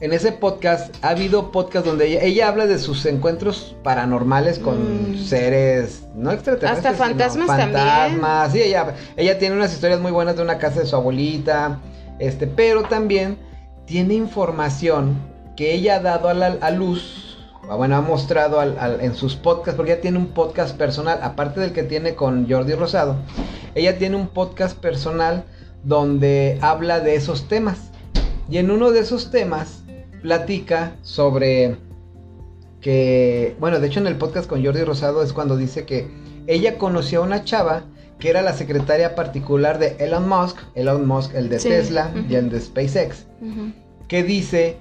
En 0.00 0.12
ese 0.12 0.30
podcast 0.30 0.94
ha 1.02 1.08
habido 1.10 1.50
podcast 1.50 1.84
donde 1.84 2.06
ella, 2.06 2.20
ella 2.22 2.48
habla 2.48 2.66
de 2.66 2.78
sus 2.78 3.04
encuentros 3.06 3.74
paranormales 3.82 4.60
con 4.60 5.12
Mm. 5.12 5.18
seres 5.24 6.04
no 6.14 6.30
extraterrestres, 6.30 6.86
Hasta 6.86 6.94
sino 6.94 7.18
fantasmas 7.18 7.46
también. 7.48 7.72
fantasmas. 7.72 8.52
Sí, 8.52 8.62
ella, 8.62 8.94
ella 9.16 9.38
tiene 9.38 9.56
unas 9.56 9.72
historias 9.72 10.00
muy 10.00 10.12
buenas 10.12 10.36
de 10.36 10.42
una 10.42 10.58
casa 10.58 10.80
de 10.80 10.86
su 10.86 10.94
abuelita, 10.94 11.80
este, 12.20 12.46
pero 12.46 12.84
también 12.84 13.38
tiene 13.86 14.14
información 14.14 15.16
que 15.56 15.74
ella 15.74 15.96
ha 15.96 16.00
dado 16.00 16.28
a 16.28 16.34
la 16.34 16.56
a 16.60 16.70
luz, 16.70 17.36
bueno, 17.76 17.96
ha 17.96 18.00
mostrado 18.00 18.60
al- 18.60 18.78
al- 18.78 19.00
en 19.00 19.14
sus 19.16 19.34
podcasts, 19.34 19.74
porque 19.76 19.92
ella 19.94 20.00
tiene 20.00 20.18
un 20.18 20.28
podcast 20.28 20.76
personal, 20.76 21.18
aparte 21.22 21.58
del 21.58 21.72
que 21.72 21.82
tiene 21.82 22.14
con 22.14 22.48
Jordi 22.48 22.74
Rosado, 22.74 23.16
ella 23.74 23.98
tiene 23.98 24.14
un 24.14 24.28
podcast 24.28 24.78
personal 24.78 25.42
donde 25.82 26.58
habla 26.60 27.00
de 27.00 27.16
esos 27.16 27.48
temas. 27.48 27.78
Y 28.50 28.58
en 28.58 28.70
uno 28.70 28.92
de 28.92 29.00
esos 29.00 29.30
temas 29.30 29.82
platica 30.22 30.96
sobre 31.02 31.76
que, 32.80 33.56
bueno, 33.60 33.80
de 33.80 33.86
hecho 33.88 34.00
en 34.00 34.06
el 34.06 34.16
podcast 34.16 34.48
con 34.48 34.64
Jordi 34.64 34.84
Rosado 34.84 35.22
es 35.22 35.32
cuando 35.32 35.56
dice 35.56 35.84
que 35.84 36.08
ella 36.46 36.78
conoció 36.78 37.20
a 37.20 37.26
una 37.26 37.44
chava 37.44 37.84
que 38.18 38.30
era 38.30 38.42
la 38.42 38.52
secretaria 38.52 39.14
particular 39.14 39.78
de 39.78 39.96
Elon 39.98 40.28
Musk, 40.28 40.56
Elon 40.74 41.06
Musk, 41.06 41.34
el 41.34 41.48
de 41.48 41.60
Sí, 41.60 41.68
Tesla 41.68 42.12
y 42.28 42.34
el 42.34 42.50
de 42.50 42.60
SpaceX 42.60 43.26
que 44.08 44.22
dice 44.22 44.76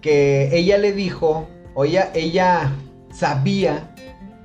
que 0.00 0.50
ella 0.56 0.76
le 0.76 0.92
dijo, 0.92 1.48
o 1.74 1.84
ella, 1.84 2.10
ella 2.14 2.72
sabía 3.12 3.91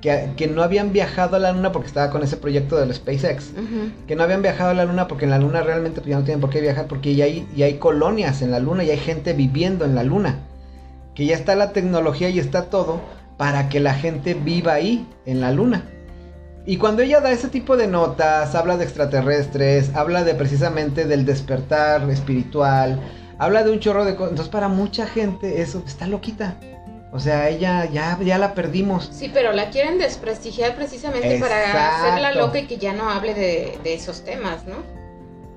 que, 0.00 0.30
que 0.36 0.46
no 0.46 0.62
habían 0.62 0.92
viajado 0.92 1.36
a 1.36 1.38
la 1.38 1.52
luna 1.52 1.72
porque 1.72 1.88
estaba 1.88 2.10
con 2.10 2.22
ese 2.22 2.36
proyecto 2.36 2.76
del 2.76 2.94
SpaceX. 2.94 3.52
Que 4.06 4.16
no 4.16 4.22
habían 4.22 4.42
viajado 4.42 4.70
a 4.70 4.74
la 4.74 4.84
luna 4.84 5.08
porque 5.08 5.24
en 5.24 5.30
la 5.30 5.38
luna 5.38 5.62
realmente 5.62 6.00
pues, 6.00 6.10
ya 6.10 6.18
no 6.18 6.24
tienen 6.24 6.40
por 6.40 6.50
qué 6.50 6.60
viajar 6.60 6.86
porque 6.86 7.14
ya 7.14 7.24
hay, 7.24 7.48
ya 7.56 7.66
hay 7.66 7.74
colonias 7.74 8.42
en 8.42 8.50
la 8.50 8.60
luna 8.60 8.84
y 8.84 8.90
hay 8.90 8.98
gente 8.98 9.32
viviendo 9.32 9.84
en 9.84 9.94
la 9.94 10.04
luna. 10.04 10.40
Que 11.14 11.26
ya 11.26 11.34
está 11.34 11.56
la 11.56 11.72
tecnología 11.72 12.28
y 12.28 12.38
está 12.38 12.64
todo 12.70 13.00
para 13.36 13.68
que 13.68 13.80
la 13.80 13.94
gente 13.94 14.34
viva 14.34 14.74
ahí, 14.74 15.06
en 15.26 15.40
la 15.40 15.52
luna. 15.52 15.84
Y 16.66 16.76
cuando 16.76 17.02
ella 17.02 17.20
da 17.20 17.30
ese 17.30 17.48
tipo 17.48 17.76
de 17.78 17.86
notas, 17.86 18.54
habla 18.54 18.76
de 18.76 18.84
extraterrestres, 18.84 19.94
habla 19.94 20.22
de 20.22 20.34
precisamente 20.34 21.06
del 21.06 21.24
despertar 21.24 22.08
espiritual, 22.10 23.00
habla 23.38 23.64
de 23.64 23.70
un 23.70 23.80
chorro 23.80 24.04
de 24.04 24.16
cosas. 24.16 24.32
Entonces 24.32 24.52
para 24.52 24.68
mucha 24.68 25.06
gente 25.06 25.62
eso 25.62 25.82
está 25.86 26.06
loquita. 26.06 26.60
O 27.10 27.20
sea, 27.20 27.48
ella 27.48 27.86
ya, 27.86 28.18
ya 28.22 28.36
la 28.38 28.54
perdimos. 28.54 29.08
Sí, 29.12 29.30
pero 29.32 29.52
la 29.52 29.70
quieren 29.70 29.98
desprestigiar 29.98 30.76
precisamente 30.76 31.38
para 31.38 31.96
hacerla 32.10 32.32
loca 32.32 32.58
y 32.58 32.66
que 32.66 32.76
ya 32.76 32.92
no 32.92 33.08
hable 33.10 33.34
de, 33.34 33.78
de 33.82 33.94
esos 33.94 34.24
temas, 34.24 34.66
¿no? 34.66 34.76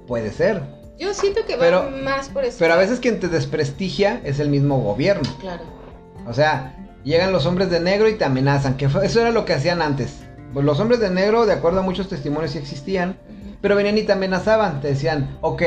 Puede 0.07 0.31
ser. 0.31 0.61
Yo 0.97 1.13
siento 1.13 1.45
que 1.45 1.57
Pero- 1.57 1.83
va 1.83 1.89
más 1.89 2.29
por 2.29 2.45
eso. 2.45 2.57
Pero 2.59 2.73
a 2.73 2.77
veces 2.77 2.99
quien 2.99 3.19
te 3.19 3.27
desprestigia 3.27 4.21
es 4.23 4.39
el 4.39 4.49
mismo 4.49 4.79
gobierno. 4.81 5.29
Claro. 5.39 5.63
O 6.27 6.33
sea, 6.33 6.75
llegan 7.03 7.31
los 7.33 7.45
hombres 7.45 7.69
de 7.69 7.79
negro 7.79 8.07
y 8.07 8.13
te 8.13 8.23
amenazan. 8.23 8.77
Que 8.77 8.85
eso 8.85 9.21
era 9.21 9.31
lo 9.31 9.43
que 9.43 9.53
hacían 9.53 9.81
antes. 9.81 10.19
Pues 10.53 10.65
los 10.65 10.79
hombres 10.79 10.99
de 10.99 11.09
negro, 11.09 11.45
de 11.45 11.53
acuerdo 11.53 11.79
a 11.79 11.83
muchos 11.83 12.07
testimonios, 12.07 12.51
sí 12.51 12.59
existían. 12.59 13.17
Pero 13.61 13.75
venían 13.75 13.97
y 13.97 14.03
te 14.03 14.11
amenazaban. 14.13 14.81
Te 14.81 14.87
decían, 14.89 15.37
ok, 15.41 15.61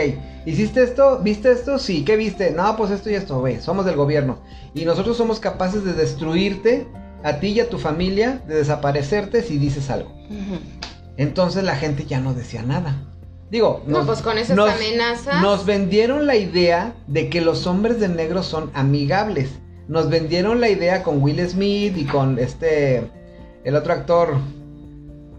¿hiciste 0.47 0.82
esto? 0.82 1.20
¿Viste 1.22 1.53
esto? 1.53 1.78
Sí, 1.78 2.05
¿qué 2.05 2.16
viste? 2.16 2.51
No, 2.51 2.76
pues 2.76 2.90
esto 2.90 3.09
y 3.11 3.14
esto, 3.14 3.40
ve, 3.40 3.61
somos 3.61 3.84
del 3.86 3.97
gobierno. 3.97 4.38
Y 4.74 4.84
nosotros 4.84 5.16
somos 5.16 5.38
capaces 5.40 5.84
de 5.84 5.92
destruirte, 5.95 6.88
a 7.22 7.38
ti 7.38 7.49
y 7.49 7.61
a 7.61 7.68
tu 7.70 7.78
familia, 7.78 8.42
de 8.49 8.57
desaparecerte 8.57 9.42
si 9.42 9.59
dices 9.59 9.90
algo. 9.90 10.11
Entonces 11.16 11.62
la 11.64 11.76
gente 11.76 12.05
ya 12.05 12.20
no 12.20 12.34
decía 12.34 12.62
nada. 12.62 12.97
Digo, 13.51 13.82
No, 13.86 14.05
pues 14.05 14.20
con 14.22 14.36
esas 14.38 14.57
nos- 14.57 14.70
amenazas. 14.70 15.40
Nos 15.40 15.64
vendieron 15.64 16.26
la 16.26 16.34
idea 16.36 16.95
de 17.07 17.28
que 17.30 17.40
los 17.40 17.66
hombres 17.66 18.01
de 18.01 18.09
negro 18.09 18.42
son 18.42 18.70
amigables. 18.74 19.51
Nos 19.86 20.09
vendieron 20.11 20.61
la 20.61 20.68
idea 20.70 21.03
con 21.03 21.22
Will 21.22 21.47
Smith 21.49 21.97
y 21.97 22.05
con 22.05 22.38
este. 22.38 23.09
El 23.62 23.76
otro 23.76 23.92
actor. 23.92 24.34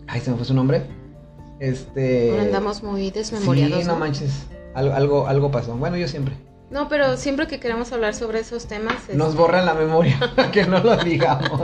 Ay, 0.08 0.22
se 0.22 0.32
me 0.32 0.38
fue 0.38 0.46
su 0.46 0.54
nombre. 0.54 0.84
Este. 1.60 2.40
Andamos 2.40 2.84
muy 2.84 3.12
desmemoriados. 3.12 3.80
Sí, 3.80 3.86
no 3.88 3.94
¿no? 3.94 4.00
manches. 4.00 4.32
Algo, 4.74 4.94
algo, 4.94 5.28
algo 5.28 5.52
pasó. 5.52 5.76
Bueno, 5.76 5.96
yo 5.98 6.08
siempre. 6.08 6.36
No, 6.70 6.90
pero 6.90 7.16
siempre 7.18 7.48
que 7.48 7.60
queremos 7.60 7.92
hablar 7.94 8.14
sobre 8.14 8.40
esos 8.40 8.66
temas. 8.66 8.96
es- 9.08 9.16
Nos 9.16 9.36
borran 9.36 9.66
la 9.66 9.74
memoria. 9.74 10.20
que 10.52 10.66
no 10.66 10.80
lo 10.80 10.98
digamos. 10.98 11.62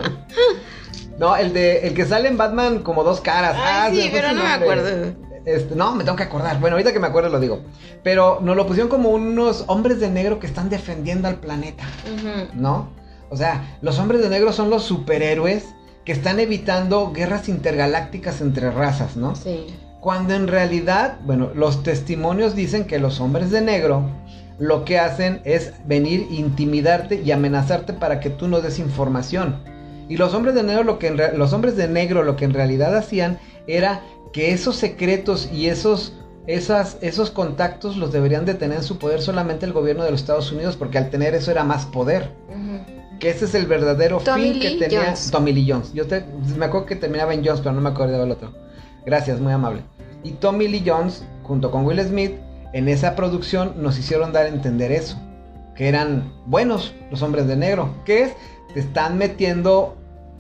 No, 1.18 1.36
el 1.36 1.54
de. 1.54 1.88
El 1.88 1.94
que 1.94 2.06
sale 2.06 2.30
en 2.30 2.38
Batman 2.38 2.80
como 2.80 3.04
dos 3.04 3.22
caras. 3.22 3.56
Ay, 3.58 3.64
Ah, 3.64 3.90
sí, 4.04 4.10
pero 4.12 4.32
no 4.34 4.44
me 4.44 4.50
acuerdo. 4.50 4.88
Este, 5.44 5.76
no, 5.76 5.96
me 5.96 6.04
tengo 6.04 6.16
que 6.16 6.24
acordar. 6.24 6.60
Bueno, 6.60 6.76
ahorita 6.76 6.94
que 6.94 7.00
me 7.00 7.08
acuerdo 7.08 7.30
lo 7.30 7.40
digo. 7.40 7.64
Pero 8.04 8.40
nos 8.42 8.56
lo 8.56 8.68
pusieron 8.68 8.90
como 8.90 9.10
unos 9.10 9.64
hombres 9.68 10.00
de 10.00 10.10
negro 10.10 10.40
que 10.40 10.46
están 10.48 10.70
defendiendo 10.70 11.28
al 11.28 11.36
planeta. 11.40 11.84
¿no? 12.54 12.90
O 13.30 13.38
sea, 13.38 13.78
los 13.82 13.98
hombres 13.98 14.22
de 14.22 14.30
negro 14.30 14.54
son 14.54 14.70
los 14.70 14.84
superhéroes 14.84 15.66
que 16.06 16.12
están 16.12 16.40
evitando 16.40 17.12
guerras 17.12 17.50
intergalácticas 17.50 18.42
entre 18.42 18.72
razas, 18.72 19.16
¿no? 19.16 19.36
Sí. 19.36 19.68
Cuando 20.00 20.34
en 20.34 20.48
realidad, 20.48 21.20
bueno, 21.26 21.52
los 21.54 21.84
testimonios 21.84 22.56
dicen 22.56 22.86
que 22.86 23.00
los 23.00 23.20
hombres 23.20 23.52
de 23.52 23.62
negro 23.62 24.10
lo 24.58 24.86
que 24.86 25.00
hacen 25.00 25.42
es 25.44 25.74
venir, 25.86 26.28
intimidarte 26.32 27.22
y 27.22 27.32
amenazarte 27.32 27.94
para 27.94 28.20
que 28.20 28.30
tú 28.30 28.48
no 28.48 28.62
des 28.62 28.80
información. 28.80 29.58
Y 30.10 30.18
los 30.18 30.34
hombres 30.34 30.56
de 30.56 30.64
negro 30.64 30.84
lo 30.84 31.00
que 31.00 31.08
en 31.08 31.18
los 31.38 31.54
hombres 31.54 31.76
de 31.78 31.88
negro 31.88 32.24
lo 32.24 32.36
que 32.36 32.46
en 32.46 32.54
realidad 32.54 32.96
hacían 32.96 33.40
era 33.68 34.02
que 34.34 34.52
esos 34.52 34.76
secretos 34.76 35.50
y 35.52 35.68
esos 35.68 36.14
esas, 36.48 36.98
esos 37.02 37.32
contactos 37.32 37.98
los 37.98 38.12
deberían 38.12 38.46
de 38.46 38.56
tener 38.56 38.78
en 38.78 38.84
su 38.84 38.98
poder 38.98 39.22
solamente 39.22 39.66
el 39.66 39.74
gobierno 39.74 40.04
de 40.04 40.12
los 40.12 40.22
Estados 40.22 40.52
Unidos, 40.52 40.76
porque 40.76 40.98
al 40.98 41.10
tener 41.10 41.36
eso 41.36 41.52
era 41.52 41.64
más 41.64 41.86
poder. 41.86 42.32
Que 43.22 43.30
ese 43.30 43.46
es 43.46 43.54
el 43.54 43.68
verdadero 43.68 44.20
fin 44.20 44.60
que 44.60 44.78
tenía 44.80 45.14
Tommy 45.32 45.54
Lee 45.54 45.68
Jones. 45.70 45.94
Yo 45.94 46.08
te, 46.08 46.26
me 46.58 46.66
acuerdo 46.66 46.88
que 46.88 46.96
terminaba 46.96 47.36
en 47.36 47.46
Jones, 47.46 47.62
pero 47.62 47.76
no 47.76 47.80
me 47.80 47.90
acuerdo 47.90 48.20
del 48.20 48.32
otro. 48.32 48.52
Gracias, 49.06 49.40
muy 49.40 49.54
amable. 49.54 49.84
Y 50.24 50.32
Tommy 50.32 50.68
Lee 50.68 50.84
Jones, 50.84 51.24
junto 51.44 51.70
con 51.70 51.86
Will 51.86 52.02
Smith, 52.02 52.32
en 52.74 52.90
esa 52.90 53.16
producción 53.16 53.76
nos 53.78 54.00
hicieron 54.00 54.34
dar 54.34 54.48
a 54.48 54.50
entender 54.50 54.92
eso. 54.92 55.22
Que 55.76 55.88
eran 55.88 56.34
buenos 56.48 56.96
los 57.12 57.22
hombres 57.22 57.46
de 57.46 57.56
negro. 57.56 57.94
Que 58.06 58.24
es, 58.24 58.34
te 58.74 58.80
están 58.80 59.20
metiendo 59.20 59.96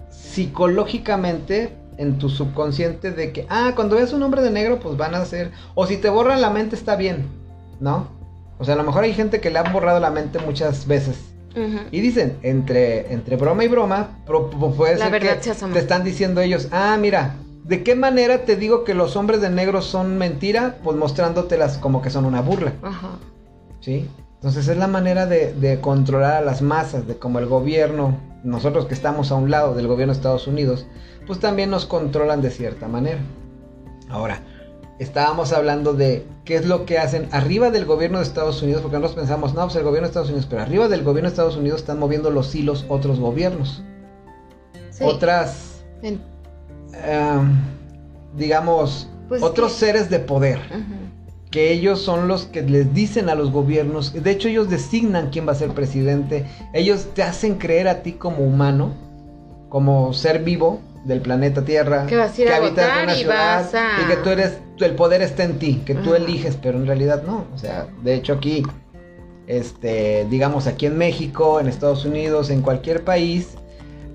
psicológicamente 0.09 1.77
en 1.97 2.17
tu 2.17 2.29
subconsciente 2.29 3.11
de 3.11 3.31
que, 3.31 3.45
ah, 3.47 3.73
cuando 3.75 3.97
ves 3.97 4.11
un 4.11 4.23
hombre 4.23 4.41
de 4.41 4.49
negro, 4.49 4.79
pues 4.79 4.97
van 4.97 5.13
a 5.13 5.23
ser, 5.23 5.51
o 5.75 5.85
si 5.85 5.97
te 5.97 6.09
borran 6.09 6.41
la 6.41 6.49
mente 6.49 6.75
está 6.75 6.95
bien, 6.95 7.27
¿no? 7.79 8.07
O 8.57 8.65
sea, 8.65 8.73
a 8.73 8.77
lo 8.77 8.83
mejor 8.83 9.03
hay 9.03 9.13
gente 9.13 9.39
que 9.39 9.51
le 9.51 9.59
han 9.59 9.71
borrado 9.71 9.99
la 9.99 10.09
mente 10.09 10.39
muchas 10.39 10.87
veces. 10.87 11.30
Y 11.91 11.99
dicen, 11.99 12.37
entre, 12.43 13.13
entre 13.13 13.35
broma 13.35 13.63
y 13.63 13.67
broma, 13.67 14.19
puede 14.25 14.97
ser 14.97 15.19
que 15.19 15.35
te 15.35 15.79
están 15.79 16.03
diciendo 16.03 16.41
ellos, 16.41 16.69
ah, 16.71 16.97
mira, 16.99 17.35
¿de 17.65 17.83
qué 17.83 17.95
manera 17.95 18.45
te 18.45 18.55
digo 18.55 18.83
que 18.83 18.93
los 18.93 19.15
hombres 19.15 19.41
de 19.41 19.49
negro 19.49 19.81
son 19.81 20.17
mentira? 20.17 20.77
Pues 20.83 20.97
mostrándotelas 20.97 21.77
como 21.77 22.01
que 22.01 22.09
son 22.09 22.25
una 22.25 22.41
burla. 22.41 22.73
Ajá. 22.81 23.09
¿Sí? 23.81 24.07
Entonces 24.35 24.67
es 24.67 24.77
la 24.77 24.87
manera 24.87 25.25
de, 25.25 25.53
de 25.53 25.79
controlar 25.81 26.35
a 26.35 26.41
las 26.41 26.61
masas, 26.61 27.07
de 27.07 27.17
como 27.17 27.39
el 27.39 27.45
gobierno, 27.45 28.17
nosotros 28.43 28.85
que 28.85 28.93
estamos 28.93 29.31
a 29.31 29.35
un 29.35 29.51
lado 29.51 29.75
del 29.75 29.87
gobierno 29.87 30.13
de 30.13 30.17
Estados 30.17 30.47
Unidos, 30.47 30.87
pues 31.27 31.39
también 31.39 31.69
nos 31.69 31.85
controlan 31.85 32.41
de 32.41 32.49
cierta 32.49 32.87
manera. 32.87 33.19
Ahora, 34.09 34.41
estábamos 35.01 35.51
hablando 35.51 35.93
de 35.93 36.27
qué 36.45 36.55
es 36.55 36.67
lo 36.67 36.85
que 36.85 36.99
hacen 36.99 37.27
arriba 37.31 37.71
del 37.71 37.85
gobierno 37.85 38.19
de 38.19 38.23
Estados 38.23 38.61
Unidos, 38.61 38.83
porque 38.83 38.97
nosotros 38.97 39.19
pensamos, 39.19 39.55
no, 39.55 39.63
pues 39.63 39.75
el 39.75 39.83
gobierno 39.83 40.07
de 40.07 40.11
Estados 40.11 40.29
Unidos, 40.29 40.45
pero 40.47 40.61
arriba 40.61 40.87
del 40.87 41.03
gobierno 41.03 41.27
de 41.27 41.33
Estados 41.33 41.57
Unidos 41.57 41.81
están 41.81 41.97
moviendo 41.97 42.29
los 42.29 42.53
hilos 42.53 42.85
otros 42.87 43.19
gobiernos. 43.19 43.83
Otras, 45.01 45.83
em, 46.03 46.19
digamos, 48.37 49.09
pues 49.27 49.41
otros 49.41 49.71
seres 49.71 50.11
de 50.11 50.19
poder. 50.19 50.59
Que 51.49 51.73
ellos 51.73 51.99
son 52.01 52.27
los 52.27 52.45
que 52.45 52.61
les 52.61 52.93
dicen 52.93 53.27
a 53.29 53.35
los 53.35 53.51
gobiernos, 53.51 54.13
de 54.13 54.31
hecho 54.31 54.49
ellos 54.49 54.69
designan 54.69 55.31
quién 55.31 55.47
va 55.47 55.53
a 55.53 55.55
ser 55.55 55.71
presidente, 55.71 56.45
ellos 56.73 57.07
te 57.15 57.23
hacen 57.23 57.55
creer 57.55 57.87
a 57.87 58.03
ti 58.03 58.13
como 58.13 58.45
humano, 58.45 58.93
como 59.67 60.13
ser 60.13 60.43
vivo, 60.43 60.79
del 61.05 61.21
planeta 61.21 61.63
Tierra, 61.63 62.05
que, 62.05 62.15
vas 62.15 62.37
a 62.37 62.41
ir 62.41 62.49
a 62.49 62.57
habitas 62.57 63.03
una 63.03 63.13
ciudad 63.15 63.69
y 64.01 64.07
que 64.07 64.15
tú 64.17 64.29
eres, 64.29 64.59
el 64.79 64.95
poder 64.95 65.21
está 65.21 65.43
en 65.43 65.59
ti, 65.59 65.81
que 65.85 65.95
tú 65.95 66.13
eliges, 66.13 66.57
pero 66.61 66.77
en 66.77 66.85
realidad 66.85 67.23
no. 67.23 67.45
O 67.53 67.57
sea, 67.57 67.87
de 68.03 68.15
hecho 68.15 68.33
aquí, 68.33 68.63
este, 69.47 70.25
digamos 70.29 70.67
aquí 70.67 70.85
en 70.85 70.97
México, 70.97 71.59
en 71.59 71.67
Estados 71.67 72.05
Unidos, 72.05 72.49
en 72.49 72.61
cualquier 72.61 73.03
país, 73.03 73.55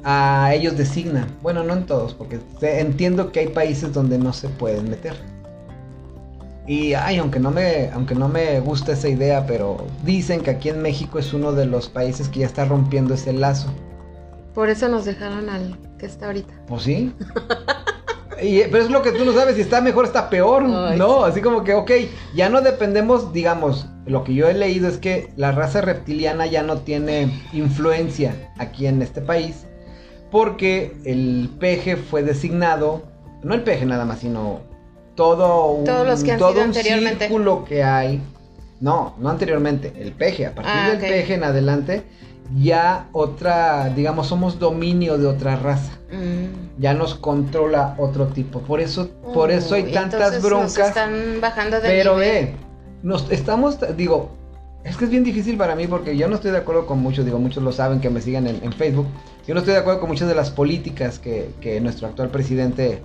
a 0.05 0.53
ellos 0.55 0.77
designan. 0.77 1.27
Bueno, 1.43 1.65
no 1.65 1.75
en 1.75 1.87
todos, 1.87 2.15
porque 2.15 2.39
entiendo 2.63 3.33
que 3.33 3.41
hay 3.41 3.49
países 3.49 3.93
donde 3.93 4.19
no 4.19 4.33
se 4.33 4.49
pueden 4.49 4.89
meter. 4.89 5.15
Y 6.67 6.95
ay, 6.95 7.19
aunque 7.19 7.39
no 7.39 7.53
me, 7.53 7.91
aunque 7.93 8.15
no 8.17 8.29
me 8.29 8.59
gusta 8.61 8.93
esa 8.93 9.09
idea, 9.09 9.47
pero 9.47 9.87
dicen 10.05 10.41
que 10.41 10.51
aquí 10.51 10.69
en 10.69 10.83
México 10.83 11.19
es 11.19 11.33
uno 11.33 11.53
de 11.53 11.67
los 11.67 11.89
países 11.89 12.29
que 12.29 12.41
ya 12.41 12.47
está 12.47 12.65
rompiendo 12.65 13.15
ese 13.15 13.33
lazo. 13.33 13.73
Por 14.53 14.69
eso 14.69 14.89
nos 14.89 15.05
dejaron 15.05 15.49
al 15.49 15.77
que 15.99 16.07
está 16.07 16.27
ahorita. 16.27 16.55
¿Pues 16.67 16.83
sí? 16.83 17.13
pero 18.71 18.79
es 18.79 18.91
lo 18.91 19.03
que 19.03 19.13
tú 19.13 19.25
no 19.25 19.33
sabes 19.33 19.57
si 19.57 19.63
está 19.63 19.81
mejor 19.81 20.05
o 20.05 20.07
está 20.07 20.29
peor, 20.29 20.63
¿no? 20.63 21.25
Así 21.25 21.41
como 21.41 21.65
que, 21.65 21.75
ok, 21.75 21.91
ya 22.35 22.49
no 22.49 22.61
dependemos, 22.61 23.33
digamos, 23.33 23.87
lo 24.07 24.25
que 24.25 24.35
yo 24.35 24.49
he 24.49 24.55
leído 24.55 24.89
es 24.89 24.99
que 24.99 25.31
la 25.37 25.53
raza 25.53 25.81
reptiliana 25.81 26.47
ya 26.47 26.63
no 26.63 26.79
tiene 26.79 27.31
influencia 27.53 28.53
aquí 28.59 28.87
en 28.87 29.03
este 29.03 29.21
país, 29.21 29.67
porque 30.31 30.97
el 31.05 31.51
peje 31.59 31.97
fue 31.97 32.23
designado, 32.23 33.03
no 33.43 33.55
el 33.55 33.63
peje 33.63 33.87
nada 33.87 34.05
más, 34.05 34.21
sino 34.21 34.61
todo 35.15 35.71
un, 35.73 35.85
Todos 35.85 36.07
los 36.07 36.23
que 36.23 36.33
han 36.33 36.39
todo 36.39 36.63
un 36.63 36.75
círculo 36.75 37.65
que 37.65 37.83
hay. 37.83 38.21
No, 38.79 39.15
no 39.19 39.31
anteriormente, 39.31 39.95
el 39.99 40.13
peje, 40.13 40.45
a 40.45 40.55
partir 40.55 40.73
ah, 40.75 40.91
del 40.91 40.99
peje 40.99 41.35
en 41.35 41.45
adelante 41.45 42.03
ya 42.55 43.09
otra, 43.13 43.91
digamos, 43.91 44.29
somos 44.29 44.59
dominio 44.59 45.19
de 45.19 45.27
otra 45.27 45.57
raza. 45.57 45.93
Mm. 46.13 46.81
Ya 46.81 46.95
nos 46.95 47.15
controla 47.15 47.95
otro 47.99 48.27
tipo. 48.29 48.61
Por 48.61 48.81
eso, 48.81 49.09
por 49.35 49.51
eso 49.51 49.75
hay 49.75 49.93
tantas 49.93 50.43
broncas. 50.43 50.89
están 50.89 51.41
bajando 51.41 51.81
de 51.81 51.89
Pero 51.89 52.17
ve, 52.17 52.55
nos 53.03 53.31
estamos, 53.31 53.79
digo, 53.97 54.31
es 54.85 54.97
que 54.97 55.05
es 55.07 55.11
bien 55.11 55.25
difícil 55.25 55.57
para 55.57 55.75
mí 55.75 55.87
porque 55.87 56.17
yo 56.17 56.29
no 56.29 56.37
estoy 56.37 56.53
de 56.53 56.59
acuerdo 56.59 56.87
con 56.87 57.01
muchos, 57.01 57.25
digo, 57.25 57.39
muchos 57.39 57.63
lo 57.63 57.73
saben 57.73 58.01
que 58.01 58.11
me 58.11 58.21
sigan 58.21 58.47
en, 58.47 58.73
Facebook. 58.73 59.07
Yo 59.47 59.55
no 59.55 59.61
estoy 59.61 59.75
de 59.75 59.81
acuerdo 59.81 60.01
con 60.01 60.09
muchas 60.09 60.29
de 60.29 60.35
las 60.35 60.51
políticas 60.51 61.19
que, 61.19 61.51
que 61.61 61.81
nuestro 61.81 62.07
actual 62.07 62.29
presidente 62.29 63.03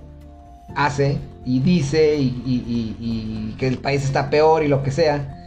hace 0.76 1.18
y 1.44 1.60
dice 1.60 2.16
y, 2.18 2.44
y 2.46 3.56
que 3.58 3.68
el 3.68 3.78
país 3.80 4.04
está 4.04 4.30
peor 4.30 4.64
y 4.64 4.68
lo 4.68 4.84
que 4.84 4.92
sea. 4.92 5.38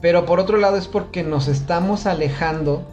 Pero 0.00 0.26
por 0.26 0.40
otro 0.40 0.58
lado 0.58 0.76
es 0.76 0.86
porque 0.86 1.22
nos 1.22 1.48
estamos 1.48 2.06
alejando 2.06 2.86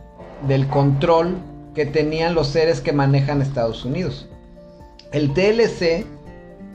del 0.48 0.68
control 0.68 1.38
que 1.74 1.86
tenían 1.86 2.36
los 2.36 2.48
seres 2.48 2.82
que 2.82 2.94
manejan 2.94 3.42
Estados 3.42 3.86
Unidos. 3.86 4.28
El 5.12 5.34
TLC, 5.34 6.06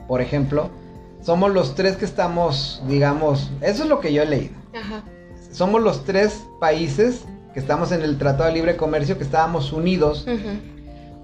por 0.06 0.20
ejemplo, 0.20 0.70
somos 1.22 1.50
los 1.52 1.74
tres 1.74 1.96
que 1.96 2.04
estamos, 2.04 2.82
digamos, 2.88 3.50
eso 3.60 3.82
es 3.82 3.88
lo 3.88 4.00
que 4.00 4.12
yo 4.12 4.22
he 4.22 4.26
leído. 4.26 4.54
Somos 5.52 5.82
los 5.82 6.04
tres 6.04 6.44
países 6.60 7.24
que 7.52 7.60
estamos 7.60 7.92
en 7.92 8.02
el 8.02 8.18
Tratado 8.18 8.44
de 8.44 8.54
Libre 8.54 8.76
Comercio, 8.76 9.18
que 9.18 9.24
estábamos 9.24 9.72
unidos 9.72 10.26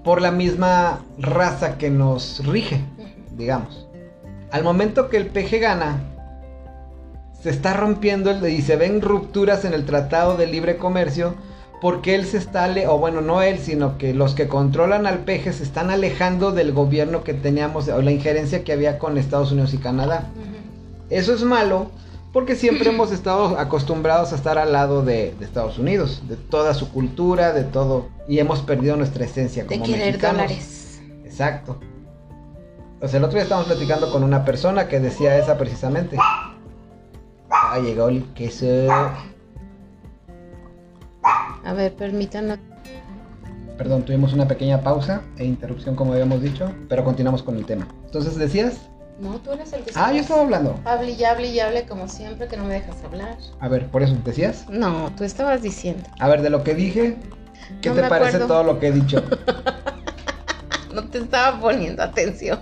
por 0.03 0.21
la 0.21 0.31
misma 0.31 1.01
raza 1.17 1.77
que 1.77 1.89
nos 1.89 2.45
rige, 2.45 2.81
digamos. 3.35 3.87
Al 4.51 4.63
momento 4.63 5.09
que 5.09 5.17
el 5.17 5.27
PG 5.27 5.59
gana, 5.59 5.99
se 7.41 7.49
está 7.49 7.73
rompiendo 7.73 8.31
el, 8.31 8.45
y 8.49 8.61
se 8.61 8.75
ven 8.75 9.01
rupturas 9.01 9.65
en 9.65 9.73
el 9.73 9.85
Tratado 9.85 10.37
de 10.37 10.47
Libre 10.47 10.77
Comercio 10.77 11.35
porque 11.81 12.15
él 12.15 12.25
se 12.25 12.37
está, 12.37 12.73
o 12.89 12.97
bueno, 12.97 13.21
no 13.21 13.41
él, 13.41 13.59
sino 13.59 13.97
que 13.97 14.13
los 14.13 14.33
que 14.33 14.47
controlan 14.47 15.05
al 15.05 15.19
peje 15.19 15.53
se 15.53 15.63
están 15.63 15.91
alejando 15.91 16.51
del 16.51 16.73
gobierno 16.73 17.23
que 17.23 17.33
teníamos, 17.33 17.87
o 17.89 18.01
la 18.01 18.11
injerencia 18.11 18.63
que 18.63 18.73
había 18.73 18.97
con 18.97 19.17
Estados 19.17 19.51
Unidos 19.51 19.73
y 19.73 19.77
Canadá. 19.77 20.29
Eso 21.09 21.33
es 21.33 21.43
malo, 21.43 21.91
porque 22.33 22.55
siempre 22.55 22.89
hemos 22.93 23.11
estado 23.11 23.59
acostumbrados 23.59 24.33
a 24.33 24.35
estar 24.35 24.57
al 24.57 24.73
lado 24.73 25.03
de, 25.03 25.35
Estados 25.39 25.77
Unidos, 25.77 26.23
de 26.27 26.35
toda 26.35 26.73
su 26.73 26.91
cultura, 26.91 27.53
de 27.53 27.63
todo, 27.63 28.07
y 28.27 28.39
hemos 28.39 28.61
perdido 28.61 28.97
nuestra 28.97 29.25
esencia 29.25 29.65
como 29.67 29.85
de 29.85 29.91
querer 29.91 30.19
dólares. 30.19 30.99
Exacto. 31.23 31.79
O 32.99 33.07
sea, 33.07 33.19
el 33.19 33.25
otro 33.25 33.35
día 33.35 33.43
estábamos 33.43 33.67
platicando 33.67 34.11
con 34.11 34.23
una 34.23 34.43
persona 34.43 34.87
que 34.87 34.99
decía 34.99 35.37
esa 35.37 35.55
precisamente. 35.59 36.17
Ah, 36.19 37.77
llegó 37.79 38.09
el 38.09 38.23
queso. 38.33 38.65
A 41.67 41.73
ver, 41.73 41.93
permítanos. 41.95 42.59
Perdón, 43.77 44.03
tuvimos 44.03 44.31
una 44.31 44.47
pequeña 44.47 44.81
pausa 44.81 45.21
e 45.37 45.43
interrupción 45.43 45.97
como 45.97 46.13
habíamos 46.13 46.41
dicho, 46.41 46.71
pero 46.87 47.03
continuamos 47.03 47.43
con 47.43 47.57
el 47.57 47.65
tema. 47.65 47.85
Entonces, 48.05 48.37
¿decías? 48.37 48.89
No, 49.19 49.33
tú 49.39 49.51
eres 49.51 49.73
el 49.73 49.83
que 49.83 49.91
Ah, 49.95 50.13
yo 50.13 50.21
estaba 50.21 50.43
hablando. 50.43 50.79
Hable 50.85 51.11
y 51.11 51.25
hable 51.25 51.47
y 51.47 51.59
hable 51.59 51.85
como 51.85 52.07
siempre, 52.07 52.47
que 52.47 52.55
no 52.55 52.63
me 52.63 52.75
dejas 52.75 53.03
hablar. 53.03 53.35
A 53.59 53.67
ver, 53.67 53.87
por 53.87 54.01
eso, 54.01 54.15
¿decías? 54.23 54.65
No, 54.69 55.11
tú 55.17 55.25
estabas 55.25 55.61
diciendo. 55.61 56.03
A 56.19 56.29
ver, 56.29 56.41
de 56.41 56.49
lo 56.49 56.63
que 56.63 56.73
dije, 56.73 57.17
¿qué 57.81 57.89
te 57.89 58.03
parece 58.03 58.39
todo 58.39 58.63
lo 58.63 58.79
que 58.79 58.87
he 58.87 58.91
dicho? 58.93 59.21
no 60.93 61.03
te 61.09 61.17
estaba 61.17 61.59
poniendo 61.59 62.01
atención. 62.01 62.59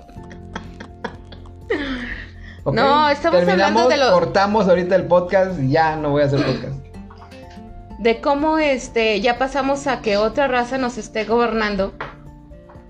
No, 2.65 3.07
estamos 3.09 3.47
hablando 3.47 3.87
de 3.87 3.97
lo... 3.97 4.11
Cortamos 4.13 4.67
ahorita 4.67 4.95
el 4.95 5.03
podcast 5.03 5.59
y 5.59 5.69
ya 5.69 5.95
no 5.95 6.09
voy 6.09 6.23
a 6.23 6.25
hacer 6.25 6.43
podcast 6.43 6.84
de 8.05 8.21
cómo 8.21 8.59
este 8.59 9.19
ya 9.19 9.39
pasamos 9.39 9.87
a 9.87 10.01
que 10.01 10.15
otra 10.15 10.47
raza 10.47 10.77
nos 10.77 10.99
esté 10.99 11.23
gobernando 11.23 11.91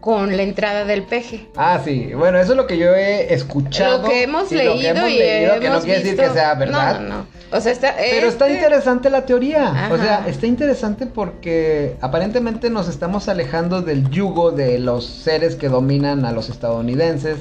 con 0.01 0.35
la 0.35 0.43
entrada 0.43 0.83
del 0.83 1.03
peje. 1.03 1.47
Ah, 1.55 1.79
sí. 1.85 2.13
Bueno, 2.13 2.37
eso 2.37 2.51
es 2.51 2.57
lo 2.57 2.67
que 2.67 2.77
yo 2.77 2.93
he 2.93 3.33
escuchado. 3.33 4.01
Lo 4.01 4.09
que 4.09 4.23
hemos 4.23 4.51
leído 4.51 4.75
y 5.07 5.21
hemos 5.21 5.59
que 5.61 5.69
no 5.69 5.79
quiere 5.79 6.03
decir 6.03 6.17
que 6.17 6.29
sea 6.31 6.53
verdad. 6.55 6.99
No, 6.99 7.07
no, 7.07 7.15
no. 7.15 7.27
O 7.53 7.61
sea, 7.61 7.71
está, 7.71 7.95
Pero 7.97 8.27
está 8.27 8.47
este 8.47 8.57
interesante 8.57 9.09
la 9.09 9.25
teoría. 9.25 9.89
O 9.89 9.97
sea, 9.97 10.25
está 10.27 10.47
interesante 10.47 11.05
porque 11.05 11.95
aparentemente 12.01 12.69
nos 12.69 12.89
estamos 12.89 13.29
alejando 13.29 13.81
del 13.81 14.09
yugo 14.09 14.51
de 14.51 14.79
los 14.79 15.05
seres 15.05 15.55
que 15.55 15.69
dominan 15.69 16.25
a 16.25 16.33
los 16.33 16.49
estadounidenses 16.49 17.37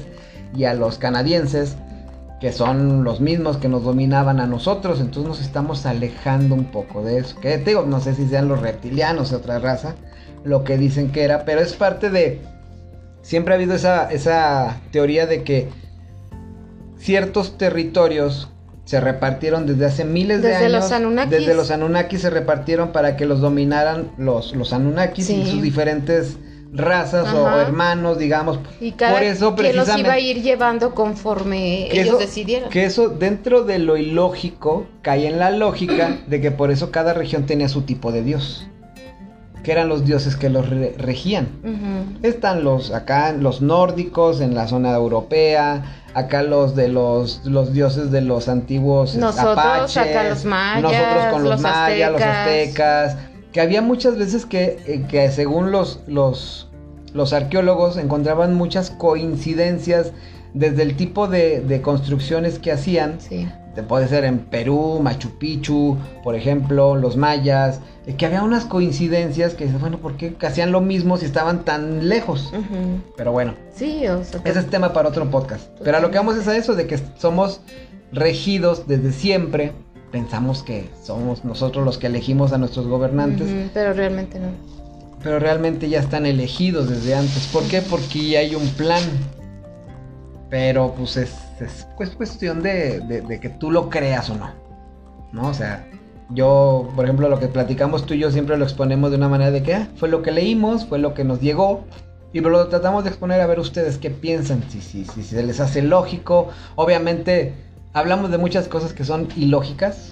y 0.55 0.63
a 0.63 0.73
los 0.73 0.97
canadienses 0.97 1.75
que 2.45 2.51
son 2.51 3.03
los 3.03 3.21
mismos 3.21 3.57
que 3.57 3.67
nos 3.67 3.81
dominaban 3.81 4.39
a 4.39 4.45
nosotros, 4.45 4.99
entonces 4.99 5.27
nos 5.27 5.41
estamos 5.41 5.87
alejando 5.87 6.53
un 6.53 6.65
poco 6.65 7.01
de 7.01 7.17
eso. 7.17 7.39
Que 7.39 7.57
digo, 7.57 7.87
no 7.87 7.99
sé 7.99 8.13
si 8.13 8.27
sean 8.27 8.47
los 8.47 8.61
reptilianos 8.61 9.31
de 9.31 9.37
otra 9.37 9.57
raza, 9.57 9.95
lo 10.43 10.63
que 10.63 10.77
dicen 10.77 11.11
que 11.11 11.23
era, 11.23 11.43
pero 11.43 11.61
es 11.61 11.73
parte 11.73 12.11
de... 12.11 12.43
Siempre 13.23 13.55
ha 13.55 13.57
habido 13.57 13.73
esa, 13.73 14.11
esa 14.11 14.79
teoría 14.91 15.25
de 15.25 15.41
que 15.41 15.69
ciertos 16.99 17.57
territorios 17.57 18.51
se 18.83 19.01
repartieron 19.01 19.65
desde 19.65 19.87
hace 19.87 20.05
miles 20.05 20.43
de 20.43 20.49
Desde 20.49 20.65
años. 20.67 20.83
los 20.83 20.91
Anunnakis. 20.91 21.31
Desde 21.31 21.55
los 21.55 21.71
Anunnakis 21.71 22.21
se 22.21 22.29
repartieron 22.29 22.91
para 22.91 23.17
que 23.17 23.25
los 23.25 23.41
dominaran 23.41 24.11
los, 24.19 24.55
los 24.55 24.71
Anunnakis 24.71 25.31
y 25.31 25.47
sus 25.47 25.63
diferentes 25.63 26.37
razas 26.73 27.33
o 27.33 27.49
hermanos, 27.59 28.17
digamos. 28.17 28.59
Y 28.81 28.91
cada 28.91 29.13
Por 29.13 29.23
eso 29.23 29.55
quien 29.55 29.75
los 29.75 29.85
precisamente 29.85 30.01
iba 30.01 30.13
a 30.13 30.19
ir 30.19 30.41
llevando 30.41 30.93
conforme 30.93 31.91
ellos 31.91 32.07
eso, 32.07 32.17
decidieran. 32.17 32.69
que 32.69 32.85
eso 32.85 33.09
dentro 33.09 33.63
de 33.63 33.79
lo 33.79 33.97
ilógico 33.97 34.85
cae 35.01 35.27
en 35.27 35.39
la 35.39 35.51
lógica 35.51 36.17
de 36.27 36.41
que 36.41 36.51
por 36.51 36.71
eso 36.71 36.91
cada 36.91 37.13
región 37.13 37.45
tenía 37.45 37.69
su 37.69 37.81
tipo 37.83 38.11
de 38.11 38.23
dios. 38.23 38.67
Que 39.63 39.71
eran 39.71 39.89
los 39.89 40.05
dioses 40.05 40.35
que 40.35 40.49
los 40.51 40.69
re- 40.69 40.93
regían. 40.95 41.47
Están 42.21 42.63
los 42.63 42.91
acá, 42.91 43.31
los 43.31 43.61
nórdicos 43.61 44.39
en 44.39 44.53
la 44.53 44.67
zona 44.67 44.93
europea, 44.93 46.03
acá 46.13 46.43
los 46.43 46.75
de 46.75 46.87
los, 46.87 47.41
los 47.45 47.73
dioses 47.73 48.11
de 48.11 48.21
los 48.21 48.47
antiguos 48.47 49.15
Nosotros, 49.15 49.57
apaches, 49.57 49.97
acá 49.97 50.29
los 50.29 50.45
mayas, 50.45 50.81
nosotros 50.83 51.25
con 51.31 51.41
los, 51.43 51.51
los 51.53 51.61
mayas, 51.61 52.11
los 52.11 52.21
aztecas. 52.21 53.17
Que 53.55 53.61
había 53.61 53.81
muchas 53.81 54.17
veces 54.17 54.45
que, 54.45 54.77
eh, 54.85 55.05
que 55.07 55.31
según 55.31 55.71
los, 55.71 56.01
los, 56.07 56.67
los 57.13 57.31
arqueólogos 57.31 57.95
encontraban 57.95 58.53
muchas 58.53 58.89
coincidencias 58.89 60.11
desde 60.53 60.83
el 60.83 60.97
tipo 60.97 61.29
de, 61.29 61.61
de 61.61 61.81
construcciones 61.81 62.59
que 62.59 62.73
hacían, 62.73 63.15
Sí. 63.21 63.47
puede 63.87 64.09
ser 64.09 64.25
en 64.25 64.39
Perú, 64.39 64.99
Machu 65.01 65.37
Picchu, 65.39 65.95
por 66.21 66.35
ejemplo, 66.35 66.97
los 66.97 67.15
mayas, 67.15 67.79
eh, 68.05 68.15
que 68.17 68.25
había 68.25 68.43
unas 68.43 68.65
coincidencias 68.65 69.53
que 69.53 69.63
dices, 69.67 69.79
bueno, 69.79 69.99
¿por 69.99 70.17
qué 70.17 70.35
hacían 70.45 70.73
lo 70.73 70.81
mismo 70.81 71.15
si 71.15 71.25
estaban 71.25 71.63
tan 71.63 72.09
lejos? 72.09 72.51
Pero 73.15 73.31
bueno, 73.31 73.53
Sí, 73.73 74.05
o 74.05 74.21
sea, 74.25 74.41
ese 74.43 74.59
es 74.59 74.69
tema 74.69 74.91
para 74.91 75.07
otro 75.07 75.31
podcast. 75.31 75.69
Pero 75.81 75.95
a 75.95 76.01
lo 76.01 76.11
que 76.11 76.17
vamos 76.17 76.35
es 76.35 76.45
a 76.49 76.57
eso, 76.57 76.75
de 76.75 76.87
que 76.87 76.99
somos 77.17 77.61
regidos 78.11 78.85
desde 78.85 79.13
siempre. 79.13 79.71
Pensamos 80.15 80.63
que 80.63 80.89
somos 81.03 81.43
nosotros 81.43 81.83
los 81.83 81.97
que 81.97 82.07
elegimos 82.07 82.53
a 82.53 82.57
nuestros 82.57 82.87
gobernantes, 82.87 83.49
pero 83.73 83.91
realmente 83.91 84.39
no. 84.39 84.47
pero 85.21 85.39
realmente 85.39 85.89
ya 85.89 85.99
están 85.99 86.25
elegidos 86.25 86.87
desde 86.87 87.15
antes. 87.15 87.47
¿Por 87.51 87.63
qué? 87.63 87.81
Porque 87.81 88.29
ya 88.29 88.39
hay 88.39 88.55
un 88.55 88.65
plan. 88.69 89.03
Pero 90.49 90.93
pues 90.97 91.17
es, 91.17 91.33
es 91.59 91.85
pues, 91.97 92.11
cuestión 92.11 92.61
de, 92.63 93.01
de- 93.01 93.23
de 93.23 93.39
que 93.41 93.49
tú 93.49 93.71
lo 93.71 93.89
creas 93.89 94.29
o 94.29 94.35
no. 94.35 94.51
¿No? 95.33 95.49
O 95.49 95.53
sea, 95.53 95.85
yo, 96.29 96.89
por 96.95 97.03
ejemplo, 97.03 97.27
lo 97.27 97.37
que 97.37 97.47
platicamos 97.49 98.05
tú 98.05 98.13
y 98.13 98.19
yo 98.19 98.31
siempre 98.31 98.57
lo 98.57 98.63
exponemos 98.63 99.11
de 99.11 99.17
una 99.17 99.27
manera 99.27 99.51
de 99.51 99.63
que 99.63 99.73
ah, 99.73 99.89
fue 99.97 100.07
lo 100.07 100.21
que 100.21 100.31
leímos, 100.31 100.85
fue 100.85 100.97
lo 100.97 101.13
que 101.13 101.25
nos 101.25 101.41
llegó. 101.41 101.83
Y 102.31 102.39
lo 102.39 102.69
tratamos 102.69 103.03
de 103.03 103.09
exponer 103.09 103.41
a 103.41 103.47
ver 103.47 103.59
ustedes 103.59 103.97
qué 103.97 104.11
piensan, 104.11 104.63
si, 104.69 104.79
si, 104.79 105.03
si 105.03 105.23
se 105.23 105.43
les 105.43 105.59
hace 105.59 105.81
lógico. 105.81 106.47
Obviamente, 106.75 107.53
hablamos 107.95 108.29
de 108.29 108.37
muchas 108.37 108.67
cosas 108.67 108.93
que 108.93 109.03
son 109.03 109.27
ilógicas. 109.35 110.11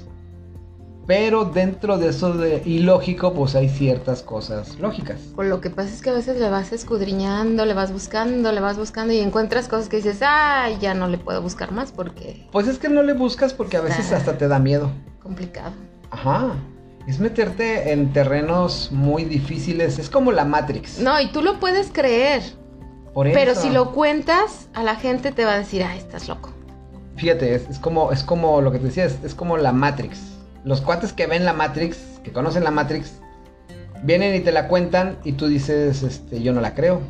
Pero 1.06 1.44
dentro 1.44 1.98
de 1.98 2.08
eso 2.10 2.32
de 2.34 2.62
ilógico, 2.66 3.34
pues 3.34 3.56
hay 3.56 3.68
ciertas 3.68 4.22
cosas 4.24 4.80
lógicas. 4.80 5.20
Por 5.36 5.44
lo 5.46 5.60
que 5.60 5.70
pasa 5.70 5.90
es 5.90 6.02
que 6.02 6.10
a 6.10 6.14
veces 6.14 6.40
le 6.40 6.50
vas 6.50 6.72
escudriñando, 6.72 7.66
le 7.66 7.74
vas 7.74 7.92
buscando, 7.92 8.54
le 8.54 8.62
vas 8.62 8.78
buscando 8.78 9.12
y 9.14 9.20
encuentras 9.20 9.68
cosas 9.68 9.90
que 9.90 9.98
dices, 9.98 10.20
ay, 10.26 10.78
ya 10.80 10.94
no 10.94 11.10
le 11.10 11.18
puedo 11.18 11.42
buscar 11.42 11.74
más 11.74 11.92
porque 11.92 12.48
Pues 12.54 12.70
es 12.70 12.80
que 12.80 12.88
no 12.88 13.04
le 13.04 13.12
buscas 13.12 13.54
porque 13.54 13.76
a 13.76 13.82
veces 13.82 14.14
hasta 14.14 14.38
te 14.38 14.48
da 14.48 14.60
miedo. 14.60 14.92
complicado. 15.22 15.74
Ajá. 16.10 16.54
Es 17.06 17.20
meterte 17.20 17.92
en 17.92 18.14
terrenos 18.14 18.90
muy 18.94 19.26
difíciles. 19.26 20.00
Es 20.00 20.10
como 20.10 20.32
la 20.32 20.46
Matrix. 20.46 21.00
No, 21.00 21.20
y 21.20 21.30
tú 21.34 21.42
lo 21.42 21.60
puedes 21.60 21.90
creer, 21.92 22.44
Por 23.14 23.30
pero 23.34 23.52
eso. 23.52 23.62
si 23.64 23.70
lo 23.72 23.92
cuentas, 23.92 24.70
a 24.74 24.84
la 24.84 24.96
gente 24.96 25.34
te 25.34 25.44
va 25.44 25.56
a 25.56 25.58
decir, 25.58 25.84
ay, 25.84 25.98
estás 25.98 26.30
loco. 26.30 26.54
Fíjate, 27.16 27.56
es, 27.56 27.70
es 27.70 27.80
como, 27.80 28.12
es 28.12 28.24
como 28.24 28.62
lo 28.62 28.72
que 28.72 28.80
te 28.80 28.86
decía, 28.86 29.06
es, 29.06 29.18
es 29.24 29.36
como 29.36 29.58
la 29.58 29.72
Matrix. 29.72 30.20
Los 30.64 30.82
cuates 30.82 31.14
que 31.14 31.28
ven 31.28 31.46
la 31.46 31.54
Matrix, 31.54 31.98
que 32.24 32.32
conocen 32.32 32.64
la 32.64 32.72
Matrix, 32.72 33.20
vienen 34.04 34.36
y 34.36 34.40
te 34.40 34.52
la 34.52 34.68
cuentan 34.68 35.18
y 35.24 35.34
tú 35.34 35.48
dices, 35.48 36.04
este, 36.04 36.42
yo 36.42 36.54
no 36.54 36.62
la 36.62 36.74
creo. 36.74 37.02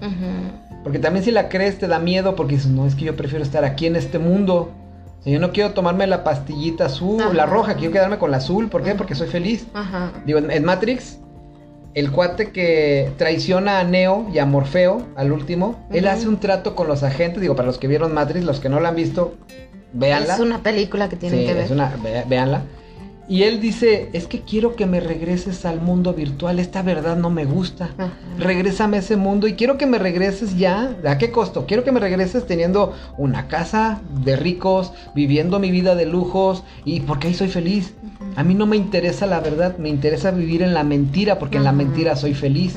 Porque 0.83 0.99
también 0.99 1.23
si 1.23 1.31
la 1.31 1.49
crees 1.49 1.77
te 1.77 1.87
da 1.87 1.99
miedo 1.99 2.35
porque 2.35 2.55
dices, 2.55 2.71
no, 2.71 2.85
es 2.85 2.95
que 2.95 3.05
yo 3.05 3.15
prefiero 3.15 3.43
estar 3.43 3.63
aquí 3.63 3.85
en 3.85 3.95
este 3.95 4.19
mundo. 4.19 4.71
O 5.19 5.23
sea, 5.23 5.31
yo 5.31 5.39
no 5.39 5.51
quiero 5.51 5.71
tomarme 5.71 6.05
la 6.07 6.23
pastillita 6.23 6.85
azul, 6.87 7.21
Ajá. 7.21 7.33
la 7.33 7.45
roja, 7.45 7.75
quiero 7.75 7.93
quedarme 7.93 8.17
con 8.17 8.31
la 8.31 8.37
azul. 8.37 8.67
¿Por 8.69 8.83
qué? 8.83 8.93
Porque 8.95 9.15
soy 9.15 9.27
feliz. 9.27 9.65
Ajá. 9.73 10.11
Digo, 10.25 10.39
en, 10.39 10.51
en 10.51 10.65
Matrix, 10.65 11.19
el 11.93 12.11
cuate 12.11 12.51
que 12.51 13.11
traiciona 13.17 13.79
a 13.79 13.83
Neo 13.83 14.27
y 14.33 14.39
a 14.39 14.45
Morfeo 14.45 15.07
al 15.15 15.31
último, 15.31 15.87
él 15.91 16.07
hace 16.07 16.27
un 16.27 16.39
trato 16.39 16.75
con 16.75 16.87
los 16.87 17.03
agentes. 17.03 17.39
Digo, 17.39 17.55
para 17.55 17.67
los 17.67 17.77
que 17.77 17.87
vieron 17.87 18.13
Matrix, 18.13 18.43
los 18.45 18.59
que 18.59 18.67
no 18.67 18.79
la 18.81 18.89
han 18.89 18.95
visto, 18.95 19.35
véanla. 19.93 20.33
Es 20.35 20.39
una 20.39 20.61
película 20.63 21.09
que 21.09 21.15
tienen 21.15 21.39
Sí, 21.41 21.45
que 21.45 21.53
ver. 21.53 21.63
es 21.65 21.71
una, 21.71 21.95
ve- 22.03 22.23
véanla. 22.27 22.63
Y 23.29 23.43
él 23.43 23.61
dice, 23.61 24.09
es 24.11 24.27
que 24.27 24.41
quiero 24.41 24.75
que 24.75 24.85
me 24.85 24.99
regreses 24.99 25.65
al 25.65 25.79
mundo 25.79 26.13
virtual, 26.13 26.59
esta 26.59 26.81
verdad 26.81 27.15
no 27.15 27.29
me 27.29 27.45
gusta. 27.45 27.85
Ajá. 27.97 28.11
Regrésame 28.37 28.97
a 28.97 28.99
ese 28.99 29.15
mundo 29.15 29.47
y 29.47 29.53
quiero 29.53 29.77
que 29.77 29.85
me 29.85 29.97
regreses 29.97 30.57
ya. 30.57 30.93
¿A 31.07 31.17
qué 31.17 31.31
costo? 31.31 31.65
Quiero 31.65 31.85
que 31.85 31.93
me 31.93 32.01
regreses 32.01 32.45
teniendo 32.45 32.93
una 33.17 33.47
casa 33.47 34.01
de 34.25 34.35
ricos, 34.35 34.91
viviendo 35.15 35.57
mi 35.59 35.71
vida 35.71 35.95
de 35.95 36.05
lujos 36.05 36.63
y 36.83 36.99
porque 36.99 37.29
ahí 37.29 37.33
soy 37.33 37.47
feliz. 37.47 37.93
A 38.35 38.43
mí 38.43 38.55
no 38.55 38.65
me 38.65 38.75
interesa 38.75 39.25
la 39.25 39.39
verdad, 39.39 39.77
me 39.77 39.87
interesa 39.87 40.31
vivir 40.31 40.61
en 40.61 40.73
la 40.73 40.83
mentira 40.83 41.39
porque 41.39 41.57
en 41.57 41.63
la 41.63 41.71
mentira 41.71 42.17
soy 42.17 42.33
feliz. 42.33 42.75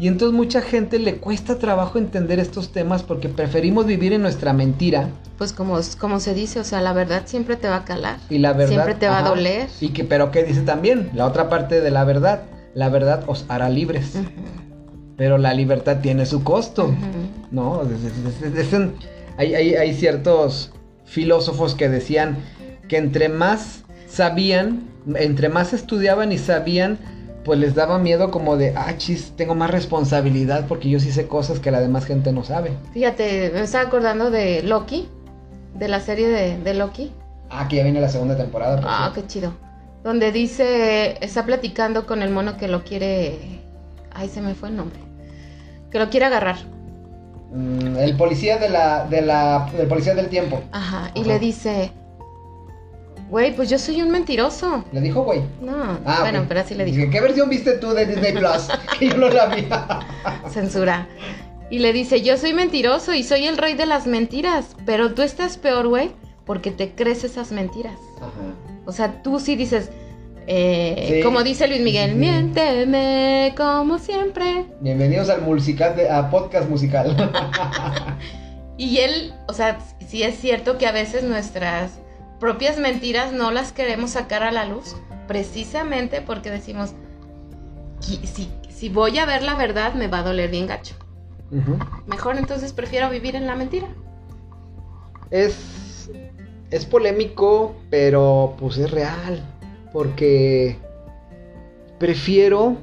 Y 0.00 0.06
entonces 0.06 0.36
mucha 0.36 0.60
gente 0.62 0.98
le 1.00 1.16
cuesta 1.16 1.58
trabajo 1.58 1.98
entender 1.98 2.38
estos 2.38 2.70
temas 2.72 3.02
porque 3.02 3.28
preferimos 3.28 3.84
vivir 3.84 4.12
en 4.12 4.22
nuestra 4.22 4.52
mentira 4.52 5.08
Pues 5.38 5.52
como, 5.52 5.78
como 5.98 6.20
se 6.20 6.34
dice, 6.34 6.60
o 6.60 6.64
sea, 6.64 6.80
la 6.80 6.92
verdad 6.92 7.22
siempre 7.26 7.56
te 7.56 7.68
va 7.68 7.76
a 7.78 7.84
calar. 7.84 8.18
y 8.30 8.38
la 8.38 8.52
verdad 8.52 8.68
Siempre 8.74 8.94
te 8.94 9.08
va 9.08 9.18
a 9.18 9.22
doler. 9.28 9.68
Y 9.80 9.88
que 9.88 10.04
pero 10.04 10.30
qué 10.30 10.44
dice 10.44 10.60
también, 10.62 11.10
la 11.14 11.26
otra 11.26 11.48
parte 11.48 11.80
de 11.80 11.90
la 11.90 12.04
verdad, 12.04 12.42
la 12.74 12.88
verdad 12.90 13.24
os 13.26 13.44
hará 13.48 13.68
libres, 13.68 14.12
pero 15.16 15.36
la 15.36 15.52
libertad 15.52 15.98
tiene 16.00 16.26
su 16.26 16.44
costo. 16.44 16.94
¿no? 17.50 17.82
Es- 17.82 18.72
es- 18.72 18.80
hay- 19.36 19.54
hay 19.74 19.94
ciertos 19.94 20.70
filósofos 21.06 21.74
que 21.74 21.88
decían 21.88 22.36
que 22.88 22.98
entre 22.98 23.28
más 23.28 23.82
sabían, 24.08 24.82
entre 25.16 25.48
más 25.48 25.72
estudiaban 25.72 26.30
y 26.30 26.38
sabían, 26.38 26.98
pues 27.44 27.58
les 27.58 27.74
daba 27.74 27.98
miedo 27.98 28.30
como 28.30 28.56
de, 28.56 28.74
ah, 28.76 28.96
chis, 28.96 29.32
tengo 29.36 29.54
más 29.54 29.70
responsabilidad 29.70 30.66
porque 30.68 30.88
yo 30.88 31.00
sí 31.00 31.12
sé 31.12 31.26
cosas 31.26 31.60
que 31.60 31.70
la 31.70 31.80
demás 31.80 32.04
gente 32.04 32.32
no 32.32 32.44
sabe. 32.44 32.72
Fíjate, 32.92 33.50
me 33.52 33.60
estaba 33.60 33.86
acordando 33.86 34.30
de 34.30 34.62
Loki, 34.62 35.08
de 35.74 35.88
la 35.88 36.00
serie 36.00 36.28
de, 36.28 36.58
de 36.58 36.74
Loki. 36.74 37.12
Ah, 37.50 37.66
que 37.68 37.76
ya 37.76 37.84
viene 37.84 38.00
la 38.00 38.08
segunda 38.08 38.36
temporada. 38.36 38.76
por 38.76 38.86
Ah, 38.88 39.12
qué 39.14 39.26
chido. 39.26 39.54
Donde 40.04 40.32
dice, 40.32 41.18
está 41.24 41.44
platicando 41.44 42.06
con 42.06 42.22
el 42.22 42.30
mono 42.30 42.56
que 42.56 42.68
lo 42.68 42.84
quiere... 42.84 43.62
Ay, 44.12 44.28
se 44.28 44.40
me 44.40 44.54
fue 44.54 44.68
el 44.68 44.76
nombre. 44.76 44.98
Que 45.90 45.98
lo 45.98 46.10
quiere 46.10 46.26
agarrar. 46.26 46.56
Mm, 47.52 47.96
el 47.96 48.16
policía 48.16 48.58
de 48.58 48.68
la, 48.68 49.06
de 49.06 49.22
la, 49.22 49.70
del 49.76 49.88
policía 49.88 50.14
del 50.14 50.28
tiempo. 50.28 50.60
Ajá. 50.72 51.10
Y 51.14 51.24
le 51.24 51.38
dice, 51.38 51.92
güey, 53.30 53.54
pues 53.54 53.68
yo 53.70 53.78
soy 53.78 54.00
un 54.02 54.10
mentiroso. 54.10 54.84
Le 54.92 55.00
dijo, 55.00 55.22
güey. 55.22 55.42
No, 55.60 55.98
Ah, 56.04 56.18
bueno, 56.20 56.44
pero 56.48 56.60
así 56.60 56.74
le 56.74 56.84
Dije, 56.84 56.98
dijo. 57.00 57.10
¿Qué 57.12 57.20
versión 57.20 57.48
viste 57.48 57.72
tú 57.78 57.90
de 57.90 58.06
Disney 58.06 58.32
Plus? 58.32 58.68
que 58.98 59.08
yo 59.08 59.16
no 59.16 59.28
la 59.28 59.46
vi. 59.46 59.66
Censura. 60.50 61.06
Y 61.70 61.80
le 61.80 61.92
dice, 61.92 62.22
yo 62.22 62.36
soy 62.38 62.54
mentiroso 62.54 63.12
y 63.12 63.22
soy 63.22 63.46
el 63.46 63.58
rey 63.58 63.74
de 63.74 63.86
las 63.86 64.06
mentiras. 64.06 64.74
Pero 64.86 65.12
tú 65.14 65.22
estás 65.22 65.58
peor, 65.58 65.88
güey, 65.88 66.10
porque 66.46 66.70
te 66.70 66.92
crees 66.92 67.24
esas 67.24 67.52
mentiras. 67.52 67.96
Ajá. 68.16 68.30
O 68.86 68.92
sea, 68.92 69.22
tú 69.22 69.38
sí 69.38 69.54
dices, 69.54 69.90
eh, 70.46 71.16
Sí. 71.18 71.22
como 71.22 71.42
dice 71.42 71.68
Luis 71.68 71.82
Miguel, 71.82 72.12
Sí. 72.12 72.16
miénteme 72.16 73.52
como 73.54 73.98
siempre. 73.98 74.64
Bienvenidos 74.80 75.28
al 75.28 75.42
musical 75.42 75.94
de, 75.94 76.08
a 76.08 76.30
podcast 76.30 76.68
musical. 76.70 77.14
Y 78.80 78.98
él, 78.98 79.34
o 79.48 79.52
sea, 79.54 79.78
sí 80.06 80.22
es 80.22 80.38
cierto 80.38 80.78
que 80.78 80.86
a 80.86 80.92
veces 80.92 81.24
nuestras 81.24 81.98
propias 82.40 82.78
mentiras 82.78 83.32
no 83.32 83.50
las 83.50 83.72
queremos 83.72 84.10
sacar 84.12 84.42
a 84.42 84.50
la 84.52 84.64
luz, 84.64 84.96
precisamente 85.26 86.20
porque 86.22 86.50
decimos, 86.50 86.92
"Qui- 88.00 88.24
si, 88.24 88.48
si 88.68 88.88
voy 88.88 89.18
a 89.18 89.26
ver 89.26 89.42
la 89.42 89.54
verdad 89.54 89.94
me 89.94 90.08
va 90.08 90.20
a 90.20 90.22
doler 90.22 90.50
bien 90.50 90.66
gacho. 90.66 90.94
Mejor 92.06 92.36
entonces 92.36 92.72
prefiero 92.72 93.08
vivir 93.10 93.34
en 93.34 93.46
la 93.46 93.56
mentira. 93.56 93.88
Es, 95.30 96.10
es 96.70 96.84
polémico, 96.86 97.74
pero 97.90 98.54
pues 98.58 98.76
es 98.78 98.90
real. 98.90 99.42
Porque 99.92 100.76
prefiero 101.98 102.76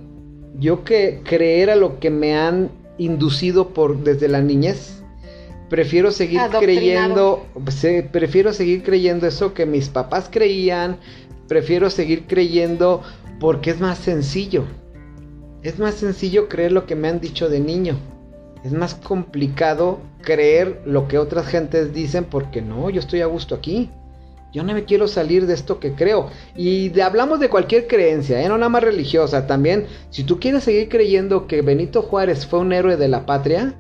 yo 0.58 0.84
que 0.84 1.22
creer 1.24 1.70
a 1.70 1.76
lo 1.76 2.00
que 2.00 2.10
me 2.10 2.36
han 2.38 2.72
inducido 2.98 3.70
por 3.70 4.00
desde 4.04 4.28
la 4.28 4.42
niñez. 4.42 5.04
Prefiero 5.70 6.12
seguir 6.12 6.42
creyendo, 6.60 7.46
prefiero 8.12 8.54
seguir 8.54 8.84
creyendo 8.84 9.26
eso 9.26 9.54
que 9.54 9.66
mis 9.66 9.90
papás 9.90 10.30
creían. 10.32 10.98
Prefiero 11.48 11.90
seguir 11.90 12.26
creyendo 12.28 13.02
porque 13.40 13.72
es 13.72 13.80
más 13.80 13.98
sencillo. 13.98 14.66
Es 15.64 15.80
más 15.80 15.96
sencillo 15.96 16.48
creer 16.48 16.72
lo 16.72 16.86
que 16.86 16.96
me 16.96 17.08
han 17.08 17.20
dicho 17.20 17.50
de 17.50 17.60
niño. 17.60 17.98
Es 18.64 18.74
más 18.74 18.94
complicado 18.96 20.00
creer 20.22 20.82
lo 20.86 21.08
que 21.08 21.18
otras 21.18 21.48
gentes 21.48 21.94
dicen 21.94 22.26
porque 22.26 22.62
no, 22.62 22.90
yo 22.90 23.00
estoy 23.00 23.22
a 23.22 23.26
gusto 23.26 23.56
aquí. 23.56 23.90
yo 24.54 24.64
no 24.64 24.74
me 24.74 24.86
quiero 24.86 25.08
salir 25.08 25.48
de 25.48 25.54
esto 25.56 25.80
que 25.80 25.94
creo. 25.94 26.30
Y 26.56 26.90
de, 26.90 27.02
hablamos 27.02 27.40
de 27.40 27.50
cualquier 27.50 27.88
creencia, 27.88 28.42
¿eh? 28.42 28.48
no 28.48 28.58
nada 28.58 28.70
más 28.70 28.84
religiosa. 28.84 29.48
También, 29.48 29.88
si 30.12 30.24
tú 30.24 30.40
quieres 30.40 30.64
seguir 30.64 30.90
creyendo 30.90 31.48
que 31.48 31.62
Benito 31.64 32.04
Juárez 32.04 32.46
fue 32.46 32.60
un 32.60 32.72
héroe 32.72 32.96
de 32.96 33.08
la 33.08 33.26
patria, 33.26 33.76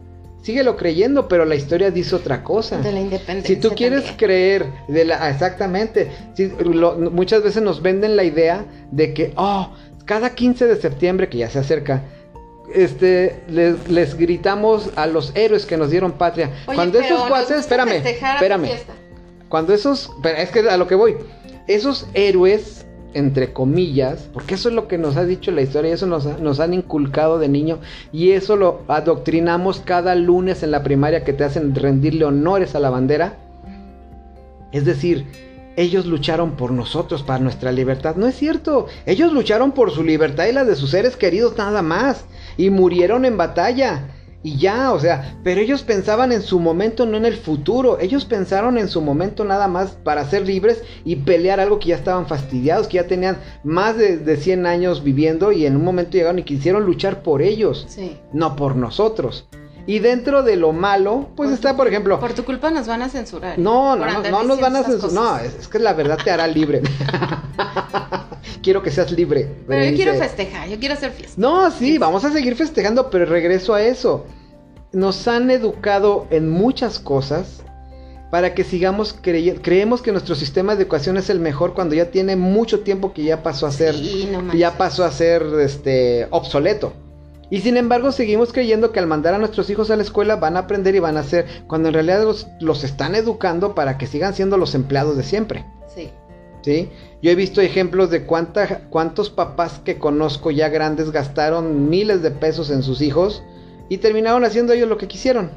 síguelo 0.45 0.77
creyendo, 0.77 1.27
pero 1.27 1.43
la 1.43 1.55
historia 1.55 1.89
dice 1.89 2.15
otra 2.15 2.43
cosa. 2.43 2.77
De 2.77 2.91
la 2.91 2.99
independencia. 2.99 3.55
Si 3.55 3.59
tú 3.59 3.71
quieres 3.75 4.01
también. 4.01 4.17
creer, 4.17 4.65
de 4.87 5.03
la, 5.05 5.29
exactamente, 5.31 6.11
si, 6.35 6.51
lo- 6.63 6.97
muchas 6.97 7.41
veces 7.41 7.63
nos 7.63 7.81
venden 7.81 8.15
la 8.15 8.23
idea 8.23 8.63
de 8.91 9.13
que, 9.15 9.33
oh, 9.37 9.73
cada 10.05 10.35
15 10.35 10.67
de 10.67 10.75
septiembre, 10.79 11.29
que 11.29 11.39
ya 11.39 11.49
se 11.49 11.57
acerca, 11.57 12.03
este, 12.73 13.41
les, 13.49 13.87
les 13.89 14.15
gritamos 14.15 14.91
a 14.95 15.07
los 15.07 15.31
héroes 15.35 15.65
que 15.65 15.77
nos 15.77 15.89
dieron 15.89 16.11
patria. 16.11 16.51
Oye, 16.67 16.75
Cuando 16.75 16.99
pero 16.99 17.15
esos 17.15 17.27
cuates, 17.27 17.57
espérame, 17.61 18.05
espérame. 18.05 18.69
Cuando 19.49 19.73
esos, 19.73 20.11
pero 20.21 20.37
es 20.37 20.51
que 20.51 20.59
a 20.69 20.77
lo 20.77 20.85
que 20.87 20.95
voy, 20.95 21.15
esos 21.67 22.05
héroes, 22.13 22.85
entre 23.15 23.53
comillas, 23.53 24.29
porque 24.33 24.55
eso 24.55 24.69
es 24.69 24.75
lo 24.75 24.87
que 24.87 24.97
nos 24.97 25.15
ha 25.15 25.23
dicho 25.23 25.49
la 25.49 25.61
historia, 25.61 25.93
eso 25.93 26.05
nos, 26.05 26.39
nos 26.39 26.59
han 26.59 26.73
inculcado 26.73 27.39
de 27.39 27.47
niño, 27.47 27.79
y 28.11 28.31
eso 28.31 28.57
lo 28.57 28.81
adoctrinamos 28.87 29.79
cada 29.79 30.13
lunes 30.15 30.61
en 30.61 30.71
la 30.71 30.83
primaria 30.83 31.23
que 31.23 31.33
te 31.33 31.45
hacen 31.45 31.73
rendirle 31.73 32.25
honores 32.25 32.75
a 32.75 32.79
la 32.79 32.89
bandera. 32.89 33.37
Es 34.73 34.83
decir, 34.83 35.25
ellos 35.77 36.05
lucharon 36.05 36.51
por 36.51 36.71
nosotros, 36.71 37.23
para 37.23 37.39
nuestra 37.39 37.71
libertad. 37.71 38.15
No 38.17 38.27
es 38.27 38.35
cierto, 38.35 38.87
ellos 39.05 39.31
lucharon 39.31 39.71
por 39.71 39.91
su 39.91 40.03
libertad 40.03 40.47
y 40.47 40.51
la 40.51 40.65
de 40.65 40.75
sus 40.75 40.91
seres 40.91 41.15
queridos 41.15 41.57
nada 41.57 41.81
más, 41.81 42.25
y 42.57 42.69
murieron 42.69 43.25
en 43.25 43.37
batalla. 43.37 44.09
Y 44.45 44.57
ya, 44.57 44.91
o 44.93 44.99
sea, 44.99 45.35
pero 45.43 45.59
ellos 45.59 45.81
pensaban 45.81 46.31
en 46.31 46.43
su 46.43 46.59
momento, 46.59 47.07
no 47.07 47.17
en 47.17 47.25
el 47.25 47.35
futuro. 47.35 47.97
Ellos 47.99 48.25
pensaron 48.25 48.77
en 48.77 48.89
su 48.89 49.01
momento 49.01 49.43
nada 49.43 49.67
más 49.67 49.93
para 50.03 50.23
ser 50.29 50.45
libres 50.45 50.83
y 51.03 51.15
pelear 51.15 51.59
algo 51.59 51.79
que 51.79 51.87
ya 51.89 51.95
estaban 51.95 52.27
fastidiados, 52.27 52.87
que 52.87 52.97
ya 52.97 53.07
tenían 53.07 53.37
más 53.63 53.97
de, 53.97 54.17
de 54.17 54.37
100 54.37 54.67
años 54.67 55.03
viviendo 55.03 55.51
y 55.51 55.65
en 55.65 55.75
un 55.75 55.83
momento 55.83 56.11
llegaron 56.11 56.37
y 56.37 56.43
quisieron 56.43 56.85
luchar 56.85 57.23
por 57.23 57.41
ellos, 57.41 57.85
Sí. 57.89 58.17
no 58.33 58.55
por 58.55 58.75
nosotros. 58.75 59.47
Y 59.87 59.97
dentro 59.99 60.43
de 60.43 60.55
lo 60.57 60.73
malo, 60.73 61.29
pues 61.35 61.47
Por 61.49 61.53
está, 61.55 61.71
tu- 61.71 61.77
por 61.77 61.87
ejemplo, 61.87 62.19
Por 62.19 62.33
tu 62.33 62.43
culpa 62.45 62.69
nos 62.69 62.87
van 62.87 63.01
a 63.01 63.09
censurar. 63.09 63.57
no, 63.57 63.95
no, 63.95 64.05
no, 64.05 64.29
no 64.29 64.43
nos 64.43 64.59
van 64.61 64.75
a 64.75 64.83
censurar. 64.83 65.13
No, 65.13 65.37
es, 65.39 65.55
es 65.55 65.67
que 65.67 65.79
la 65.79 65.93
verdad 65.93 66.19
te 66.23 66.29
hará 66.29 66.45
libre. 66.47 66.81
quiero 68.65 68.81
que 68.81 68.89
seas 68.91 69.11
libre. 69.11 69.47
Pero 69.67 69.85
yo 69.85 69.95
quiero 69.95 70.15
festejar, 70.15 70.67
yo 70.67 70.79
quiero 70.79 70.95
hacer 70.95 71.11
fiesta. 71.11 71.35
No, 71.39 71.69
sí, 71.71 71.97
vamos 71.99 72.25
a 72.25 72.31
seguir 72.33 72.55
festejando, 72.55 73.09
pero 73.11 73.25
regreso 73.25 73.75
a 73.75 73.83
eso. 73.83 74.25
Nos 74.91 75.27
han 75.27 75.51
educado 75.51 76.25
en 76.31 76.49
muchas 76.49 76.97
cosas 76.99 77.61
para 78.31 78.55
que 78.55 78.63
sigamos 78.63 79.15
creyendo. 79.21 79.61
Creemos 79.61 80.01
que 80.01 80.11
nuestro 80.11 80.33
sistema 80.33 80.75
de 80.75 80.81
educación 80.81 81.15
es 81.17 81.29
el 81.29 81.39
mejor 81.39 81.73
cuando 81.75 81.93
ya 81.95 82.09
tiene 82.09 82.35
mucho 82.35 82.79
tiempo 82.79 83.13
que 83.13 83.23
ya 83.23 83.43
pasó 83.43 83.67
a 83.67 83.71
ser, 83.71 83.93
Sí, 83.95 84.27
no 84.31 84.39
manches. 84.41 84.59
ya 84.59 84.77
pasó 84.77 85.05
a 85.05 85.11
ser 85.11 85.43
este 85.61 86.27
obsoleto. 86.31 86.93
Y 87.51 87.61
sin 87.61 87.77
embargo 87.77 88.11
seguimos 88.11 88.51
creyendo 88.51 88.91
que 88.91 88.97
al 88.99 89.05
mandar 89.05 89.35
a 89.35 89.37
nuestros 89.37 89.69
hijos 89.69 89.91
a 89.91 89.95
la 89.95 90.01
escuela 90.01 90.37
van 90.37 90.57
a 90.57 90.61
aprender 90.61 90.95
y 90.95 90.99
van 90.99 91.15
a 91.17 91.19
hacer, 91.19 91.45
cuando 91.67 91.89
en 91.89 91.93
realidad 91.93 92.23
los, 92.23 92.47
los 92.59 92.83
están 92.83 93.13
educando 93.13 93.75
para 93.75 93.99
que 93.99 94.07
sigan 94.07 94.33
siendo 94.33 94.57
los 94.57 94.73
empleados 94.73 95.15
de 95.15 95.23
siempre. 95.23 95.63
Sí. 95.93 96.09
¿Sí? 96.65 96.89
Yo 97.21 97.29
he 97.29 97.35
visto 97.35 97.61
ejemplos 97.61 98.09
de 98.09 98.23
cuánta, 98.23 98.89
cuántos 98.89 99.29
papás 99.29 99.79
que 99.85 99.99
conozco 99.99 100.49
ya 100.49 100.69
grandes 100.69 101.11
gastaron 101.11 101.89
miles 101.89 102.23
de 102.23 102.31
pesos 102.31 102.71
en 102.71 102.81
sus 102.81 103.01
hijos 103.01 103.43
y 103.87 103.99
terminaron 103.99 104.43
haciendo 104.43 104.73
ellos 104.73 104.89
lo 104.89 104.97
que 104.97 105.07
quisieron. 105.07 105.51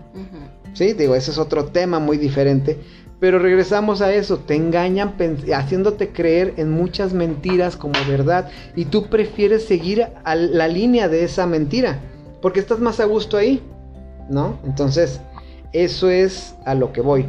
¿sí? 0.75 0.93
Digo, 0.93 1.15
ese 1.15 1.31
es 1.31 1.39
otro 1.39 1.65
tema 1.65 1.99
muy 1.99 2.19
diferente. 2.19 2.79
Pero 3.21 3.39
regresamos 3.39 4.03
a 4.03 4.13
eso, 4.13 4.37
te 4.37 4.55
engañan 4.55 5.17
haciéndote 5.53 6.11
creer 6.11 6.55
en 6.59 6.71
muchas 6.71 7.15
mentiras 7.15 7.77
como 7.77 7.95
verdad 8.07 8.51
y 8.77 8.85
tú 8.85 9.07
prefieres 9.07 9.65
seguir 9.65 10.07
a 10.23 10.35
la 10.37 10.69
línea 10.69 11.09
de 11.09 11.25
esa 11.25 11.47
mentira 11.47 12.01
porque 12.41 12.61
estás 12.61 12.79
más 12.79 13.01
a 13.01 13.07
gusto 13.07 13.37
ahí, 13.37 13.61
¿no? 14.29 14.59
Entonces, 14.65 15.21
eso 15.73 16.11
es 16.11 16.55
a 16.65 16.75
lo 16.75 16.93
que 16.93 17.01
voy. 17.01 17.25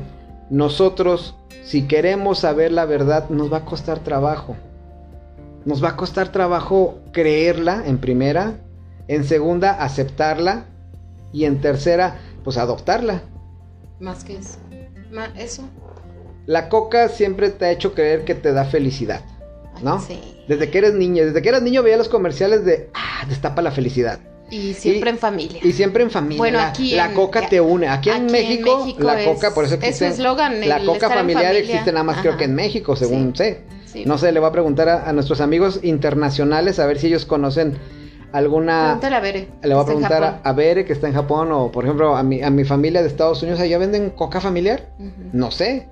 Nosotros, 0.50 1.36
si 1.64 1.88
queremos 1.88 2.40
saber 2.40 2.72
la 2.72 2.86
verdad, 2.86 3.30
nos 3.30 3.52
va 3.52 3.58
a 3.58 3.66
costar 3.66 4.00
trabajo. 4.00 4.56
Nos 5.66 5.84
va 5.84 5.90
a 5.90 5.96
costar 5.96 6.32
trabajo 6.32 7.00
creerla 7.12 7.84
en 7.86 8.00
primera, 8.00 8.56
en 9.08 9.24
segunda 9.24 9.72
aceptarla 9.84 10.66
y 11.32 11.46
en 11.46 11.62
tercera 11.62 12.16
pues 12.44 12.58
adoptarla. 12.58 13.22
Más 14.00 14.24
que 14.24 14.38
eso. 14.38 14.58
Ma- 15.12 15.34
eso. 15.38 15.64
La 16.46 16.70
coca 16.70 17.10
siempre 17.10 17.50
te 17.50 17.66
ha 17.66 17.72
hecho 17.72 17.94
creer 17.94 18.24
que 18.26 18.34
te 18.34 18.54
da 18.54 18.66
felicidad, 18.66 19.22
¿no? 19.84 20.00
Sí. 20.00 20.20
Desde 20.48 20.72
que 20.72 20.80
eres 20.80 20.94
niño, 20.96 21.26
desde 21.26 21.42
que 21.42 21.50
eras 21.50 21.62
niño 21.62 21.84
veía 21.84 21.98
los 21.98 22.10
comerciales 22.10 22.66
de, 22.66 22.90
ah, 22.96 23.26
destapa 23.28 23.62
la 23.62 23.72
felicidad. 23.72 24.20
Y 24.52 24.74
siempre 24.74 25.10
Y- 25.10 25.14
en 25.14 25.20
familia. 25.20 25.60
Y 25.64 25.72
siempre 25.74 26.04
en 26.04 26.12
familia. 26.12 26.38
Bueno, 26.38 26.60
aquí 26.60 26.92
la 26.96 27.06
en- 27.08 27.14
coca 27.14 27.48
te 27.48 27.62
une. 27.62 27.88
Aquí, 27.88 28.10
en, 28.10 28.16
aquí 28.16 28.26
en 28.26 28.32
México, 28.32 28.80
México 28.86 29.04
la 29.04 29.22
es- 29.22 29.28
coca, 29.28 29.54
por 29.54 29.66
eso 29.66 29.76
es 29.76 29.84
existe. 29.84 30.08
su 30.08 30.14
eslogan, 30.14 30.68
La 30.68 30.80
coca 30.86 31.10
familiar 31.10 31.44
familia. 31.46 31.60
existe 31.60 31.92
nada 31.92 32.04
más 32.04 32.18
creo 32.22 32.38
que 32.38 32.46
en 32.46 32.56
México, 32.56 32.96
según 32.96 33.34
Sí. 33.36 33.44
sé. 33.44 33.62
Sí. 33.86 34.04
No 34.06 34.18
sé, 34.18 34.32
le 34.32 34.40
voy 34.40 34.50
a 34.50 34.52
preguntar 34.52 34.88
a, 34.90 35.10
a 35.10 35.14
nuestros 35.14 35.42
amigos 35.42 35.80
internacionales 35.84 36.78
a 36.80 36.86
ver 36.86 37.00
si 37.00 37.08
ellos 37.08 37.26
conocen 37.26 37.78
alguna... 38.32 38.84
Pregúntale 39.00 39.16
a 39.16 39.20
Bere. 39.20 39.48
Le 39.64 39.74
voy 39.74 39.84
a 39.84 39.86
preguntar 39.86 40.24
a, 40.24 40.42
a 40.44 40.54
Bere 40.54 40.86
que 40.86 40.94
está 40.94 41.08
en 41.08 41.14
Japón 41.16 41.52
o 41.52 41.72
por 41.72 41.86
ejemplo 41.86 42.16
a 42.16 42.22
mi, 42.24 42.42
a 42.44 42.50
mi 42.50 42.64
familia 42.64 43.02
de 43.02 43.08
Estados 43.08 43.42
Unidos, 43.42 43.60
¿allá 43.60 43.78
venden 43.80 44.12
coca 44.12 44.40
familiar? 44.42 44.90
No 45.34 45.50
sé, 45.52 45.88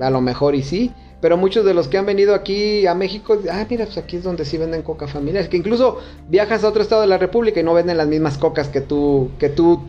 a 0.00 0.08
lo 0.10 0.20
mejor 0.22 0.54
y 0.54 0.62
sí, 0.62 0.92
pero 1.22 1.36
muchos 1.36 1.64
de 1.64 1.72
los 1.72 1.86
que 1.86 1.98
han 1.98 2.04
venido 2.04 2.34
aquí 2.34 2.84
a 2.84 2.96
México, 2.96 3.38
ah, 3.48 3.64
mira, 3.70 3.84
pues 3.84 3.96
aquí 3.96 4.16
es 4.16 4.24
donde 4.24 4.44
sí 4.44 4.58
venden 4.58 4.82
coca 4.82 5.06
familiar, 5.06 5.48
que 5.48 5.56
incluso 5.56 6.00
viajas 6.28 6.64
a 6.64 6.68
otro 6.68 6.82
estado 6.82 7.02
de 7.02 7.06
la 7.06 7.16
República 7.16 7.60
y 7.60 7.62
no 7.62 7.74
venden 7.74 7.96
las 7.96 8.08
mismas 8.08 8.38
cocas 8.38 8.68
que 8.68 8.80
tú 8.80 9.30
que 9.38 9.48
tú 9.48 9.80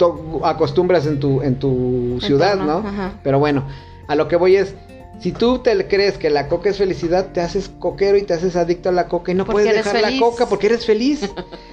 acostumbras 0.43 1.07
en 1.07 1.19
tu 1.19 1.41
en 1.41 1.55
tu 1.55 2.19
ciudad, 2.21 2.53
Entorno, 2.53 2.81
¿no? 2.83 2.87
ajá. 2.87 3.13
Pero 3.23 3.39
bueno, 3.39 3.67
a 4.07 4.13
lo 4.13 4.27
que 4.27 4.35
voy 4.35 4.57
es 4.57 4.75
si 5.19 5.31
tú 5.31 5.57
te 5.57 5.87
crees 5.87 6.19
que 6.19 6.29
la 6.29 6.47
coca 6.47 6.69
es 6.69 6.77
felicidad, 6.77 7.31
te 7.33 7.41
haces 7.41 7.71
coquero 7.79 8.15
y 8.17 8.21
te 8.21 8.35
haces 8.35 8.55
adicto 8.55 8.89
a 8.89 8.91
la 8.91 9.07
coca 9.07 9.31
y 9.31 9.35
no 9.35 9.43
Porque 9.45 9.63
puedes 9.63 9.75
dejar 9.75 10.01
feliz. 10.01 10.19
la 10.19 10.25
coca 10.27 10.45
porque 10.45 10.67
eres 10.67 10.85
feliz. 10.85 11.21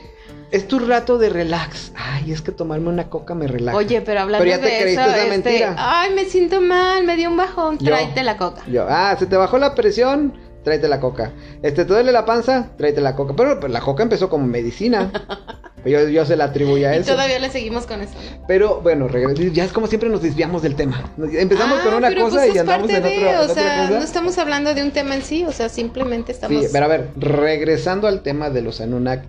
es 0.51 0.67
tu 0.69 0.79
rato 0.81 1.19
de 1.19 1.29
relax. 1.29 1.93
Ay, 1.97 2.33
es 2.33 2.43
que 2.43 2.53
tomarme 2.53 2.89
una 2.89 3.09
coca 3.09 3.35
me 3.35 3.47
relaja. 3.47 3.77
Oye, 3.77 4.01
pero 4.01 4.21
hablando 4.21 4.45
Pero 4.45 4.57
ya 4.57 4.63
te 4.63 4.71
de 4.73 4.81
creíste 4.81 5.03
eso, 5.03 5.11
esa 5.11 5.19
este, 5.19 5.31
mentira. 5.31 5.75
ay, 5.79 6.11
me 6.15 6.25
siento 6.25 6.61
mal, 6.61 7.05
me 7.05 7.17
dio 7.17 7.31
un 7.31 7.37
bajón, 7.37 7.79
Yo. 7.79 7.87
tráete 7.87 8.23
la 8.25 8.37
coca. 8.37 8.63
Yo, 8.67 8.87
ah, 8.89 9.15
se 9.19 9.27
te 9.27 9.37
bajó 9.37 9.59
la 9.59 9.75
presión, 9.75 10.35
tráete 10.65 10.89
la 10.89 11.01
coca. 11.01 11.33
Este, 11.63 11.85
te 11.85 11.93
duele 11.93 12.13
la 12.13 12.25
panza, 12.25 12.71
tráete 12.77 13.01
la 13.01 13.15
coca. 13.17 13.35
Pero 13.37 13.61
pues, 13.61 13.73
la 13.73 13.81
coca 13.81 14.03
empezó 14.03 14.29
como 14.29 14.47
medicina. 14.47 15.13
yo, 15.87 16.09
yo 16.09 16.27
se 16.27 16.37
la 16.37 16.45
atribuyo 16.47 16.89
a 16.89 16.97
Y 16.97 16.99
eso. 16.99 17.13
todavía 17.13 17.39
le 17.39 17.49
seguimos 17.51 17.87
con 17.87 18.01
eso. 18.03 18.13
¿no? 18.15 18.45
Pero 18.49 18.81
bueno, 18.83 19.09
ya 19.09 19.65
es 19.65 19.73
como 19.73 19.87
siempre 19.87 20.09
nos 20.11 20.21
desviamos 20.21 20.63
del 20.63 20.75
tema. 20.75 21.13
Empezamos 21.33 21.79
Ah, 21.81 21.85
con 21.85 21.95
una 21.95 22.09
pero 22.09 22.23
cosa 22.25 22.41
pues 22.41 22.55
y 22.55 22.59
andamos 22.59 22.91
en, 22.91 23.03
de, 23.03 23.09
otro- 23.09 23.31
en 23.31 23.37
o 23.37 23.41
otra 23.43 23.55
sea, 23.55 23.87
cosa. 23.87 23.99
no 23.99 24.05
estamos 24.05 24.37
hablando 24.39 24.75
de 24.75 24.83
un 24.83 24.91
tema 24.91 25.15
en 25.15 25.23
sí, 25.23 25.45
o 25.45 25.53
sea, 25.53 25.69
simplemente 25.69 26.33
estamos. 26.33 26.61
Sí, 26.65 26.69
pero 26.73 26.85
a 26.87 26.89
ver, 26.89 27.09
regresando 27.17 28.09
al 28.09 28.23
tema 28.23 28.51
de 28.51 28.63
los 28.63 28.81
Anunnaki. 28.81 29.29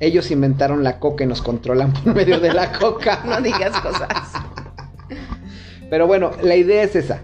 Ellos 0.00 0.30
inventaron 0.30 0.84
la 0.84 0.98
coca 0.98 1.24
y 1.24 1.26
nos 1.26 1.40
controlan 1.42 1.92
por 1.92 2.14
medio 2.14 2.38
de 2.40 2.52
la 2.52 2.72
coca. 2.78 3.22
No 3.24 3.40
digas 3.40 3.78
cosas. 3.80 4.08
Pero 5.88 6.06
bueno, 6.06 6.32
la 6.42 6.56
idea 6.56 6.82
es 6.82 6.96
esa. 6.96 7.20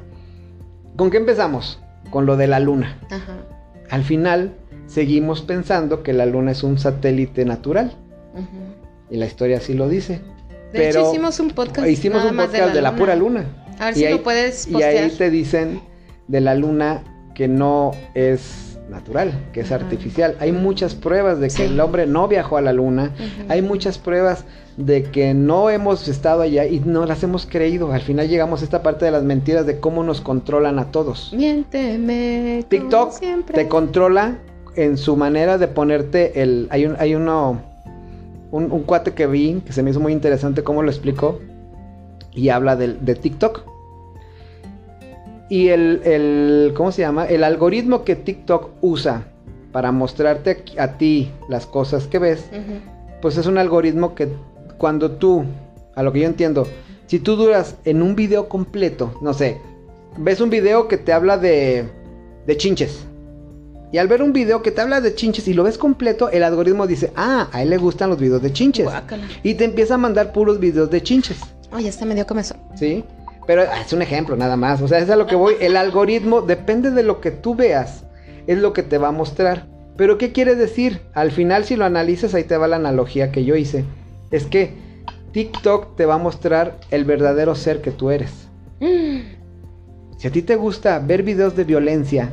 ¿Con 0.96 1.10
qué 1.10 1.16
empezamos? 1.18 1.80
Con 2.10 2.26
lo 2.26 2.36
de 2.36 2.46
la 2.46 2.60
luna. 2.60 2.98
Ajá. 3.10 3.36
Al 3.90 4.04
final, 4.04 4.54
seguimos 4.86 5.42
pensando 5.42 6.02
que 6.02 6.12
la 6.12 6.26
luna 6.26 6.52
es 6.52 6.62
un 6.62 6.78
satélite 6.78 7.44
natural. 7.44 7.96
Y 9.10 9.16
la 9.18 9.26
historia 9.26 9.58
así 9.58 9.74
lo 9.74 9.88
dice. 9.88 10.14
De 10.72 10.78
Pero 10.78 11.00
hecho, 11.00 11.10
hicimos 11.12 11.38
un 11.40 11.50
podcast. 11.50 11.86
Hicimos 11.88 12.18
nada 12.18 12.30
un 12.30 12.36
más 12.36 12.46
podcast 12.46 12.74
de 12.74 12.80
la, 12.80 12.96
pura 12.96 13.14
luna. 13.16 13.44
A 13.78 13.86
ver 13.86 13.94
Y 13.96 13.98
si 14.00 14.04
ahí- 14.06 14.12
lo 14.14 14.22
puedes 14.22 14.66
Y 14.68 14.72
postear. 14.72 15.04
ahí 15.04 15.10
te 15.10 15.28
dicen 15.28 15.82
de 16.28 16.40
la 16.40 16.54
luna 16.54 17.02
que 17.34 17.48
no 17.48 17.90
es 18.14 18.71
natural, 18.92 19.32
que 19.52 19.60
es 19.62 19.72
artificial. 19.72 20.36
Hay 20.38 20.52
muchas 20.52 20.94
pruebas 20.94 21.40
de 21.40 21.48
que 21.48 21.54
Sí. 21.54 21.62
el 21.62 21.80
hombre 21.80 22.06
no 22.06 22.28
viajó 22.28 22.56
a 22.56 22.60
la 22.60 22.72
luna. 22.72 23.10
Hay 23.48 23.62
muchas 23.62 23.98
pruebas 23.98 24.44
de 24.76 25.02
que 25.04 25.34
no 25.34 25.68
hemos 25.70 26.06
estado 26.08 26.42
allá 26.42 26.66
y 26.66 26.78
no 26.80 27.04
las 27.06 27.22
hemos 27.24 27.46
creído. 27.46 27.92
Al 27.92 28.00
final 28.02 28.28
llegamos 28.28 28.60
a 28.62 28.64
esta 28.64 28.82
parte 28.82 29.04
de 29.04 29.10
las 29.10 29.22
mentiras 29.24 29.66
de 29.66 29.80
cómo 29.80 30.04
nos 30.04 30.20
controlan 30.20 30.78
a 30.78 30.90
todos. 30.92 31.32
Miénteme. 31.36 32.64
TikTok 32.68 33.12
siempre. 33.12 33.54
te 33.54 33.68
controla 33.68 34.38
en 34.76 34.96
su 34.96 35.16
manera 35.16 35.58
de 35.58 35.68
ponerte 35.68 36.40
el... 36.42 36.68
Hay, 36.70 36.86
un, 36.86 36.96
hay 36.98 37.14
uno... 37.14 37.60
Un, 38.50 38.70
un 38.70 38.82
cuate 38.82 39.12
que 39.12 39.26
vi 39.26 39.62
que 39.64 39.72
se 39.72 39.82
me 39.82 39.90
hizo 39.90 40.00
muy 40.00 40.12
interesante 40.12 40.62
cómo 40.62 40.82
lo 40.82 40.90
explicó 40.90 41.38
y 42.34 42.50
habla 42.50 42.76
del- 42.76 43.02
de, 43.04 43.14
TikTok. 43.14 43.64
Y 45.52 45.68
el, 45.68 46.00
el... 46.04 46.72
¿Cómo 46.74 46.92
se 46.92 47.02
llama? 47.02 47.26
El 47.26 47.44
algoritmo 47.44 48.04
que 48.04 48.16
TikTok 48.16 48.70
usa 48.80 49.26
para 49.70 49.92
mostrarte 49.92 50.64
a, 50.78 50.96
ti 50.96 51.30
las 51.46 51.66
cosas 51.66 52.06
que 52.06 52.18
ves 52.18 52.46
pues 53.20 53.36
es 53.36 53.44
un 53.44 53.58
algoritmo 53.58 54.14
que 54.14 54.28
cuando 54.78 55.10
tú, 55.10 55.44
a 55.94 56.02
lo 56.02 56.10
que 56.10 56.20
yo 56.20 56.26
entiendo, 56.26 56.66
si 57.06 57.18
tú 57.18 57.36
duras 57.36 57.76
en 57.84 58.00
un 58.00 58.16
video 58.16 58.48
completo, 58.48 59.12
no 59.20 59.34
sé, 59.34 59.60
ves 60.16 60.40
un 60.40 60.48
video 60.48 60.88
que 60.88 60.96
te 60.96 61.12
habla 61.12 61.36
de 61.36 61.84
de 62.46 62.56
chinches. 62.56 63.04
Y 63.92 63.98
al 63.98 64.08
ver 64.08 64.22
un 64.22 64.32
video 64.32 64.62
que 64.62 64.70
te 64.70 64.80
habla 64.80 65.02
de 65.02 65.14
chinches 65.14 65.46
y 65.48 65.52
lo 65.52 65.64
ves 65.64 65.76
completo, 65.76 66.30
el 66.30 66.44
algoritmo 66.44 66.86
dice, 66.86 67.12
ah, 67.14 67.50
a 67.52 67.60
él 67.60 67.68
le 67.68 67.76
gustan 67.76 68.08
los 68.08 68.18
videos 68.18 68.40
de 68.40 68.54
chinches. 68.54 68.86
Guácala. 68.86 69.24
Y 69.42 69.52
te 69.52 69.64
empieza 69.64 69.96
a 69.96 69.98
mandar 69.98 70.32
puros 70.32 70.58
videos 70.58 70.90
de 70.90 71.02
chinches. 71.02 71.40
Oye, 71.72 71.88
este 71.88 72.06
me 72.06 72.14
dio 72.14 72.26
comezón. 72.26 72.56
¿Sí? 72.74 73.04
Pero 73.46 73.62
es 73.62 73.92
un 73.92 74.02
ejemplo 74.02 74.36
nada 74.36 74.56
más. 74.56 74.82
O 74.82 74.88
sea, 74.88 74.98
es 74.98 75.10
a 75.10 75.16
lo 75.16 75.26
que 75.26 75.34
voy. 75.34 75.54
El 75.60 75.76
algoritmo 75.76 76.42
depende 76.42 76.90
de 76.90 77.02
lo 77.02 77.20
que 77.20 77.30
tú 77.30 77.54
veas. 77.54 78.04
Es 78.46 78.58
lo 78.58 78.72
que 78.72 78.82
te 78.82 78.98
va 78.98 79.08
a 79.08 79.12
mostrar. 79.12 79.68
Pero 79.96 80.18
¿qué 80.18 80.32
quiere 80.32 80.54
decir? 80.54 81.00
Al 81.14 81.30
final 81.32 81.64
si 81.64 81.76
lo 81.76 81.84
analizas, 81.84 82.34
ahí 82.34 82.44
te 82.44 82.56
va 82.56 82.68
la 82.68 82.76
analogía 82.76 83.30
que 83.30 83.44
yo 83.44 83.56
hice. 83.56 83.84
Es 84.30 84.46
que 84.46 84.74
TikTok 85.32 85.96
te 85.96 86.06
va 86.06 86.14
a 86.14 86.18
mostrar 86.18 86.78
el 86.90 87.04
verdadero 87.04 87.54
ser 87.54 87.82
que 87.82 87.90
tú 87.90 88.10
eres. 88.10 88.48
Si 88.80 90.28
a 90.28 90.30
ti 90.30 90.42
te 90.42 90.56
gusta 90.56 90.98
ver 90.98 91.22
videos 91.22 91.56
de 91.56 91.64
violencia, 91.64 92.32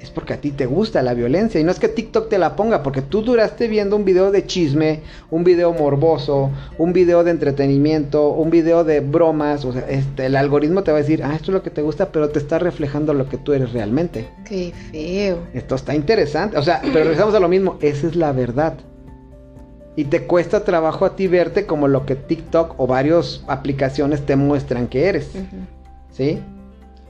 es 0.00 0.10
porque 0.10 0.32
a 0.32 0.40
ti 0.40 0.50
te 0.50 0.66
gusta 0.66 1.02
la 1.02 1.14
violencia. 1.14 1.60
Y 1.60 1.64
no 1.64 1.70
es 1.70 1.78
que 1.78 1.88
TikTok 1.88 2.28
te 2.28 2.38
la 2.38 2.56
ponga, 2.56 2.82
porque 2.82 3.02
tú 3.02 3.22
duraste 3.22 3.68
viendo 3.68 3.96
un 3.96 4.04
video 4.04 4.30
de 4.30 4.46
chisme, 4.46 5.00
un 5.30 5.44
video 5.44 5.72
morboso, 5.72 6.50
un 6.78 6.92
video 6.92 7.22
de 7.22 7.32
entretenimiento, 7.32 8.30
un 8.30 8.50
video 8.50 8.82
de 8.82 9.00
bromas. 9.00 9.64
O 9.64 9.72
sea, 9.72 9.88
este, 9.88 10.26
el 10.26 10.36
algoritmo 10.36 10.82
te 10.82 10.90
va 10.90 10.98
a 10.98 11.00
decir, 11.02 11.22
ah, 11.22 11.34
esto 11.34 11.50
es 11.50 11.54
lo 11.54 11.62
que 11.62 11.70
te 11.70 11.82
gusta, 11.82 12.10
pero 12.12 12.30
te 12.30 12.38
está 12.38 12.58
reflejando 12.58 13.12
lo 13.12 13.28
que 13.28 13.36
tú 13.36 13.52
eres 13.52 13.72
realmente. 13.72 14.28
Qué 14.46 14.72
feo. 14.90 15.38
Esto 15.52 15.74
está 15.74 15.94
interesante. 15.94 16.56
O 16.56 16.62
sea, 16.62 16.80
pero 16.80 17.04
regresamos 17.04 17.34
a 17.34 17.40
lo 17.40 17.48
mismo, 17.48 17.76
esa 17.82 18.06
es 18.06 18.16
la 18.16 18.32
verdad. 18.32 18.74
Y 19.96 20.04
te 20.04 20.22
cuesta 20.26 20.64
trabajo 20.64 21.04
a 21.04 21.14
ti 21.14 21.26
verte 21.26 21.66
como 21.66 21.88
lo 21.88 22.06
que 22.06 22.16
TikTok 22.16 22.74
o 22.78 22.86
varias 22.86 23.44
aplicaciones 23.48 24.24
te 24.24 24.36
muestran 24.36 24.86
que 24.86 25.06
eres. 25.06 25.30
¿Sí? 26.10 26.40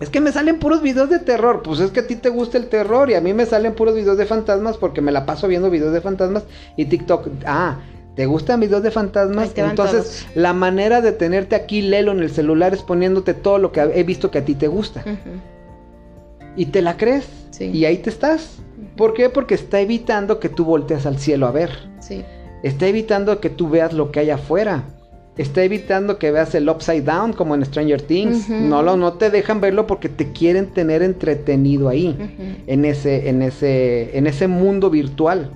Es 0.00 0.08
que 0.08 0.22
me 0.22 0.32
salen 0.32 0.58
puros 0.58 0.80
videos 0.80 1.10
de 1.10 1.18
terror. 1.18 1.62
Pues 1.62 1.78
es 1.80 1.90
que 1.90 2.00
a 2.00 2.06
ti 2.06 2.16
te 2.16 2.30
gusta 2.30 2.56
el 2.56 2.68
terror 2.68 3.10
y 3.10 3.14
a 3.14 3.20
mí 3.20 3.34
me 3.34 3.44
salen 3.44 3.74
puros 3.74 3.94
videos 3.94 4.16
de 4.16 4.24
fantasmas 4.24 4.78
porque 4.78 5.02
me 5.02 5.12
la 5.12 5.26
paso 5.26 5.46
viendo 5.46 5.70
videos 5.70 5.92
de 5.92 6.00
fantasmas 6.00 6.44
y 6.76 6.86
TikTok. 6.86 7.28
Ah, 7.44 7.80
¿te 8.16 8.24
gustan 8.24 8.60
videos 8.60 8.82
de 8.82 8.90
fantasmas? 8.90 9.52
Entonces, 9.54 10.26
la 10.34 10.54
manera 10.54 11.02
de 11.02 11.12
tenerte 11.12 11.54
aquí 11.54 11.82
lelo 11.82 12.12
en 12.12 12.20
el 12.20 12.30
celular 12.30 12.72
es 12.72 12.82
poniéndote 12.82 13.34
todo 13.34 13.58
lo 13.58 13.72
que 13.72 13.80
he 13.80 14.02
visto 14.02 14.30
que 14.30 14.38
a 14.38 14.44
ti 14.44 14.54
te 14.54 14.68
gusta. 14.68 15.04
Y 16.56 16.66
te 16.66 16.80
la 16.80 16.96
crees. 16.96 17.28
Sí. 17.50 17.66
Y 17.66 17.84
ahí 17.84 17.98
te 17.98 18.08
estás. 18.08 18.56
¿Por 18.96 19.12
qué? 19.12 19.28
Porque 19.28 19.54
está 19.54 19.80
evitando 19.80 20.40
que 20.40 20.48
tú 20.48 20.64
voltees 20.64 21.04
al 21.04 21.18
cielo 21.18 21.46
a 21.46 21.52
ver. 21.52 21.70
Sí. 22.00 22.24
Está 22.62 22.86
evitando 22.86 23.38
que 23.40 23.50
tú 23.50 23.68
veas 23.68 23.92
lo 23.92 24.10
que 24.10 24.20
hay 24.20 24.30
afuera. 24.30 24.84
Está 25.36 25.62
evitando 25.62 26.18
que 26.18 26.30
veas 26.30 26.54
el 26.54 26.68
upside 26.68 27.02
down 27.02 27.32
como 27.32 27.54
en 27.54 27.64
Stranger 27.64 28.02
Things. 28.02 28.48
No 28.48 28.82
lo, 28.82 28.96
no 28.96 29.14
te 29.14 29.30
dejan 29.30 29.60
verlo 29.60 29.86
porque 29.86 30.08
te 30.08 30.32
quieren 30.32 30.66
tener 30.66 31.02
entretenido 31.02 31.88
ahí. 31.88 32.62
En 32.66 32.84
ese, 32.84 33.28
en 33.28 33.42
ese, 33.42 34.16
en 34.16 34.26
ese 34.26 34.48
mundo 34.48 34.90
virtual. 34.90 35.50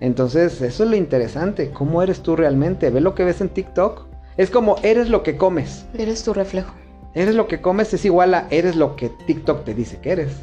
Entonces, 0.00 0.60
eso 0.60 0.84
es 0.84 0.90
lo 0.90 0.96
interesante. 0.96 1.70
¿Cómo 1.70 2.02
eres 2.02 2.20
tú 2.20 2.36
realmente? 2.36 2.90
¿Ves 2.90 3.02
lo 3.02 3.14
que 3.14 3.24
ves 3.24 3.40
en 3.40 3.48
TikTok? 3.48 4.06
Es 4.36 4.50
como 4.50 4.76
eres 4.82 5.08
lo 5.08 5.22
que 5.22 5.36
comes. 5.36 5.86
Eres 5.96 6.22
tu 6.22 6.34
reflejo. 6.34 6.74
Eres 7.14 7.34
lo 7.34 7.48
que 7.48 7.62
comes 7.62 7.94
es 7.94 8.04
igual 8.04 8.34
a 8.34 8.46
eres 8.50 8.76
lo 8.76 8.94
que 8.94 9.08
TikTok 9.08 9.64
te 9.64 9.72
dice 9.72 9.98
que 10.02 10.10
eres. 10.10 10.34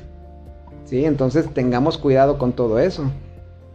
Sí, 0.86 1.06
entonces 1.06 1.54
tengamos 1.54 2.00
cuidado 2.00 2.40
con 2.40 2.54
todo 2.54 2.80
eso. 2.80 3.12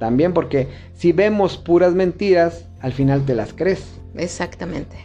También 0.01 0.33
porque 0.33 0.67
si 0.95 1.13
vemos 1.13 1.57
puras 1.57 1.95
mentiras, 1.95 2.65
al 2.81 2.93
final 2.93 3.25
te 3.25 3.37
las 3.37 3.53
crees. 3.53 3.85
Exactamente. 4.19 4.97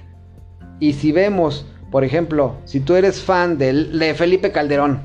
Y 0.80 0.94
si 0.94 1.12
vemos, 1.12 1.66
por 1.92 2.04
ejemplo, 2.04 2.58
si 2.66 2.80
tú 2.80 2.96
eres 2.96 3.22
fan 3.22 3.58
de, 3.58 3.72
de 3.74 4.14
Felipe 4.14 4.52
Calderón 4.52 5.02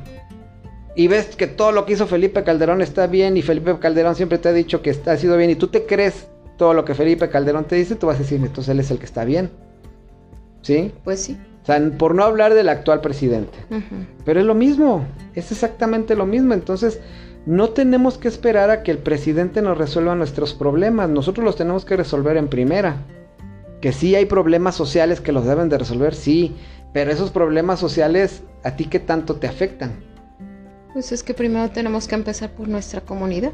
y 0.96 1.06
ves 1.06 1.36
que 1.36 1.46
todo 1.46 1.70
lo 1.70 1.86
que 1.86 1.92
hizo 1.92 2.08
Felipe 2.08 2.42
Calderón 2.42 2.82
está 2.82 3.06
bien 3.06 3.36
y 3.36 3.42
Felipe 3.42 3.78
Calderón 3.78 4.16
siempre 4.16 4.38
te 4.38 4.48
ha 4.48 4.52
dicho 4.52 4.82
que 4.82 4.90
está, 4.90 5.12
ha 5.12 5.16
sido 5.16 5.36
bien 5.36 5.50
y 5.50 5.54
tú 5.54 5.68
te 5.68 5.86
crees 5.86 6.26
todo 6.56 6.74
lo 6.74 6.84
que 6.84 6.94
Felipe 6.94 7.28
Calderón 7.28 7.64
te 7.64 7.76
dice, 7.76 7.94
tú 7.94 8.08
vas 8.08 8.16
a 8.16 8.20
decir, 8.20 8.40
entonces 8.40 8.68
él 8.70 8.80
es 8.80 8.90
el 8.90 8.98
que 8.98 9.04
está 9.04 9.24
bien. 9.24 9.50
¿Sí? 10.62 10.92
Pues 11.04 11.20
sí. 11.20 11.38
O 11.62 11.66
sea, 11.66 11.80
por 11.96 12.14
no 12.14 12.24
hablar 12.24 12.54
del 12.54 12.68
actual 12.68 13.00
presidente. 13.00 13.58
Pero 14.24 14.40
es 14.40 14.46
lo 14.46 14.54
mismo, 14.54 15.06
es 15.34 15.52
exactamente 15.52 16.16
lo 16.16 16.26
mismo. 16.26 16.54
Entonces, 16.54 17.00
no 17.46 17.70
tenemos 17.70 18.18
que 18.18 18.28
esperar 18.28 18.70
a 18.70 18.82
que 18.82 18.90
el 18.90 18.98
presidente 18.98 19.62
nos 19.62 19.78
resuelva 19.78 20.14
nuestros 20.14 20.52
problemas. 20.52 21.08
Nosotros 21.08 21.44
los 21.44 21.56
tenemos 21.56 21.84
que 21.84 21.96
resolver 21.96 22.36
en 22.36 22.48
primera. 22.48 23.04
Que 23.80 23.92
sí 23.92 24.14
hay 24.14 24.26
problemas 24.26 24.74
sociales 24.74 25.20
que 25.20 25.32
los 25.32 25.44
deben 25.44 25.68
de 25.68 25.78
resolver, 25.78 26.14
sí. 26.14 26.56
Pero 26.92 27.10
esos 27.10 27.30
problemas 27.30 27.78
sociales, 27.78 28.42
¿a 28.64 28.76
ti 28.76 28.86
qué 28.86 28.98
tanto 28.98 29.36
te 29.36 29.46
afectan? 29.46 30.04
Pues 30.92 31.12
es 31.12 31.22
que 31.22 31.34
primero 31.34 31.70
tenemos 31.70 32.08
que 32.08 32.14
empezar 32.14 32.50
por 32.50 32.66
nuestra 32.68 33.02
comunidad. 33.02 33.52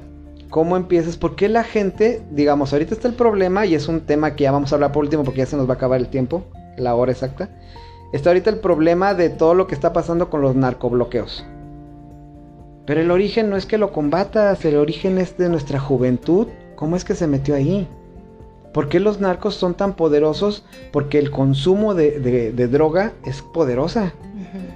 ¿Cómo 0.50 0.76
empiezas? 0.76 1.16
¿Por 1.16 1.34
qué 1.34 1.48
la 1.48 1.64
gente, 1.64 2.22
digamos, 2.30 2.72
ahorita 2.72 2.94
está 2.94 3.08
el 3.08 3.14
problema 3.14 3.66
y 3.66 3.74
es 3.74 3.88
un 3.88 4.02
tema 4.02 4.36
que 4.36 4.44
ya 4.44 4.52
vamos 4.52 4.72
a 4.72 4.76
hablar 4.76 4.92
por 4.92 5.04
último 5.04 5.24
porque 5.24 5.38
ya 5.38 5.46
se 5.46 5.56
nos 5.56 5.68
va 5.68 5.72
a 5.72 5.76
acabar 5.76 5.98
el 5.98 6.08
tiempo, 6.08 6.44
la 6.76 6.94
hora 6.94 7.12
exacta. 7.12 7.50
Está 8.12 8.30
ahorita 8.30 8.50
el 8.50 8.60
problema 8.60 9.14
de 9.14 9.30
todo 9.30 9.54
lo 9.54 9.66
que 9.66 9.74
está 9.74 9.92
pasando 9.92 10.30
con 10.30 10.40
los 10.40 10.54
narcobloqueos. 10.54 11.44
Pero 12.86 13.00
el 13.00 13.10
origen 13.10 13.50
no 13.50 13.56
es 13.56 13.66
que 13.66 13.78
lo 13.78 13.92
combatas, 13.92 14.64
el 14.64 14.76
origen 14.76 15.18
es 15.18 15.36
de 15.36 15.48
nuestra 15.48 15.80
juventud. 15.80 16.46
¿Cómo 16.76 16.96
es 16.96 17.04
que 17.04 17.14
se 17.14 17.26
metió 17.26 17.54
ahí? 17.54 17.88
¿Por 18.74 18.88
qué 18.90 19.00
los 19.00 19.20
narcos 19.20 19.54
son 19.54 19.72
tan 19.74 19.94
poderosos? 19.94 20.64
Porque 20.92 21.18
el 21.18 21.30
consumo 21.30 21.94
de, 21.94 22.18
de- 22.20 22.52
de 22.52 22.68
droga 22.68 23.12
es 23.24 23.40
poderosa. 23.40 24.12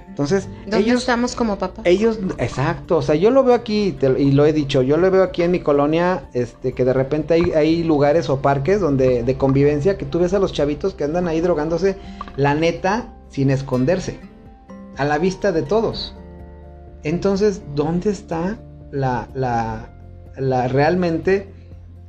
Entonces, 0.07 0.47
¿Dónde 0.63 0.79
ellos, 0.79 1.01
estamos 1.01 1.35
como 1.35 1.57
papás? 1.57 1.85
ellos, 1.85 2.19
exacto, 2.39 2.97
o 2.97 3.01
sea, 3.01 3.15
yo 3.15 3.29
lo 3.29 3.43
veo 3.43 3.53
aquí 3.53 3.95
te- 3.97 4.19
y 4.21 4.31
lo 4.31 4.45
he 4.45 4.51
dicho, 4.53 4.81
yo 4.81 4.97
lo 4.97 5.09
veo 5.11 5.23
aquí 5.23 5.43
en 5.43 5.51
mi 5.51 5.59
colonia, 5.59 6.23
este, 6.33 6.73
que 6.73 6.83
de 6.83 6.91
repente 6.93 7.35
hay, 7.35 7.51
hay 7.51 7.83
lugares 7.83 8.29
o 8.29 8.41
parques 8.41 8.81
donde 8.81 9.23
de 9.23 9.37
convivencia 9.37 9.97
que 9.97 10.05
tú 10.05 10.19
ves 10.19 10.33
a 10.33 10.39
los 10.39 10.51
chavitos 10.53 10.93
que 10.93 11.03
andan 11.05 11.27
ahí 11.27 11.39
drogándose, 11.41 11.95
la 12.35 12.55
neta, 12.55 13.13
sin 13.29 13.49
esconderse, 13.51 14.19
a 14.97 15.05
la 15.05 15.17
vista 15.19 15.51
de 15.51 15.61
todos. 15.61 16.15
Entonces, 17.03 17.61
¿dónde 17.75 18.09
está 18.09 18.57
la, 18.91 19.29
la, 19.33 19.89
la 20.37 20.67
realmente 20.67 21.47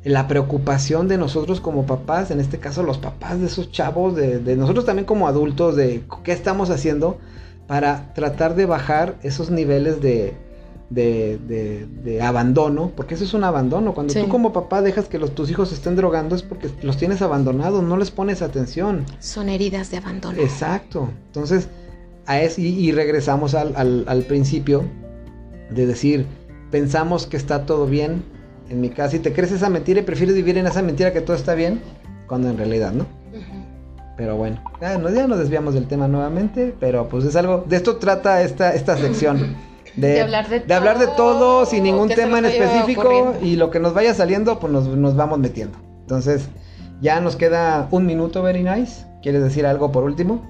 la 0.05 0.27
preocupación 0.29 1.09
de 1.09 1.19
nosotros 1.19 1.61
como 1.61 1.85
papás, 1.87 2.31
en 2.31 2.41
este 2.41 2.59
caso 2.59 2.83
los 2.83 2.99
papás 2.99 3.39
de 3.41 3.47
esos 3.47 3.71
chavos, 3.71 4.17
de, 4.17 4.39
de 4.39 4.57
nosotros 4.57 4.87
también 4.87 5.05
como 5.07 5.29
adultos, 5.29 5.77
de 5.77 6.03
qué 6.25 6.33
estamos 6.33 6.71
haciendo 6.71 7.19
para 7.67 8.13
tratar 8.15 8.55
de 8.57 8.65
bajar 8.67 9.17
esos 9.23 9.51
niveles 9.51 10.01
de, 10.01 10.35
de, 10.89 11.39
de- 11.47 11.87
de 12.03 12.23
abandono, 12.23 12.91
porque 12.97 13.15
eso 13.15 13.25
es 13.25 13.35
un 13.35 13.45
abandono. 13.45 13.93
Cuando 13.95 14.13
Sí. 14.13 14.23
tú 14.23 14.29
como 14.29 14.53
papá 14.53 14.81
dejas 14.83 15.07
que 15.07 15.19
los, 15.19 15.35
tus 15.35 15.51
hijos 15.51 15.71
estén 15.73 15.95
drogando 15.97 16.35
es 16.35 16.43
porque 16.43 16.69
los 16.83 16.97
tienes 16.97 17.21
abandonados, 17.23 17.83
no 17.85 17.97
les 17.99 18.11
pones 18.11 18.41
atención. 18.43 19.05
Son 19.21 19.49
heridas 19.51 19.91
de 19.91 19.99
abandono. 19.99 20.41
Exacto. 20.41 21.11
Entonces, 21.27 21.69
a 22.27 22.41
es, 22.41 22.59
y, 22.59 22.69
y 22.69 22.91
regresamos 22.93 23.55
al, 23.55 23.75
al- 23.77 24.05
al 24.09 24.23
principio 24.23 24.83
de 25.71 25.87
decir, 25.87 26.27
pensamos 26.71 27.27
que 27.27 27.37
está 27.37 27.67
todo 27.67 27.87
bien 27.87 28.25
en 28.71 28.81
mi 28.81 28.89
casa 28.89 29.17
y 29.17 29.19
te 29.19 29.33
crees 29.33 29.53
esa 29.53 29.69
mentira 29.69 30.01
y 30.01 30.03
prefieres 30.05 30.35
vivir 30.35 30.57
en 30.57 30.67
esa 30.67 30.81
mentira 30.81 31.13
que 31.13 31.21
todo 31.21 31.37
está 31.37 31.55
bien, 31.55 31.81
cuando 32.27 32.49
en 32.49 32.57
realidad 32.57 32.93
no. 32.93 33.03
Ujú. 33.03 33.61
Pero 34.17 34.37
bueno, 34.37 34.63
ya 34.81 34.97
nos, 34.97 35.13
ya 35.13 35.27
nos 35.27 35.39
desviamos 35.39 35.75
del 35.75 35.87
tema 35.87 36.07
nuevamente, 36.09 36.75
pero 36.79 37.09
pues 37.09 37.25
es 37.25 37.37
algo, 37.37 37.65
de 37.69 37.77
esto 37.77 37.97
trata 37.97 38.43
esta, 38.43 38.75
esta 38.75 38.97
sección. 38.97 39.57
De, 39.97 40.13
De 40.13 40.21
hablar 40.21 40.49
de 40.49 40.73
hablar 40.73 41.01
de 41.01 41.09
todo 41.09 41.67
sin 41.67 41.83
ningún 41.83 42.09
tema 42.09 42.39
en 42.39 42.45
específico 42.45 43.01
ocurriendo. 43.01 43.39
y 43.43 43.57
lo 43.57 43.73
que 43.73 43.81
nos 43.81 43.93
vaya 43.93 44.15
saliendo 44.15 44.61
pues 44.61 44.73
nos, 44.73 44.87
nos 44.87 45.17
vamos 45.17 45.41
metiendo. 45.41 45.77
Entonces 46.03 46.49
ya 47.01 47.21
nos 47.21 47.35
queda 47.35 47.89
un 47.91 48.07
minuto, 48.07 48.41
Very 48.41 48.63
Nice. 48.63 49.05
¿Quieres 49.21 49.43
decir 49.43 49.67
algo 49.67 49.91
por 49.91 50.05
último? 50.05 50.47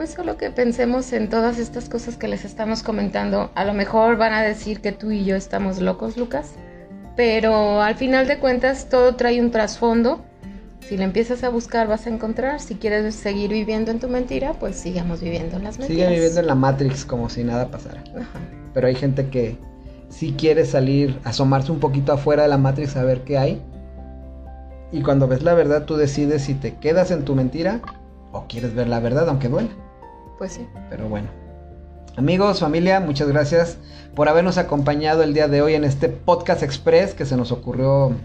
Pues 0.00 0.12
solo 0.12 0.38
que 0.38 0.50
pensemos 0.50 1.12
en 1.12 1.28
todas 1.28 1.58
estas 1.58 1.90
cosas 1.90 2.16
que 2.16 2.26
les 2.26 2.46
estamos 2.46 2.82
comentando. 2.82 3.50
A 3.54 3.66
lo 3.66 3.74
mejor 3.74 4.16
van 4.16 4.32
a 4.32 4.40
decir 4.40 4.80
que 4.80 4.92
tú 4.92 5.10
y 5.10 5.26
yo 5.26 5.36
estamos 5.36 5.78
locos, 5.78 6.16
Lucas. 6.16 6.52
Pero 7.16 7.82
al 7.82 7.96
final 7.96 8.26
de 8.26 8.38
cuentas 8.38 8.88
todo 8.88 9.16
trae 9.16 9.42
un 9.42 9.50
trasfondo. 9.50 10.24
Si 10.80 10.96
le 10.96 11.04
empiezas 11.04 11.44
a 11.44 11.50
buscar 11.50 11.86
vas 11.86 12.06
a 12.06 12.08
encontrar. 12.08 12.60
Si 12.60 12.76
quieres 12.76 13.14
seguir 13.14 13.50
viviendo 13.50 13.90
en 13.90 14.00
tu 14.00 14.08
mentira, 14.08 14.54
pues 14.54 14.76
sigamos 14.76 15.20
viviendo 15.20 15.58
en 15.58 15.64
las 15.64 15.78
mentiras. 15.78 16.04
Sigue 16.04 16.14
viviendo 16.14 16.40
en 16.40 16.46
la 16.46 16.54
Matrix 16.54 17.04
como 17.04 17.28
si 17.28 17.44
nada 17.44 17.70
pasara. 17.70 18.02
Ajá. 18.16 18.40
Pero 18.72 18.86
hay 18.86 18.94
gente 18.94 19.28
que 19.28 19.58
sí 20.08 20.32
quiere 20.32 20.64
salir, 20.64 21.20
asomarse 21.24 21.72
un 21.72 21.78
poquito 21.78 22.14
afuera 22.14 22.44
de 22.44 22.48
la 22.48 22.56
Matrix 22.56 22.96
a 22.96 23.04
ver 23.04 23.20
qué 23.24 23.36
hay. 23.36 23.60
Y 24.92 25.02
cuando 25.02 25.28
ves 25.28 25.42
la 25.42 25.52
verdad, 25.52 25.84
tú 25.84 25.96
decides 25.96 26.40
si 26.40 26.54
te 26.54 26.76
quedas 26.76 27.10
en 27.10 27.26
tu 27.26 27.34
mentira 27.34 27.82
o 28.32 28.46
quieres 28.48 28.74
ver 28.74 28.88
la 28.88 29.00
verdad, 29.00 29.28
aunque 29.28 29.50
duela. 29.50 29.68
Pues 30.40 30.52
sí. 30.52 30.66
Pero 30.88 31.06
bueno. 31.06 31.28
Amigos, 32.16 32.60
familia, 32.60 32.98
muchas 32.98 33.28
gracias 33.28 33.76
por 34.14 34.26
habernos 34.26 34.56
acompañado 34.56 35.22
el 35.22 35.34
día 35.34 35.48
de 35.48 35.60
hoy 35.60 35.74
en 35.74 35.84
este 35.84 36.08
podcast 36.08 36.62
express 36.62 37.12
que 37.12 37.26
se 37.26 37.36
nos 37.36 37.52
ocurrió 37.52 38.16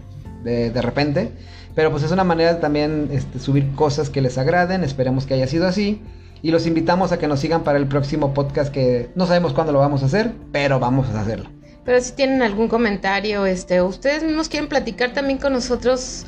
de, 0.42 0.70
de 0.70 0.80
repente. 0.80 1.30
Pero 1.74 1.90
pues 1.90 2.04
es 2.04 2.12
una 2.12 2.24
manera 2.24 2.54
de 2.54 2.60
también 2.62 3.10
este, 3.12 3.38
subir 3.38 3.70
cosas 3.74 4.08
que 4.08 4.22
les 4.22 4.38
agraden. 4.38 4.82
Esperemos 4.82 5.26
que 5.26 5.34
haya 5.34 5.46
sido 5.46 5.66
así. 5.66 6.00
Y 6.40 6.52
los 6.52 6.66
invitamos 6.66 7.12
a 7.12 7.18
que 7.18 7.28
nos 7.28 7.40
sigan 7.40 7.64
para 7.64 7.76
el 7.76 7.86
próximo 7.86 8.32
podcast 8.32 8.72
que 8.72 9.10
no 9.14 9.26
sabemos 9.26 9.52
cuándo 9.52 9.74
lo 9.74 9.80
vamos 9.80 10.02
a 10.02 10.06
hacer, 10.06 10.32
pero 10.52 10.80
vamos 10.80 11.10
a 11.10 11.20
hacerlo. 11.20 11.50
Pero 11.84 12.00
si 12.00 12.12
tienen 12.12 12.40
algún 12.40 12.68
comentario, 12.68 13.44
este, 13.44 13.82
ustedes 13.82 14.22
mismos 14.24 14.48
quieren 14.48 14.70
platicar 14.70 15.12
también 15.12 15.38
con 15.38 15.52
nosotros, 15.52 16.24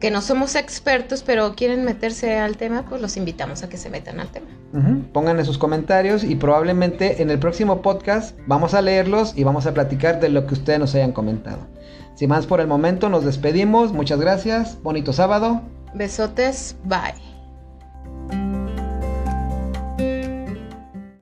que 0.00 0.10
no 0.10 0.20
somos 0.20 0.54
expertos, 0.54 1.22
pero 1.22 1.54
quieren 1.54 1.84
meterse 1.84 2.38
al 2.38 2.56
tema, 2.56 2.84
pues 2.88 3.00
los 3.00 3.16
invitamos 3.16 3.62
a 3.62 3.68
que 3.68 3.76
se 3.76 3.90
metan 3.90 4.20
al 4.20 4.28
tema. 4.28 4.46
Pongan 5.12 5.42
sus 5.44 5.56
comentarios 5.56 6.22
y 6.22 6.34
probablemente 6.34 7.22
en 7.22 7.30
el 7.30 7.38
próximo 7.38 7.80
podcast 7.80 8.38
vamos 8.46 8.74
a 8.74 8.82
leerlos 8.82 9.32
y 9.36 9.44
vamos 9.44 9.66
a 9.66 9.72
platicar 9.72 10.20
de 10.20 10.28
lo 10.28 10.46
que 10.46 10.54
ustedes 10.54 10.78
nos 10.78 10.94
hayan 10.94 11.12
comentado. 11.12 11.66
Sin 12.14 12.28
más 12.30 12.46
por 12.46 12.60
el 12.60 12.66
momento, 12.66 13.08
nos 13.08 13.24
despedimos. 13.24 13.92
Muchas 13.92 14.20
gracias. 14.20 14.82
Bonito 14.82 15.12
sábado. 15.12 15.62
Besotes, 15.94 16.76
bye. 16.84 17.35